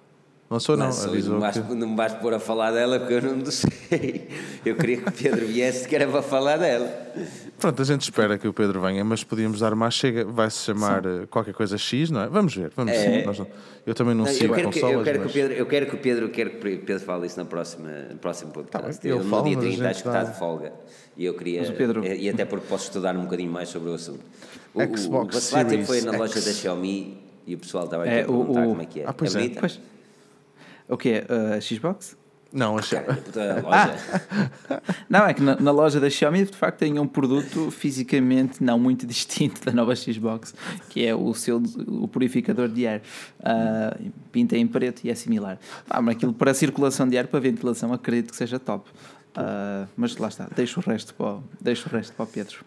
[0.48, 1.61] Lançou não, Lançou, avisou não, me que...
[1.61, 4.28] vais, não me vais pôr a falar dela porque eu não sei.
[4.66, 6.88] Eu queria que o Pedro viesse que era para falar dela.
[7.57, 10.24] Pronto, a gente espera que o Pedro venha, mas podíamos dar mais chega.
[10.24, 12.26] Vai-se chamar eh, qualquer coisa X, não é?
[12.28, 12.92] Vamos ver, vamos.
[13.24, 13.46] Nós não-
[13.86, 15.30] Eu também não Não, sigo eu, quero que, eu, quero que mas...
[15.30, 17.44] o Pedro, eu quero que o Pedro, eu quero que o Pedro fale isso na
[17.44, 18.96] próxima, no próximo podcast.
[18.96, 20.72] Tá bem, ele no fala, dia mas a 30 acho que está dá- de folga.
[21.16, 21.61] E eu queria.
[21.61, 24.20] Mas Pedro- E até porque posso estudar um bocadinho mais sobre o assunto.
[24.74, 26.18] O, o, Xbox o Bacelati Series foi na X.
[26.20, 28.86] loja da Xiaomi e o pessoal estava aqui É, a perguntar o- o- como é
[28.86, 29.04] que é.
[29.06, 29.38] Ah, pois é.
[29.40, 29.60] bonita?
[29.60, 29.80] Pois.
[30.88, 31.26] O que é?
[31.56, 32.16] A Xbox?
[32.52, 32.98] Não, achei...
[32.98, 34.82] Cara, puta, a loja.
[35.08, 38.76] Não, é que na, na loja da Xiaomi de facto tem um produto fisicamente não
[38.78, 40.52] muito distinto da nova Xbox,
[40.88, 43.02] que é o seu o purificador de ar.
[43.42, 43.96] Ah,
[44.32, 45.58] pinta em preto e é similar.
[45.88, 48.90] Ah, mas aquilo para circulação de ar, para ventilação, acredito que seja top.
[49.36, 52.64] Ah, mas lá está, deixo o resto para o, deixo o resto para o Pedro.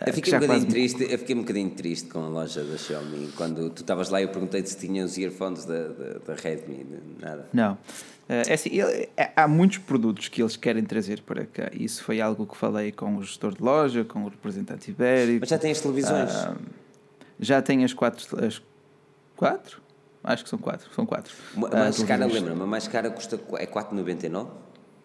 [0.00, 2.28] Ah, Eu que fiquei, um bocadinho quase- triste, eu fiquei um bocadinho triste com a
[2.28, 3.28] loja da Xiaomi.
[3.36, 6.86] Quando tu estavas lá, eu perguntei-te se tinha os earphones da, da, da Redmi.
[7.20, 7.46] Nada.
[7.52, 7.76] Não.
[8.26, 11.68] Eh, é assim, ele- é- há muitos produtos que eles querem trazer para cá.
[11.74, 15.40] Isso foi algo que falei com o gestor de loja, com o representante ibérico.
[15.40, 16.30] Mas já tens televisões.
[16.34, 16.56] Ah,
[17.38, 18.42] já tem as quatro.
[18.42, 18.62] As
[19.36, 19.82] quatro?
[20.24, 20.88] Acho que são quatro.
[20.94, 21.34] São quatro.
[21.56, 24.48] A Ah, mais cara, lembra-me, a mais cara custa é 4,99?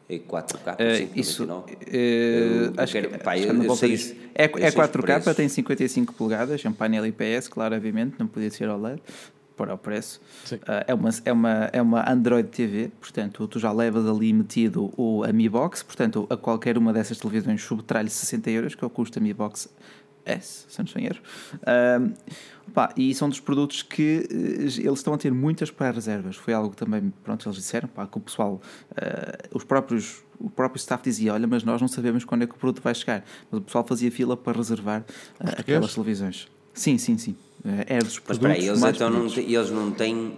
[0.07, 0.75] É 4K?
[0.77, 1.77] Eh, isso, 5,99?
[1.91, 3.93] eh, Eu- acho quero- que pá, acho eu- eu sei
[4.35, 5.35] É, é sei os 4K, preços.
[5.35, 9.01] tem 55 polegadas, é um painel IPS, claro, obviamente, não podia ser OLED
[9.57, 10.21] para o preço.
[10.67, 14.93] Ah, é, uma, é, uma, é uma Android TV, portanto, tu já levas ali metido
[14.95, 18.87] o a Mi Box, portanto, a qualquer uma dessas televisões subtrai-lhe 60 euros, que é
[18.87, 19.69] o custo da Mi Box
[20.23, 21.19] S, se não estou em erro.
[21.65, 21.99] Ah,
[22.75, 26.35] pá, e são dos produtos que eh, eles estão a ter muitas pré-reservas.
[26.35, 28.61] Foi algo que também, pronto, eles disseram, pá, que o pessoal,
[28.97, 32.53] ah, os próprios, o próprio staff dizia, olha, mas nós não sabemos quando é que
[32.53, 33.23] o produto vai chegar.
[33.49, 35.03] Mas o pessoal fazia fila para reservar
[35.39, 36.47] ah, aquelas televisões.
[36.73, 37.35] Sim, sim, sim.
[37.65, 39.35] Eh, Era dos Mas produtos espera aí, eles, então não, pedidos.
[39.45, 40.37] têm- eles não têm.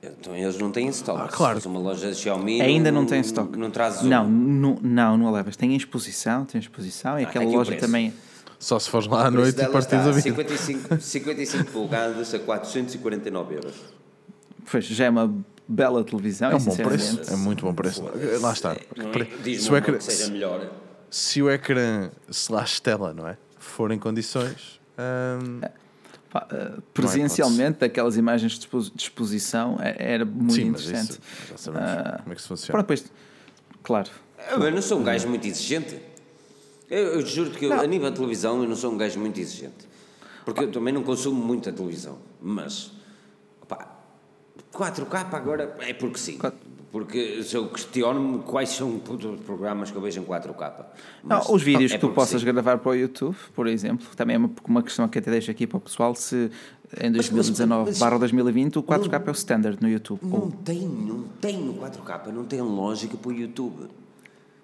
[0.00, 1.20] Então eles não têm stock.
[1.20, 1.60] Ah, claro.
[1.66, 2.60] Uma loja Xiaomi.
[2.60, 3.58] Ainda não tem stock.
[3.58, 4.06] Não traz um.
[4.08, 5.56] Não, não, não, não a levas.
[5.56, 7.18] Tem exposição, tem exposição.
[7.18, 8.12] E Ah, aquela o loja também.
[8.58, 10.20] Só se fores lá à noite e está a vida.
[10.20, 13.74] 55, 55 polegadas a 449 euros.
[14.70, 15.32] Pois, já é uma
[15.66, 16.50] bela televisão.
[16.50, 18.02] É um bom preço, é muito bom preço.
[18.40, 18.72] Lá está.
[18.74, 19.54] É?
[19.58, 20.68] Se o ecrã- que seja melhor.
[21.10, 23.36] Se o ecrã slash tela, não é?
[23.58, 24.78] For em condições.
[24.98, 25.60] hum,
[26.30, 31.10] pá, eh, presencialmente, aquelas imagens de expo- de exposição é- era muito sim, mas interessante.
[31.12, 32.72] isso já sabemos Ah, como é que se funciona.
[32.84, 33.12] Pronto, depois,
[33.82, 34.10] claro.
[34.50, 35.98] Eu eu não sou um gajo muito exigente.
[36.90, 39.38] Eu, eu juro que eu, a nível de televisão eu não sou um gajo muito
[39.38, 39.86] exigente.
[40.44, 42.90] Porque eu também não consumo muita televisão, mas
[43.60, 43.98] opá,
[44.72, 46.38] 4K agora é porque sim.
[46.90, 50.72] Porque se eu questiono-me quais são os programas que eu vejo em 4K.
[51.22, 52.46] Não, Mas os vídeos é que tu possas sim.
[52.46, 55.66] gravar para o YouTube, por exemplo, também é uma, uma questão que até deixo aqui
[55.66, 56.50] para o pessoal, se
[56.98, 60.20] em mas- 2019 mas- barra 2020 o 4K é o standard no YouTube.
[60.22, 63.88] Não tem, não tem no 4K, não tem lógica para o YouTube.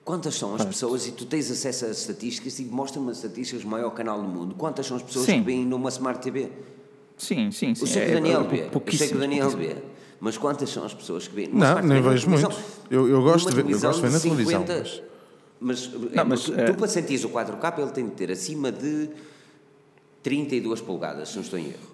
[0.05, 3.69] Quantas são as pessoas, e tu tens acesso a estatísticas, e mostra-me as estatísticas do
[3.71, 5.39] maior canal do mundo, quantas são as pessoas Sim.
[5.39, 6.51] que veem numa Smart TV?
[7.17, 7.81] Sim, sim, sim.
[7.83, 9.77] Eu sei que é- o Daniel é vê, eu sei que o Daniel vê,
[10.21, 11.49] mas quantas são as pessoas que veem?
[11.49, 12.49] Numa Não, Smart nem TV, vejo muito.
[12.49, 14.83] televisão- Eu- eu gosto de ver- eu televisão gosto de ver na televisão, 50
[15.61, 16.89] Mas, é Não, mas, porque eh, tu para
[17.25, 19.09] o 4K ele tem de ter acima de
[20.23, 21.94] 32 polegadas, se não estou em erro.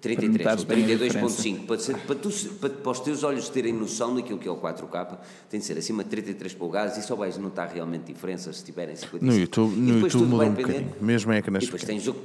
[0.00, 1.66] 33, notares bem a 32.5.
[1.66, 2.30] Para, para, tu,
[2.60, 5.18] para, para os teus olhos terem noção daquilo que é o 4K,
[5.50, 8.96] tem de ser acima de 33 polegadas e só vais notar realmente diferença se tiverem
[8.96, 9.24] 55.
[9.24, 12.04] No YouTube, E no depois YouTube muda um bocadinho, mesmo em e ecrãs depois pequenos.
[12.04, 12.16] tens o.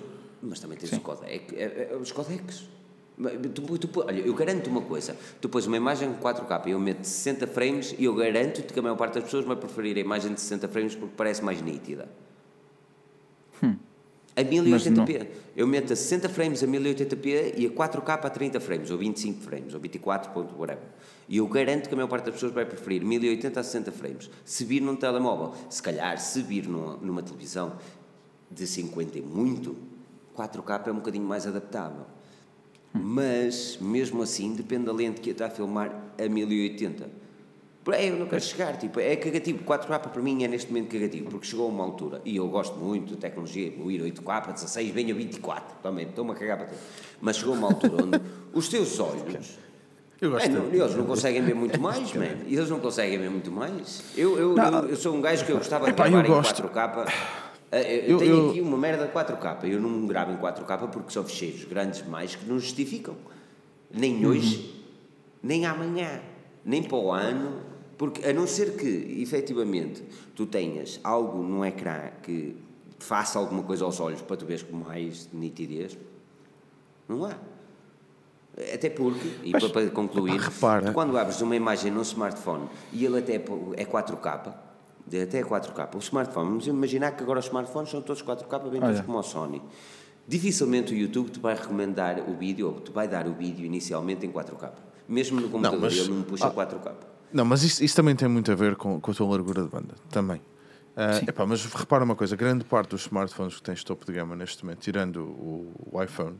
[0.42, 1.56] Mas também tens o codec.
[1.56, 2.64] é- é- os codecs.
[3.54, 7.04] Tu, tu, olha, eu garanto uma coisa: tu pões uma imagem 4K e eu meto
[7.06, 10.34] 60 frames e eu garanto-te que a maior parte das pessoas vai preferir a imagem
[10.34, 12.08] de 60 frames porque parece mais nítida.
[14.36, 15.28] A 1080p.
[15.56, 19.42] Eu meto a 60 frames a 1080p e a 4K a 30 frames, ou 25
[19.42, 20.84] frames, ou 24, ponto, whatever.
[21.30, 24.30] E eu garanto que a maior parte das pessoas vai preferir 1080 a 60 frames.
[24.44, 27.78] Se vir num telemóvel, se calhar, se vir numa, numa televisão
[28.52, 29.76] de 50 e muito,
[30.36, 32.06] 4K é um bocadinho mais adaptável.
[32.94, 37.25] Mas, mesmo assim, depende da lente que está a filmar a 1080.
[37.92, 39.64] Aí eu não quero chegar, tipo, é cagativo.
[39.64, 42.76] 4K para mim é neste momento cagativo, porque chegou a uma altura, e eu gosto
[42.78, 46.80] muito de tecnologia, evoluir 8K, 16, venha 24, também, estou-me a cagar para tudo.
[47.22, 48.22] Mas chegou a uma altura onde
[48.54, 49.58] os teus olhos.
[50.22, 52.24] Eu gosto É, não, de- eles não conseguem ver muito mais, man.
[52.48, 54.02] Eles não conseguem ver muito mais.
[54.16, 56.64] Eu, eu, eu, eu sou um gajo que eu gostava de Epá, gravar em gosto.
[56.64, 57.12] 4K.
[57.72, 59.68] Eh, Eu, Eu- tenho eu- aqui uma merda de 4K.
[59.70, 63.16] Eu não gravo em 4K porque são ficheiros grandes demais que não justificam.
[63.92, 64.74] Nem hoje,
[65.44, 66.22] nem amanhã,
[66.64, 67.60] nem para o ano.
[67.98, 70.04] Porque a não ser que, efetivamente,
[70.36, 72.56] tu tenhas algo no ecrã que
[73.00, 75.98] faça alguma coisa aos olhos para tu veres com mais nitidez,
[77.08, 77.36] não há.
[78.74, 80.94] Até porque, e para, para concluir, repara.
[80.94, 84.54] quando abres uma imagem num smartphone e ele até é 4K,
[85.06, 88.70] de até é 4K, o smartphone, vamos imaginar que agora os smartphones são todos 4K,
[88.70, 89.62] bem todos como o Sony.
[90.28, 94.26] Dificilmente o YouTube te vai recomendar o vídeo, ou te vai dar o vídeo inicialmente
[94.26, 94.72] em 4K.
[95.08, 96.94] Mesmo no computador, mas- ele não puxa ah, 4K.
[97.34, 99.70] Não, mas isso, isso também tem muito a ver com, com a tua largura de
[99.70, 99.96] banda.
[100.10, 100.42] Também.
[100.96, 104.36] Ah, epá, mas repara uma coisa: grande parte dos smartphones que tens topo de gama
[104.36, 106.38] neste momento, tirando o, o iPhone,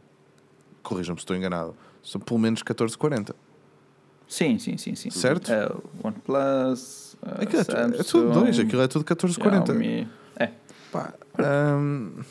[0.82, 3.36] corrijam-me se estou enganado, são pelo menos 1440.
[4.28, 5.12] Sim, sim, sim, sim.
[5.12, 5.52] Certo?
[6.02, 9.66] O OnePlus, a Aquilo é, tu- é Samsung, tudo dois, aquilo é tudo 1440.
[9.74, 10.08] Xiaomi.
[10.38, 10.52] É.
[10.92, 11.14] Pá,
[11.78, 12.22] hum,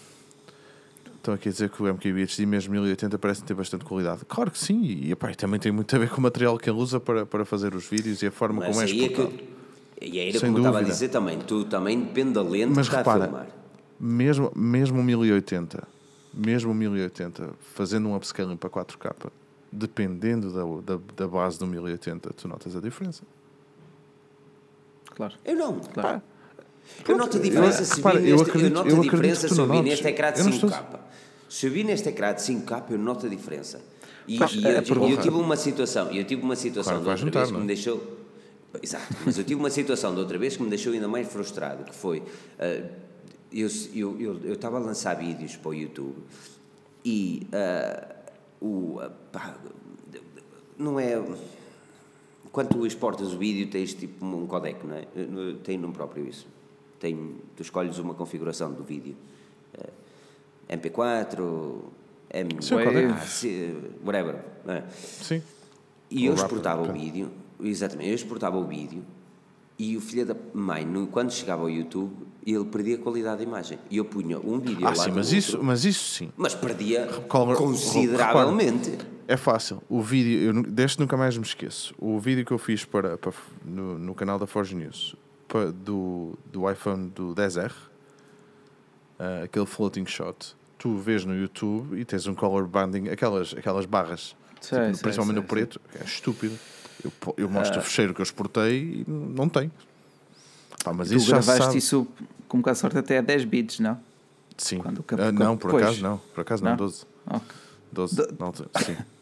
[1.25, 4.25] estão aqui a dizer que o MKBHD mesmo 1080 parece ter bastante qualidade.
[4.29, 6.79] Claro que sim, e epá, também tem muito a ver com o material que ele
[6.79, 9.29] usa para, para fazer os vídeos e a forma Mas como é aí é exportado.
[9.39, 9.55] que.
[10.07, 10.93] E era Sem como eu estava a dúvida.
[10.95, 13.47] dizer também, tu também depende da lente Mas que está a repara, filmar.
[13.99, 15.89] mesmo, mesmo 1080,
[16.35, 19.31] mesmo 1080, fazendo um upscaling para 4K,
[19.73, 23.23] dependendo da, da, da base do 1080, tu notas a diferença.
[25.15, 25.35] Claro.
[25.45, 25.81] Eu não.
[25.81, 26.21] Claro.
[27.09, 29.11] Eu noto a diferença eu- se repara, vi eu neste, eu, acredito- noto eu acredito
[29.17, 31.01] diferença se eu vi neste ecrã de Eu não 5K.
[31.49, 33.81] Se eu vi neste ecrã de 5K, eu noto a diferença.
[34.27, 37.41] E, e é eu, eu tive uma situação, eu tive uma situação Claro de outra
[37.41, 37.61] vez que é?
[37.61, 38.19] me deixou.
[38.83, 41.85] Exato, mas eu tive uma situação de outra vez que me deixou ainda mais frustrado,
[41.85, 42.23] que foi.
[42.59, 42.83] ah,
[43.53, 46.17] eu eu eu eu estava a lançar vídeos para o YouTube
[47.05, 48.15] e ah,
[48.61, 48.99] o.
[49.01, 49.55] ah, pá,
[50.79, 51.23] não é.
[52.51, 55.05] Quando tu exportas o vídeo, tens tipo um codec, não é?
[55.63, 56.47] Tem nome próprio isso.
[57.01, 59.15] Tem, tu escolhes uma configuração do vídeo.
[59.79, 61.79] Eh, MP4,
[62.33, 62.75] M, Sim,
[63.13, 64.37] ah, se- whatever.
[64.67, 64.83] é?
[64.91, 65.43] Sim.
[66.11, 67.31] E eu exportava o vídeo,
[67.63, 69.03] exatamente, eu exportava o vídeo
[69.79, 72.13] e o filho da mãe, quando chegava ao YouTube,
[72.47, 73.79] ele perdia a qualidade da imagem.
[73.91, 76.33] E eu punha um vídeo Ah, lá sim, mas outro, isso, mas isso sim.
[76.37, 78.97] mas perdia consideravelmente.
[79.27, 79.83] É fácil.
[79.89, 81.95] O vídeo, eu, deste nunca mais me esqueço.
[81.99, 83.33] O vídeo que eu fiz para, para-
[83.65, 85.17] no, no canal da Forge News
[85.73, 87.73] do, do iPhone do 10R,
[89.19, 93.87] ah, aquele floating shot, tu vês no YouTube e tens um color banding, aquelas, aquelas
[93.87, 96.59] barras, Sei, tipo, sei, principalmente sei, no preto, é estúpido.
[97.05, 99.71] Eu, eu mostro o fecheiro que eu exportei e não tem.
[100.83, 102.07] Pá, mas Tu isso gravaste isso
[102.49, 103.99] com um bocado de sorte até a 10 bits, não?
[104.57, 104.79] Sim.
[104.79, 106.19] quando o cap- Ah, não, por acaso não.
[106.35, 106.77] Por acaso não, Não?
[106.79, 107.05] 12.
[107.27, 107.49] Ok.
[107.93, 108.17] 12.
[108.17, 108.97] Do- altura, sim.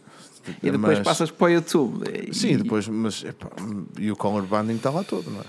[0.60, 2.04] E depois Mas- passas para o YouTube.
[2.10, 3.48] E- Sim, depois, mas epá,
[3.96, 5.44] e o color banding está lá todo, não é?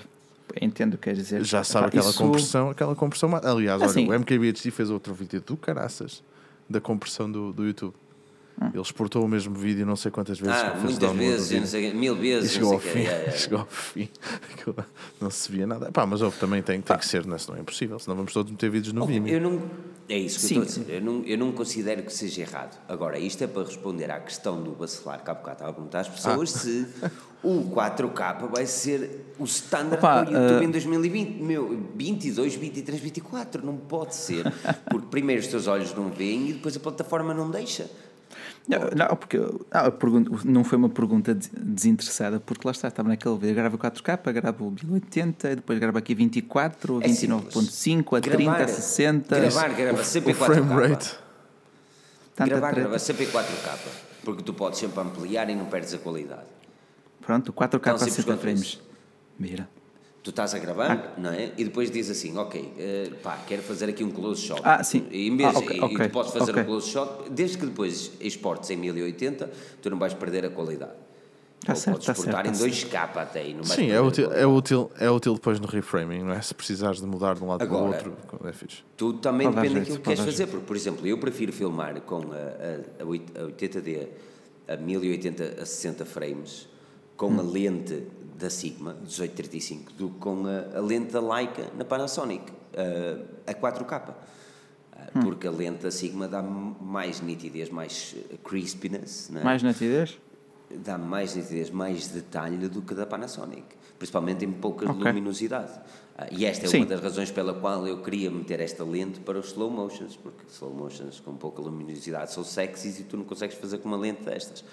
[0.61, 1.43] Entendo o que queres dizer.
[1.43, 3.29] Já sabe Epá, aquela isso- compressão, aquela compressão.
[3.43, 6.23] Aliás, Assim- olha, o MKBHD fez outro vídeo do caraças
[6.69, 7.93] da compressão do, do YouTube.
[8.71, 10.55] Ele exportou o mesmo vídeo não sei quantas vezes.
[10.55, 12.51] Ah, muitas vezes, não sei, mil E vezes.
[12.51, 12.99] chegou não ao fim.
[12.99, 13.31] Yeah, yeah.
[13.37, 14.09] Chegou ao fim.
[15.19, 15.91] Não se via nada.
[15.91, 17.37] Pá, mas houve, também tem, tem que ser, né?
[17.39, 17.97] senão é impossível.
[17.97, 19.33] Senão vamos todos meter vídeos no Vimeo.
[19.33, 19.61] Eu não,
[20.09, 20.55] é isso que Sim.
[20.57, 20.95] eu estou a dizer.
[20.97, 22.77] Eu não, eu não considero que seja errado.
[22.87, 25.99] Agora, isto é para responder à questão do bacelar que há bocado estava a perguntar
[26.01, 26.59] às pessoas Ah.
[26.59, 26.87] se
[27.43, 31.41] o 4K vai ser o standard Opa, para o YouTube eh, em 2020.
[31.41, 33.65] Meu, 22, 23, 24.
[33.65, 34.43] Não pode ser.
[34.89, 37.89] Porque primeiro os teus olhos não veem e depois a plataforma não deixa.
[38.67, 39.37] Não, não, porque
[39.71, 43.77] a pergunta, não foi uma pergunta des- desinteressada, porque lá está, estava naquele vídeo, grava
[43.77, 48.67] 4K, grava o 1080, e depois grava aqui 24, É 29.5, a 30, Gravar- a
[48.69, 49.39] 60.
[49.39, 50.89] Gravar, grava O sempre frame 4K.
[50.89, 51.15] rate.
[52.35, 52.81] tanta Gravar, treta.
[52.81, 53.77] grava sempre 4K.
[54.23, 56.47] Porque tu podes sempre ampliar e não perdes a qualidade.
[57.19, 58.79] Pronto, 4K Tão a simples 60 quanto frames.
[59.37, 59.67] Mira.
[60.23, 61.51] Tu estás a gravar, não é?
[61.57, 64.61] E depois diz assim, ok, eh, pá, quero fazer aqui um close shot.
[64.63, 65.05] Ah, sim.
[65.11, 66.63] E, em vez, Ah, ok, e, ok, e tu podes fazer ok.
[66.63, 69.51] um close shot, desde que depois exportes em 1080,
[69.81, 70.93] tu não vais perder a qualidade.
[71.65, 73.99] Tá Ou certo, podes tá exportar certo, em tá 2K até e não Sim, é
[73.99, 76.41] útil, é, útil, é útil depois no reframing, não é?
[76.41, 78.77] Se precisares de mudar de um lado Agora, para o outro, é fixe.
[78.95, 80.47] Tudo também Pode dar depende daquilo que queres dar fazer.
[80.47, 84.07] Porque, por exemplo, eu prefiro filmar com a, a, a 80D
[84.69, 86.67] a 1080 a 60 frames
[87.17, 87.39] com Hum.
[87.39, 88.03] a lente
[88.43, 92.51] da Sigma 1835 do que com a, a lente da Leica na Panasonic
[93.47, 94.01] a, a 4K.
[94.01, 94.13] Ah,
[95.15, 95.21] Hum.
[95.21, 99.43] Porque a lente da Sigma dá mais nitidez, mais crispiness, não é?
[99.43, 100.17] Mais nitidez?
[100.75, 103.63] dá mais nitidez, mais detalhe do que da Panasonic,
[103.99, 105.03] principalmente em pouca Ok.
[105.03, 105.71] luminosidade.
[106.17, 106.77] Ah, e esta é Sim.
[106.77, 110.43] uma das razões pela qual eu queria meter esta lente para os slow motions, porque
[110.49, 114.23] slow motions com pouca luminosidade são sexys e tu não consegues fazer com uma lente
[114.23, 114.63] destas.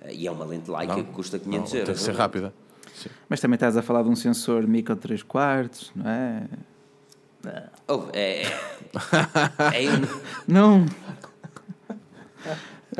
[0.00, 1.86] Ah, e é uma lente Leica que custa 500 Não, euros.
[1.86, 2.52] tem que ser rápida.
[2.98, 3.10] Sim.
[3.28, 6.42] Mas também estás a falar de um sensor micro 3 quartos, não é?
[7.86, 10.86] Oh, é, é, é um- Não!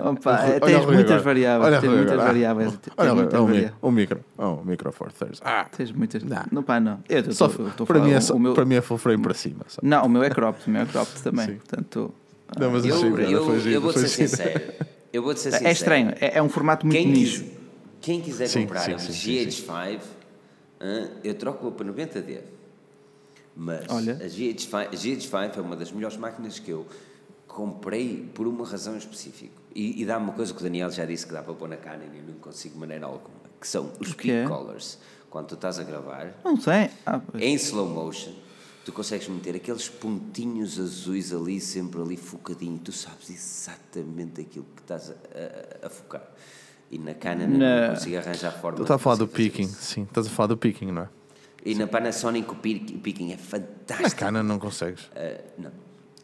[0.01, 1.23] Opa, Olha é, tens Rui muitas agora.
[1.25, 1.67] variáveis.
[1.67, 2.29] Olha tens Rui muitas agora.
[2.29, 2.33] Ah.
[2.33, 2.73] variáveis.
[2.79, 3.73] tens Olha, muitas mi- variáveis.
[3.83, 4.21] o micro.
[4.37, 5.41] Oh, o micro for thirds.
[5.45, 6.23] Ah, Tens muitas.
[6.23, 6.43] Não.
[6.53, 7.01] Não, pá, não.
[7.09, 8.81] Eu tô- só, tô- eu tô para, mim é o- só- meu- para mim é
[8.81, 9.63] full frame para cima.
[9.67, 9.81] Só.
[9.83, 11.47] Não, o meu é cropped, o meu é cropped também.
[11.47, 11.55] Sim.
[11.57, 12.15] Portanto,
[12.57, 14.61] Não, mas eu, achei eu, eu giro, vou-te ser sincero.
[15.13, 15.69] Eu vou-te ser sincero.
[15.69, 17.43] é estranho, é, é um formato muito Quem, nicho.
[17.43, 17.58] quis-
[18.01, 20.01] quem quiser Sim, comprar sim, um sim, GH5,
[20.81, 22.41] hã, eu troco-o para 90D.
[23.57, 24.15] Mas Olha.
[24.15, 26.87] a GH5, a GH5 é uma das melhores máquinas que eu
[27.47, 29.53] comprei por uma razão específica.
[29.75, 31.77] E, e dá uma coisa que o Daniel já disse que dá para pôr na
[31.77, 34.99] Canon e eu não consigo de maneira alguma, que são os peak colors.
[35.29, 36.89] Quando tu estás a gravar, Não sei.
[37.05, 37.43] Ah, pois.
[37.43, 38.33] em slow motion,
[38.85, 42.79] tu consegues meter aqueles pontinhos azuis ali, sempre ali focadinho.
[42.79, 45.15] Tu sabes exatamente aquilo que estás a,
[45.83, 46.27] a- a focar.
[46.91, 48.77] E na Canon eu Na- não consigo arranjar forma.
[48.77, 49.83] Tu estás a falar do picking, isso.
[49.83, 50.03] sim.
[50.05, 51.09] Estás a falar do picking, não é?
[51.65, 54.17] E na Panasonic o pic- o picking é Na fantástico.
[54.21, 55.11] Canon não consegues.
[55.15, 55.71] Ah, não.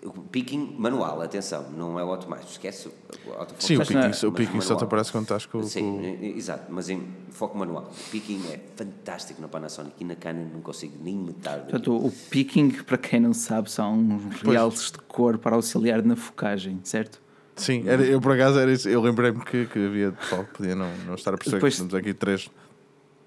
[0.04, 2.50] O picking manual, atenção, não é o automático.
[2.50, 3.62] Esquece o autofoco.
[3.62, 5.80] Sim, o Mas picking, na- o mas picking só te aparece quando estás com, Sim,
[5.98, 7.90] com- e- exato, mas em foco manual.
[7.90, 11.62] O picking é fantástico na Panasonic e na Canon não consigo nem metade.
[11.62, 16.16] Portanto, o picking, para quem não sabe, são uns realces de cor para auxiliar na
[16.16, 17.22] focagem, certo?
[17.56, 18.88] Sim, era, eu por acaso era isso.
[18.88, 21.82] Eu lembrei-me que, que havia pessoal que podia não, não estar a perceber Depois- que
[21.82, 22.50] estamos aqui três,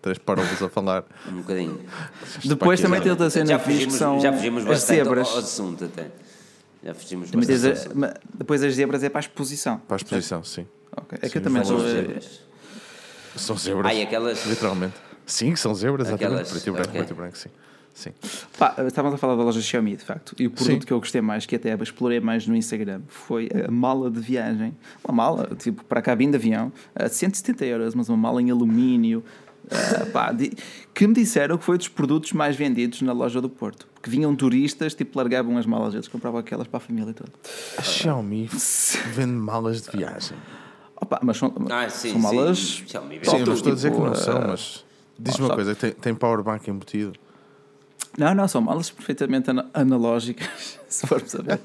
[0.02, 1.06] três parovas a falar.
[1.30, 1.80] Um bocadinho.
[2.44, 5.28] Depois também tem outra cena já fixe que fugimos, são já fugimos as bastante zebras.
[5.28, 6.08] ao ao assunto até.
[6.84, 7.92] Já fugimos tens bastante.
[7.92, 9.78] a- ma- depois as zebras é para a exposição.
[9.88, 10.68] Para a exposição, sim.
[10.96, 11.18] Ok.
[11.22, 11.80] É que Sim, eu também sou.
[11.80, 12.42] São zebras.
[13.36, 13.86] São zebras.
[13.86, 14.46] Ai, aquelas.
[14.46, 14.96] Literalmente.
[15.26, 16.34] Sim, que são zebras, exatamente.
[16.34, 17.00] Aquelas- Preto e branco, ok.
[17.00, 17.50] preto e branco, sim.
[17.98, 18.12] Sim.
[18.60, 20.36] Pá, estávamos a falar da loja Xiaomi, de facto.
[20.38, 20.86] E o produto Sim.
[20.86, 24.78] que eu gostei mais, que até explorei mais no Instagram, foi a mala de viagem.
[25.04, 28.52] Uma mala, tipo, para a cabine de avião, a 170 euros, mas uma mala em
[28.52, 29.24] alumínio.
[29.72, 30.54] ah, pá, di-
[30.94, 33.88] que me disseram que foi dos produtos mais vendidos na loja do Porto.
[34.02, 37.32] Que vinham turistas, tipo, largavam as malas, eles compravam aquelas para a família toda.
[37.78, 38.48] A Xiaomi
[39.12, 40.38] vende malas de viagem.
[40.96, 42.36] Opa, mas são, Ah, sim, são sim.
[42.36, 42.58] malas.
[42.88, 44.86] Xiaomi Sim, vende mas estou a dizer que não tipo, são, mas.
[45.20, 47.14] Diz-me uma sabe- coisa, tem, tem powerbank embutido.
[48.18, 51.60] Não, não, são malas perfeitamente ana- analógicas, se formos a ver.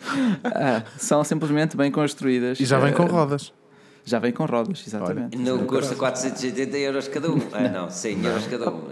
[0.45, 2.61] Ah, são simplesmente bem construídas.
[2.61, 3.53] E já vem com Ah, rodas.
[4.05, 5.39] Já vem com rodas, exatamente.
[5.39, 7.39] Não custa 480 euros cada um.
[7.53, 8.83] Ah, não, 100 euros cada um.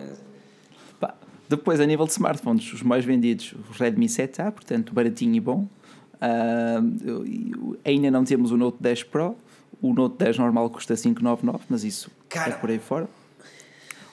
[0.99, 1.15] Pá,
[1.49, 5.69] Depois, a nível de smartphones, os mais vendidos, o Redmi 7A, portanto, baratinho e bom.
[7.05, 9.37] Eu- ainda não temos o Note 10 Pro.
[9.83, 12.53] O Note 10 normal custa 599, mas isso Cara.
[12.53, 13.09] é por aí fora.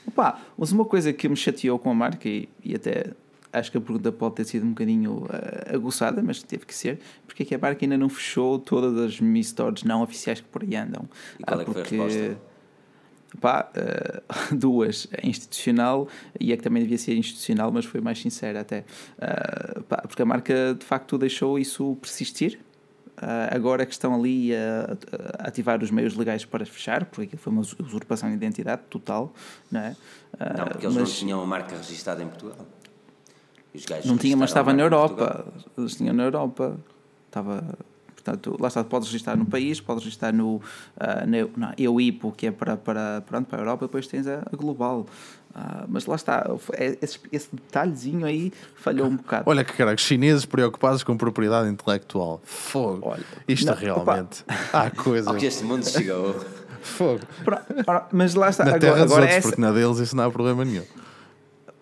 [0.08, 3.08] Opa, mas uma coisa que me chateou com a marca, e, e até
[3.58, 7.00] acho que a pergunta pode ter sido um bocadinho ah, aguçada, mas teve que ser,
[7.26, 10.48] porque é que a marca ainda não fechou todas as Mi Stores não oficiais que
[10.48, 11.08] por aí andam?
[11.40, 12.38] E qual é que foi a resposta?
[13.42, 14.22] Pá, eh,
[14.56, 15.08] duas.
[15.22, 16.08] A institucional
[16.40, 18.86] e a que também devia ser institucional, mas foi mais sincera até.
[19.20, 22.60] Eh, pá, porque a marca de facto deixou isso persistir.
[23.18, 24.96] Uh, agora que estão ali a,
[25.42, 29.34] a, ativar os meios legais para fechar, porque aquilo foi uma usurpação de identidade total,
[29.72, 29.96] não é?
[30.36, 31.10] Uh, não, porque eles mas...
[31.10, 32.64] não tinham a marca registrada em Portugal.
[34.06, 35.46] Não tinha, mas estava na Europa.
[35.78, 36.78] Eles tinham na Europa.
[37.28, 37.64] Estava
[38.28, 40.62] Portanto, lá está, podes registrar no país, podes registrar no, uh,
[41.26, 44.56] na, na EUIPO, que é para, para, pronto, para a Europa, depois tens a, a
[44.56, 45.06] global.
[45.56, 49.44] Uh, mas lá está, é, esse, esse, detalhezinho aí falhou um bocado.
[49.50, 52.42] Olha que caralho, chineses preocupados com propriedade intelectual.
[52.44, 53.12] Fogo.
[53.12, 54.44] Olha, Isto não, realmente.
[54.44, 54.58] Opa.
[54.74, 55.28] Há coisas.
[55.28, 56.36] Ao que este mundo chegou.
[56.84, 57.22] Fogo.
[58.12, 58.66] mas lá está.
[58.66, 59.48] Na agora, terra dos agora outros, essa...
[59.48, 60.84] porque na deles isso não há problema nenhum.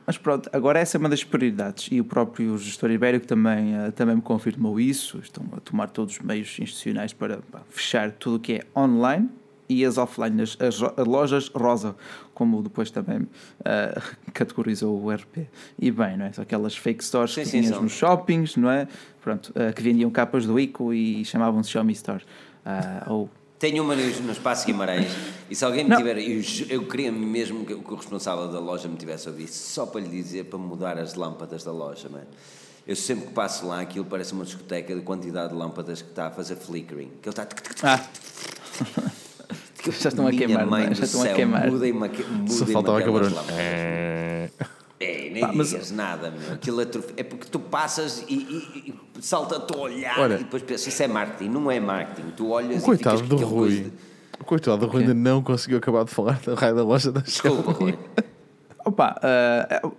[0.06, 3.92] Mas pronto, agora essa é uma das prioridades e o próprio gestor ibérico também, uh,
[3.92, 5.20] também me confirmou isso.
[5.20, 9.30] Estão a tomar todos os meios institucionais para pá, fechar tudo o que é online
[9.68, 11.96] e as offline, as, as, as lojas rosa,
[12.36, 14.02] como depois também uh,
[14.32, 15.48] categorizou o RP.
[15.80, 16.34] E bem, não é?
[16.34, 18.88] Só aquelas fake stores sim, que sim, tinhas nos shoppings, não é?
[19.22, 22.24] Pronto, uh, que vendiam capas do ICO e chamavam-se Xiaomi Store.
[23.08, 23.30] ou
[23.66, 25.12] tenho uma no, no Espaço Guimarães
[25.50, 25.98] e se alguém me não.
[25.98, 26.20] tiver.
[26.20, 30.02] Eu, eu queria mesmo que, que, o responsável da loja me tivesse ouvido só para
[30.02, 32.28] lhe dizer para mudar as lâmpadas da loja, mano.
[32.88, 36.28] Eu sempre que passo lá, aquilo parece uma discoteca de quantidade de lâmpadas que está
[36.28, 37.10] a fazer flickering.
[37.20, 37.48] Que ele está.
[37.82, 38.06] Ah.
[40.00, 41.72] já estão a queimar, mãe já estão céu, a queimar.
[41.72, 44.05] Mudem-me mudem Só faltava aquele é,
[45.36, 45.92] nem Pá, digas mas...
[45.92, 46.54] nada, meu.
[46.54, 46.88] Aquilo é,
[47.18, 51.04] é porque tu passas e, e, e salta-te a olhar Olha, e depois pensas, isso
[51.04, 51.50] é marketing.
[51.50, 52.30] Não é marketing.
[52.32, 53.70] Tu olhas o coitado e do Rui.
[53.70, 53.94] De...
[54.40, 57.20] O coitado do Rui ainda não conseguiu acabar de falar da raio da loja da
[57.20, 58.00] Desculpa, Rui.
[58.86, 59.20] Opa,
[59.84, 59.96] uh,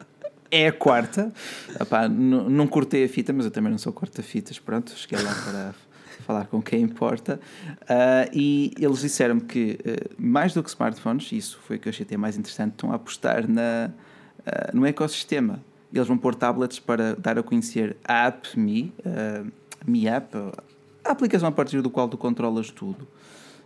[0.50, 1.30] é a quarta.
[1.78, 4.58] Opa, não cortei a fita, mas eu também não sou corta-fitas.
[4.58, 5.74] Pronto, cheguei lá para
[6.26, 7.38] falar com quem importa.
[7.82, 11.90] Uh, e eles disseram-me que, uh, mais do que smartphones, isso foi o que eu
[11.90, 13.90] achei mais interessante, estão a apostar na
[14.46, 15.60] uh, no ecossistema.
[15.92, 19.50] Eles vão pôr tablets para dar a conhecer a App Me, uh,
[19.86, 20.36] Me App,
[21.04, 23.06] a aplicação a partir do qual tu controlas tudo.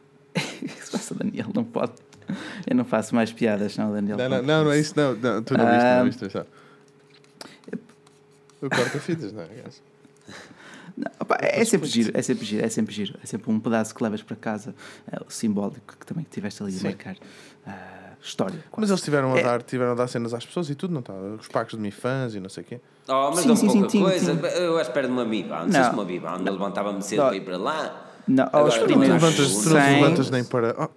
[0.62, 1.92] Isso passa, Daniel, não pode.
[2.66, 4.16] Eu não faço mais piadas, não, Daniel.
[4.16, 5.16] Não, não, não, não é isso, não.
[5.16, 6.30] não tu não viste, não viste.
[6.30, 6.46] Só.
[8.62, 9.48] O corta-fitas, não é?
[10.96, 13.18] Não, opa, é, sempre giro, é sempre giro, é sempre giro.
[13.22, 14.74] É sempre um pedaço que levas para casa,
[15.10, 16.86] é, o simbólico que também tiveste ali Sim.
[16.86, 17.16] a marcar.
[17.16, 18.64] Uh, história.
[18.70, 18.80] Quase.
[18.80, 19.42] Mas eles tiveram a, é.
[19.42, 21.12] dar, tiveram a dar cenas às pessoas e tudo, não está?
[21.12, 22.80] Os packs de fãs e não sei o quê.
[23.08, 24.34] Oh, mas sim, sim, pouca sim, coisa.
[24.34, 24.46] Sim.
[24.56, 25.64] Eu à espera de uma Biba.
[25.64, 26.34] Não sei se uma Biba.
[26.34, 28.06] Onde levantava-me cedo para ir para lá.
[28.28, 30.76] Não, aos primeiros levantas, não levantas nem para.
[30.78, 30.88] Oh.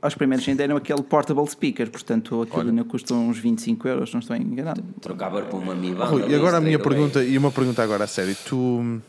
[0.00, 4.20] Aos primeiros ainda eram aquele portable speaker, portanto aquilo ainda custa uns 25 euros, não
[4.20, 4.80] estou enganado.
[5.00, 5.92] Trocava por uma Mi
[6.28, 9.00] E agora a minha pergunta, e uma pergunta agora a sério, tu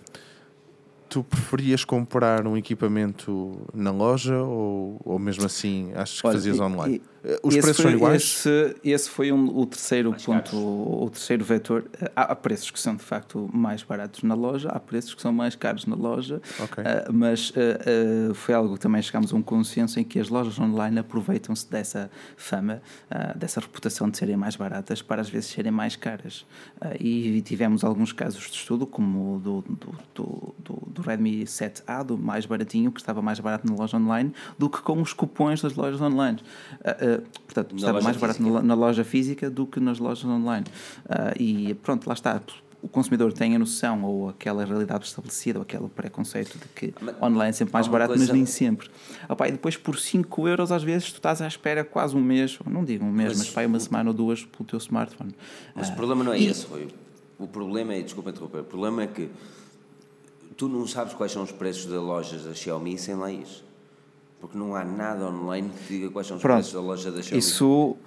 [1.09, 6.59] tu preferias comprar um equipamento na loja ou, ou mesmo assim achas que Olha, fazias
[6.59, 7.01] online?
[7.23, 8.21] Eh, os preços foi, são iguais?
[8.21, 11.85] Esse, esse foi um, o terceiro mais ponto, o, o, terceiro vetor.
[12.15, 15.33] Há, há, preços que são de facto mais baratos na loja, há preços que são
[15.33, 16.83] mais caros na loja, okay.
[16.83, 20.29] uh, mas uh, uh, foi algo que também chegámos a um consenso em que as
[20.29, 22.81] lojas online aproveitam-se dessa fama,
[23.35, 26.45] dessa reputação de serem mais baratas para às vezes serem mais caras.
[26.99, 32.03] e tivemos alguns casos de estudo, como o do, do, do, do, do Redmi 7A,
[32.03, 35.61] do mais baratinho, que estava mais barato na loja online, do que com os cupons
[35.61, 36.39] das lojas online.
[36.81, 40.65] Uh, portanto, na estava mais barato na, na, loja física do que nas lojas online.
[41.05, 42.41] Uh, e pronto, lá está.
[42.81, 47.21] O consumidor tem a noção ou aquela realidade estabelecida ou aquele preconceito de que mas,
[47.21, 48.25] online é sempre mais barato, coisa...
[48.25, 48.89] mas nem sempre.
[49.27, 52.57] Opa, e depois por 5 euros, às vezes, tu estás à espera quase um mês,
[52.65, 55.35] não digo um mês, mas, mas vai uma semana ou duas pelo teu smartphone.
[55.75, 56.47] Mas uh, o problema não é e...
[56.47, 56.87] esse, foi.
[57.37, 59.29] O problema é, desculpa interromper, o problema é que
[60.59, 63.63] tu não sabes quais são os preços das lojas da Xiaomi sem lá isso.
[64.41, 67.21] Porque não há nada online que diga quais são os Pronto, preços da loja da
[67.21, 67.39] Xiaomi.
[67.39, 67.97] Isso,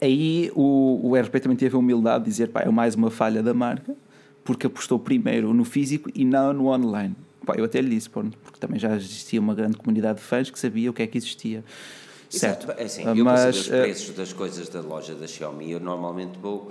[0.00, 3.42] aí o, o RP também teve a humildade de dizer, pá, é mais uma falha
[3.42, 3.96] da marca,
[4.44, 7.16] porque apostou primeiro no físico e não no online.
[7.44, 8.30] Pá, eu até lhe disse, porque
[8.60, 11.64] também já existia uma grande comunidade de fãs que sabia o que é que existia.
[12.30, 12.70] Certo.
[12.78, 16.38] É assim, eu Mas, os eh, preços das coisas da loja da Xiaomi, eu normalmente
[16.38, 16.68] vou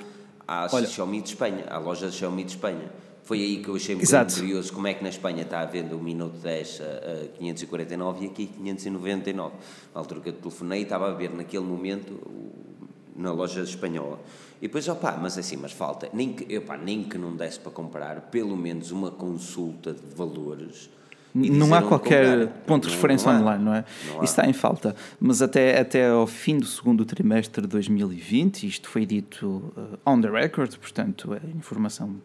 [0.47, 2.89] à olha, Xiaomi de Espanha, à loja da Xiaomi de Espanha.
[3.31, 5.95] Foi aí que eu achei muito curioso como é que na Espanha está a venda
[5.95, 9.55] o Minuto 10 a, a 549 e aqui 599.
[9.95, 12.19] Na altura que eu telefonei estava a ver naquele momento
[13.15, 14.19] na loja espanhola.
[14.57, 17.71] E depois, opá, mas assim, mas falta, nem que, opá, nem que não desse para
[17.71, 20.89] comprar, pelo menos uma consulta de valores.
[21.33, 23.85] Não há qualquer ponto de referência não online, não é?
[24.07, 24.93] Não Isso está em falta.
[25.17, 30.19] Mas até, até ao fim do segundo trimestre de 2020, isto foi dito uh, on
[30.19, 32.19] the record, portanto, é informação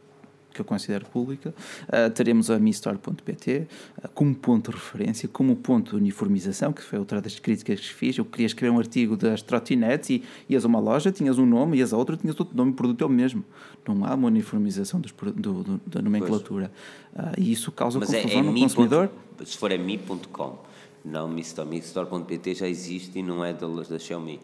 [0.56, 1.54] que eu considero pública.
[1.84, 3.66] Uh, teremos a mistore.pt
[4.02, 7.94] uh, como ponto de referência, como ponto de uniformização, que foi outra das críticas que
[7.94, 8.16] fiz.
[8.18, 11.76] Eu queria escrever um artigo das trotinetes e ias a uma loja, tinhas um nome,
[11.78, 13.44] ias a outra, tinhas outro nome, o produto é o mesmo.
[13.86, 16.72] Não há uma uniformização dos, do, do, da nomenclatura.
[17.14, 19.08] Uh, e isso causa Mas é, confusão é no mi consumidor.
[19.08, 20.58] ponto- Se for é mi.com,
[21.04, 21.68] não mistore.
[21.68, 24.40] Mistore.pt já existe e não é da, da Xiaomi.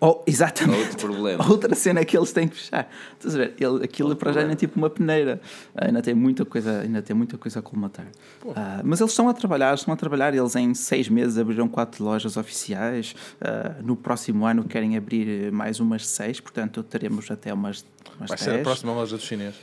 [0.00, 0.90] Oh, exatamente.
[0.90, 1.50] Outro problema.
[1.50, 2.88] Outra cena que eles têm que fechar.
[3.14, 3.54] Estás a ver?
[3.58, 5.40] Ele, aquilo para já ainda é tipo uma peneira.
[5.74, 8.06] Ainda tem muita coisa, ainda tem muita coisa a colmatar.
[8.54, 10.32] Ah, mas eles estão a trabalhar, estão a trabalhar.
[10.32, 13.16] Eles em seis meses abriram quatro lojas oficiais.
[13.40, 17.84] Ah, no próximo ano querem abrir mais umas seis, portanto teremos até umas,
[18.16, 18.62] umas Vai ser a dez.
[18.62, 19.56] próxima loja do chinês.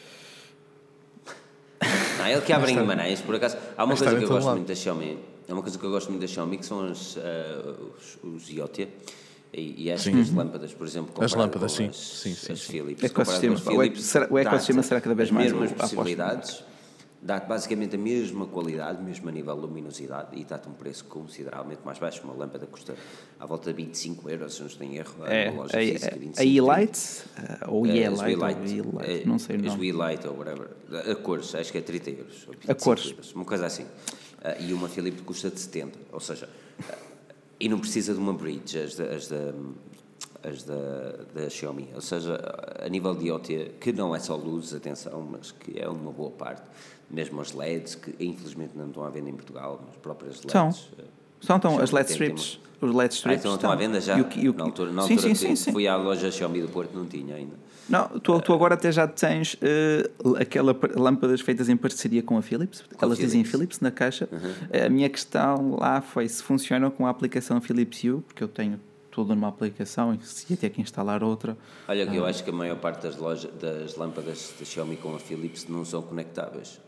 [2.18, 3.56] Não, ele que abre em Guimarães, por acaso.
[3.78, 4.56] Há uma coisa que eu gosto lado.
[4.58, 5.18] muito da Xiaomi.
[5.48, 8.50] É uma coisa que eu gosto muito da Xiaomi, que são os, ah, os, os
[8.50, 8.90] IoT.
[9.58, 11.88] E, e acho que as lâmpadas, por exemplo, As lâmpadas, com sim.
[11.88, 12.72] as, Sim, sim, as sim.
[12.74, 13.56] Philips, Ecossistema.
[13.56, 16.64] as O Philips, será- o ecossistema será cada vez as mais mesmas a possibilidades,
[17.22, 21.80] dá-te basicamente a mesma qualidade, mesmo a nível de luminosidade, e dá-te um preço consideravelmente
[21.86, 22.22] mais baixo.
[22.26, 22.96] Uma lâmpada custa
[23.40, 26.18] à volta de 25 euros, se não estou em erro, É, loja a, física, a,
[26.20, 27.00] 25, a E-Light,
[27.38, 28.80] ah, ou eh, E-Light, E-Light,
[29.10, 29.80] eh, não sei o As nome.
[29.94, 30.68] Wilight ou whatever.
[31.10, 32.46] A cores, acho que é 30 euros.
[32.46, 33.06] 25 cores.
[33.06, 33.86] euros, uma coisa assim.
[34.60, 35.98] E uma Philips custa de 70.
[36.12, 36.48] Ou seja,
[37.60, 39.54] e não precisa de uma bridge, as da, as da,
[40.44, 41.90] as da, da Xiaomi.
[41.94, 42.40] Ou seja,
[42.80, 46.32] a nível de IoT, que não é só luzes, atenção, mas que é uma boa
[46.32, 46.64] parte.
[47.10, 50.52] Mesmo as LEDs, que infelizmente não estão à venda em Portugal, mas próprias LEDs.
[50.52, 51.06] São.
[51.42, 52.60] Ah, São, então, as LED strips.
[52.82, 53.40] Os LED Ah, strips.
[53.40, 54.18] então estão à venda já?
[54.20, 55.72] O que- o que- na altura, na sim, altura sim, que sim, sim.
[55.72, 57.56] fui à loja Xiaomi do Porto, não tinha ainda.
[57.88, 60.10] Não, tu, tu agora até já tens eh,
[60.40, 62.84] aquela lâmpadas feitas em parceria com a Philips.
[63.00, 63.52] Elas dizem Philips.
[63.78, 64.28] Philips na caixa.
[64.86, 68.80] A minha questão lá foi se funcionam com a aplicação Philips Hue, porque eu tenho
[69.12, 71.56] tudo numa aplicação e se ia ter que instalar outra.
[71.88, 72.08] Olha, Ah.
[72.08, 75.20] que eu acho que a maior parte das, lojas, das lâmpadas da Xiaomi com a
[75.20, 76.82] Philips não são conectáveis.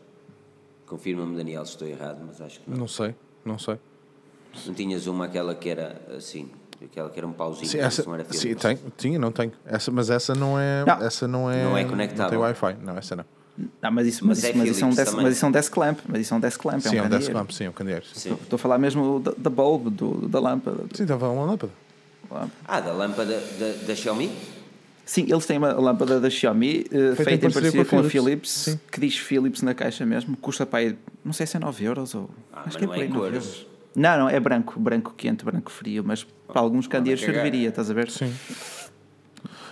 [0.86, 2.76] Confirma-me, Daniel, se estou errado, mas acho que não.
[2.78, 3.14] Não sei,
[3.44, 3.78] não sei.
[4.66, 6.48] Não tinhas uma aquela que era assim,
[6.82, 8.62] aquela que era um pauzinho, Sim, mas essa, não era sim, Philips.
[8.62, 9.52] tem, tinha, não tenho.
[9.64, 10.84] Essa, mas essa não é.
[10.86, 11.02] Não.
[11.02, 11.62] Essa não é.
[11.64, 12.30] Não é Não conectável.
[12.30, 12.76] tem Wi-Fi.
[12.82, 13.24] Não, essa não.
[13.82, 15.48] Não, mas isso, mas Mas é isso, mas isso é um desk, mas isso é
[15.48, 15.98] um desk lamp.
[16.08, 16.80] Mas isso é um desk lamp.
[16.80, 18.04] Sim, é é um um desk lamp, sim, é um candeeiro.
[18.06, 18.38] Sim, Sim.
[18.40, 20.84] Estou a falar mesmo da, da bulb, do, da lâmpada.
[20.94, 21.72] sim estava uma lâmpada.
[22.66, 24.30] Ah, da lâmpada da, da Xiaomi?
[25.04, 28.06] Sim, eles têm uma lâmpada da Xiaomi eh, Feita feita, em em parceria com com
[28.06, 28.12] a Philips.
[28.12, 28.80] Philips, Sim.
[28.92, 32.14] que diz Philips na caixa mesmo, custa para aí, não sei se é 9 euros
[32.14, 32.28] ou.
[32.52, 33.66] Ah, acho mas que é não por é aí 9 cores.
[33.94, 37.94] Não, não, é branco, branco quente, branco frio, mas para alguns candeeiros serviria, estás a
[37.94, 38.10] ver?
[38.10, 38.32] Sim.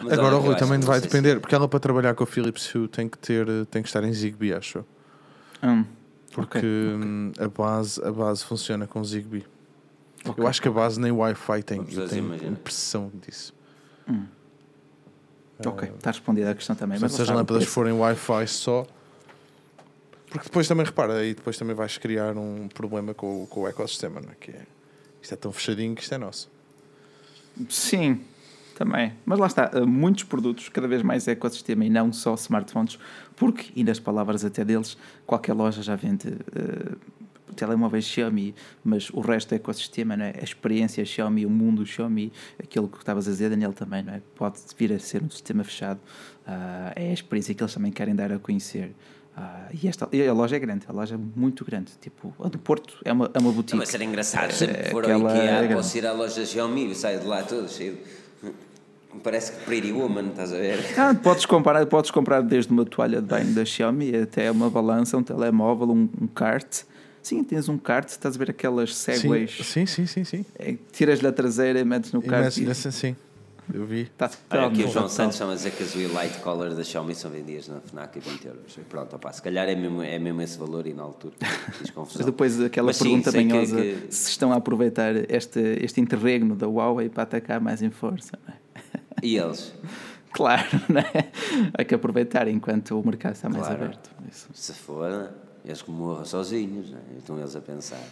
[0.00, 2.74] Mas Agora o Rui também vai se- depender, porque ela para trabalhar com a Philips
[2.74, 4.86] Hue tem que, ter, tem que estar em Zigbee, acho eu.
[5.62, 5.84] Hum,
[6.32, 9.46] Porque ok, hum, a, base, a base funciona com Zigbee.
[10.24, 10.44] ok.
[10.44, 12.50] Eu acho que a base nem Wi-Fi tem, eu tenho imagina.
[12.52, 13.54] impressão disso.
[15.64, 16.98] Ok, está respondida a questão também.
[17.00, 18.86] Mas se as lâmpadas isso- forem Wi-Fi só.
[20.36, 24.20] Porque depois também, repara, aí depois também vais criar um problema com, com o ecossistema,
[24.20, 24.34] não é?
[24.38, 24.62] Que é,
[25.22, 26.50] isto é tão fechadinho que isto é nosso.
[27.70, 28.20] Sim,
[28.74, 29.14] também.
[29.24, 32.98] Mas lá está, há muitos produtos, cada vez mais ecossistema e não só smartphones,
[33.34, 36.96] porque, e nas palavras até deles, qualquer loja já vende eh,
[37.56, 38.54] telemóveis Xiaomi,
[38.84, 40.34] mas o resto do ecossistema, não é?
[40.38, 42.30] a experiência Xiaomi, o mundo Xiaomi,
[42.62, 44.22] aquilo que estavas a dizer, Daniel, também, não é?
[44.34, 45.98] pode vir a ser um sistema fechado,
[46.46, 48.94] ah, é a experiência que eles também querem dar a conhecer.
[49.36, 51.92] Ah, e, esta, e a loja é grande, a loja é muito grande.
[52.00, 53.74] Tipo, a do Porto é uma, é uma boutique.
[53.74, 56.90] Não, mas era engraçado, sempre que for ao IKEA, é posso ir à loja Xiaomi
[56.90, 57.98] e saio de lá todo cheio
[58.42, 58.50] de...
[59.22, 60.78] Parece que Pretty Woman, estás a ver?
[60.98, 65.16] Ah, podes, comprar, podes comprar desde uma toalha de banho da Xiaomi até uma balança,
[65.16, 66.82] um telemóvel, um, um kart.
[67.22, 69.50] Sim, tens um kart, estás a ver aquelas Sim, segways.
[69.64, 70.22] sim, sim, sim.
[70.24, 70.44] sim.
[70.58, 72.44] É, que Tiras-lhe a traseira e metes no E kart.
[72.44, 73.16] nessa- e- nessa- sim,
[73.72, 74.06] eu vi.
[74.16, 75.10] Tá, Olha, tá, aqui o João tá.
[75.10, 78.20] Santos chama a dizer que as Light Collar da Xiaomi são vendidas na FNAC a
[78.20, 78.76] 20 euros.
[78.76, 81.34] E Pronto, opá, se calhar é mesmo, é mesmo esse valor e na altura
[81.72, 82.18] fiz confusão.
[82.20, 85.60] Mas depois aquela Mas sim, pergunta sei que- manhosa que- se estão a aproveitar este,
[85.82, 88.38] este interregno da Huawei para atacar mais em força.
[88.46, 88.58] Não é?
[89.22, 89.72] E eles?
[90.32, 91.30] Claro, não é?
[91.72, 93.84] Há que aproveitar enquanto o mercado está mais Claro.
[93.84, 94.10] aberto.
[94.30, 94.48] Isso.
[94.52, 95.30] Se for,
[95.64, 96.98] eles que morram sozinhos, né?
[97.16, 98.02] estão eles a pensar.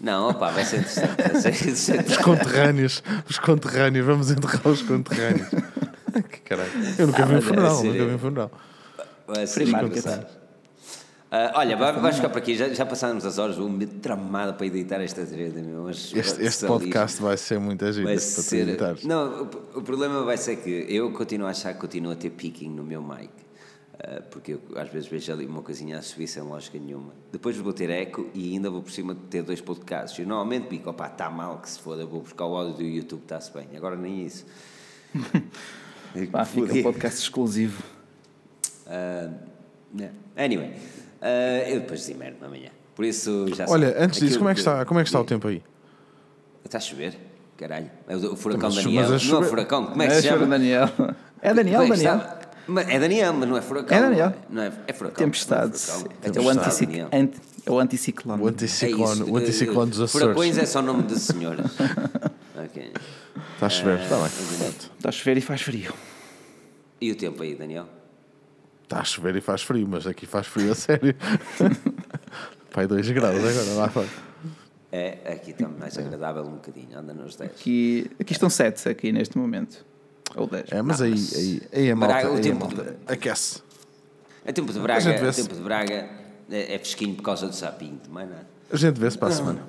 [0.00, 1.16] Não, opá, vai ser interessante.
[1.22, 2.10] Vai ser interessante.
[2.12, 5.48] Os conterrâneos, os conterrâneos, vamos enterrar os conterrâneos.
[6.30, 6.70] que caralho.
[6.98, 7.92] Eu nunca vi um é funeral, sério.
[7.92, 8.50] nunca vi um funeral.
[9.26, 9.66] Vai ser.
[11.30, 14.64] Ah, olha, vai- vais ficar por aqui, já, já passámos as horas, vou-me tramado para
[14.66, 15.52] editar esta vez.
[15.52, 18.78] meu, mas- Este, este podcast vai ser muito Vai para ser.
[19.04, 19.42] Não,
[19.74, 22.70] o, o problema vai ser que eu continuo a achar que continuo a ter picking
[22.70, 23.28] no meu mic.
[24.00, 27.12] Ah, porque eu às vezes vejo ali uma coisinha a subir sem lógica nenhuma.
[27.32, 30.16] Depois vou ter eco e ainda vou por cima de ter dois podcasts.
[30.18, 33.22] Eu normalmente pico, opá, está mal que se foda, vou buscar o áudio do YouTube,
[33.22, 33.68] está-se bem.
[33.76, 34.46] Agora nem isso.
[36.32, 37.82] Pá, fica um podcast exclusivo.
[38.86, 39.30] Ah,
[39.96, 40.14] Yeah.
[40.36, 40.68] Anyway,
[41.22, 42.68] uh, eu depois desemero amanhã.
[42.94, 43.74] Por isso já sei.
[43.74, 45.62] Olha, antes disso, como é que está, como é que está o tempo aí?
[46.62, 47.16] Está a chover?
[47.56, 47.90] Caralho.
[48.06, 48.94] É o o furacão Mas- Daniel.
[49.02, 50.46] mas a Não é chover- furacão, como é que É, se chama?
[50.46, 50.88] Daniel.
[51.40, 52.37] É Daniel, é que Daniel.
[52.86, 53.96] É Daniel, mas não é furacão.
[53.96, 54.34] É Daniel.
[54.50, 55.24] Não é, é furacão.
[55.24, 55.72] Tempestade.
[55.88, 55.92] É.
[55.92, 56.86] É o, Tempestade, anticic...
[56.86, 57.08] Daniel.
[57.12, 57.38] anti...
[57.64, 58.42] é o anticiclone.
[58.42, 59.32] O É anticiclone, isso.
[59.32, 60.24] o anticiclone dos Açores.
[60.24, 61.72] Furacões é só nome de senhoras.
[62.56, 62.92] ok.
[63.54, 64.26] Está a chover, está bem.
[64.96, 65.94] Está a chover e faz frio.
[67.00, 67.88] E o tempo aí, Daniel?
[68.82, 71.14] Está a chover e faz frio, mas aqui faz frio a sério.
[72.72, 74.08] Pai, 2 graus agora, lá fora.
[74.90, 77.50] É, aqui está mais agradável um bocadinho, anda nos 10.
[77.50, 79.84] Aqui, aqui estão 7 aqui neste momento.
[80.36, 80.64] Ou 10.
[80.72, 82.96] É, mas Não, aí, mas- aí, aí a malta, Braga, o aí a tempo malta
[83.06, 83.62] aquece.
[84.44, 85.42] É tempo de A Braga, vê-se.
[85.42, 85.94] tempo de Braga
[86.50, 88.46] é, é fresquinho por causa do sapinho, mais nada.
[88.70, 89.62] A gente vê-se para a semana.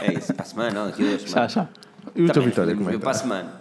[0.00, 1.52] É isso, para a semana, não, aqui duas Já, semanas.
[1.52, 1.68] já.
[2.14, 3.22] E o teu Vitória, como é que para a está?
[3.22, 3.60] semana.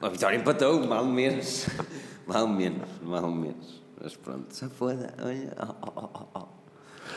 [0.00, 1.66] A Vitória empatou, mal menos.
[2.24, 3.82] Mal menos, mal menos.
[4.00, 5.52] Mas pronto, se foda, olha.
[5.60, 6.38] Oh, oh, oh, oh,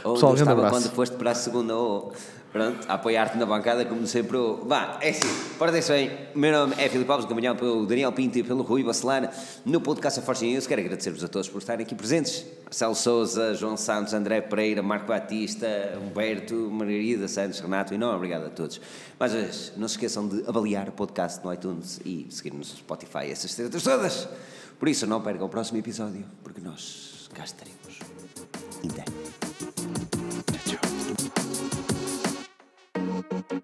[0.04, 0.08] oh.
[0.10, 0.76] Ou Pessoal, estava abraço.
[0.76, 2.12] quando foste para a segunda, ou
[2.56, 4.38] pronto, a apoiar-te na bancada, como sempre.
[4.64, 5.28] Vá, é assim,
[5.58, 6.10] portem-se bem.
[6.34, 9.30] Meu nome é Filipe Alves, acompanhado pelo Daniel Pinto e pelo Rui Bacelar
[9.66, 10.66] no podcast Força News.
[10.66, 12.46] Quero agradecer-vos a todos por estarem aqui presentes.
[12.64, 18.46] Marcelo Souza, João Santos, André Pereira, Marco Batista, Humberto, Margarida Santos, Renato, e não, obrigado
[18.46, 18.80] a todos.
[19.20, 23.54] Vez, não se esqueçam de avaliar o podcast no iTunes e seguir-nos no Spotify, essas
[23.54, 24.30] tretas todas.
[24.80, 28.00] Por isso, não percam o próximo episódio, porque nós cá estaremos.
[28.82, 29.25] Ainda.
[33.50, 33.62] どっ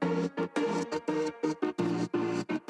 [2.57, 2.60] ち?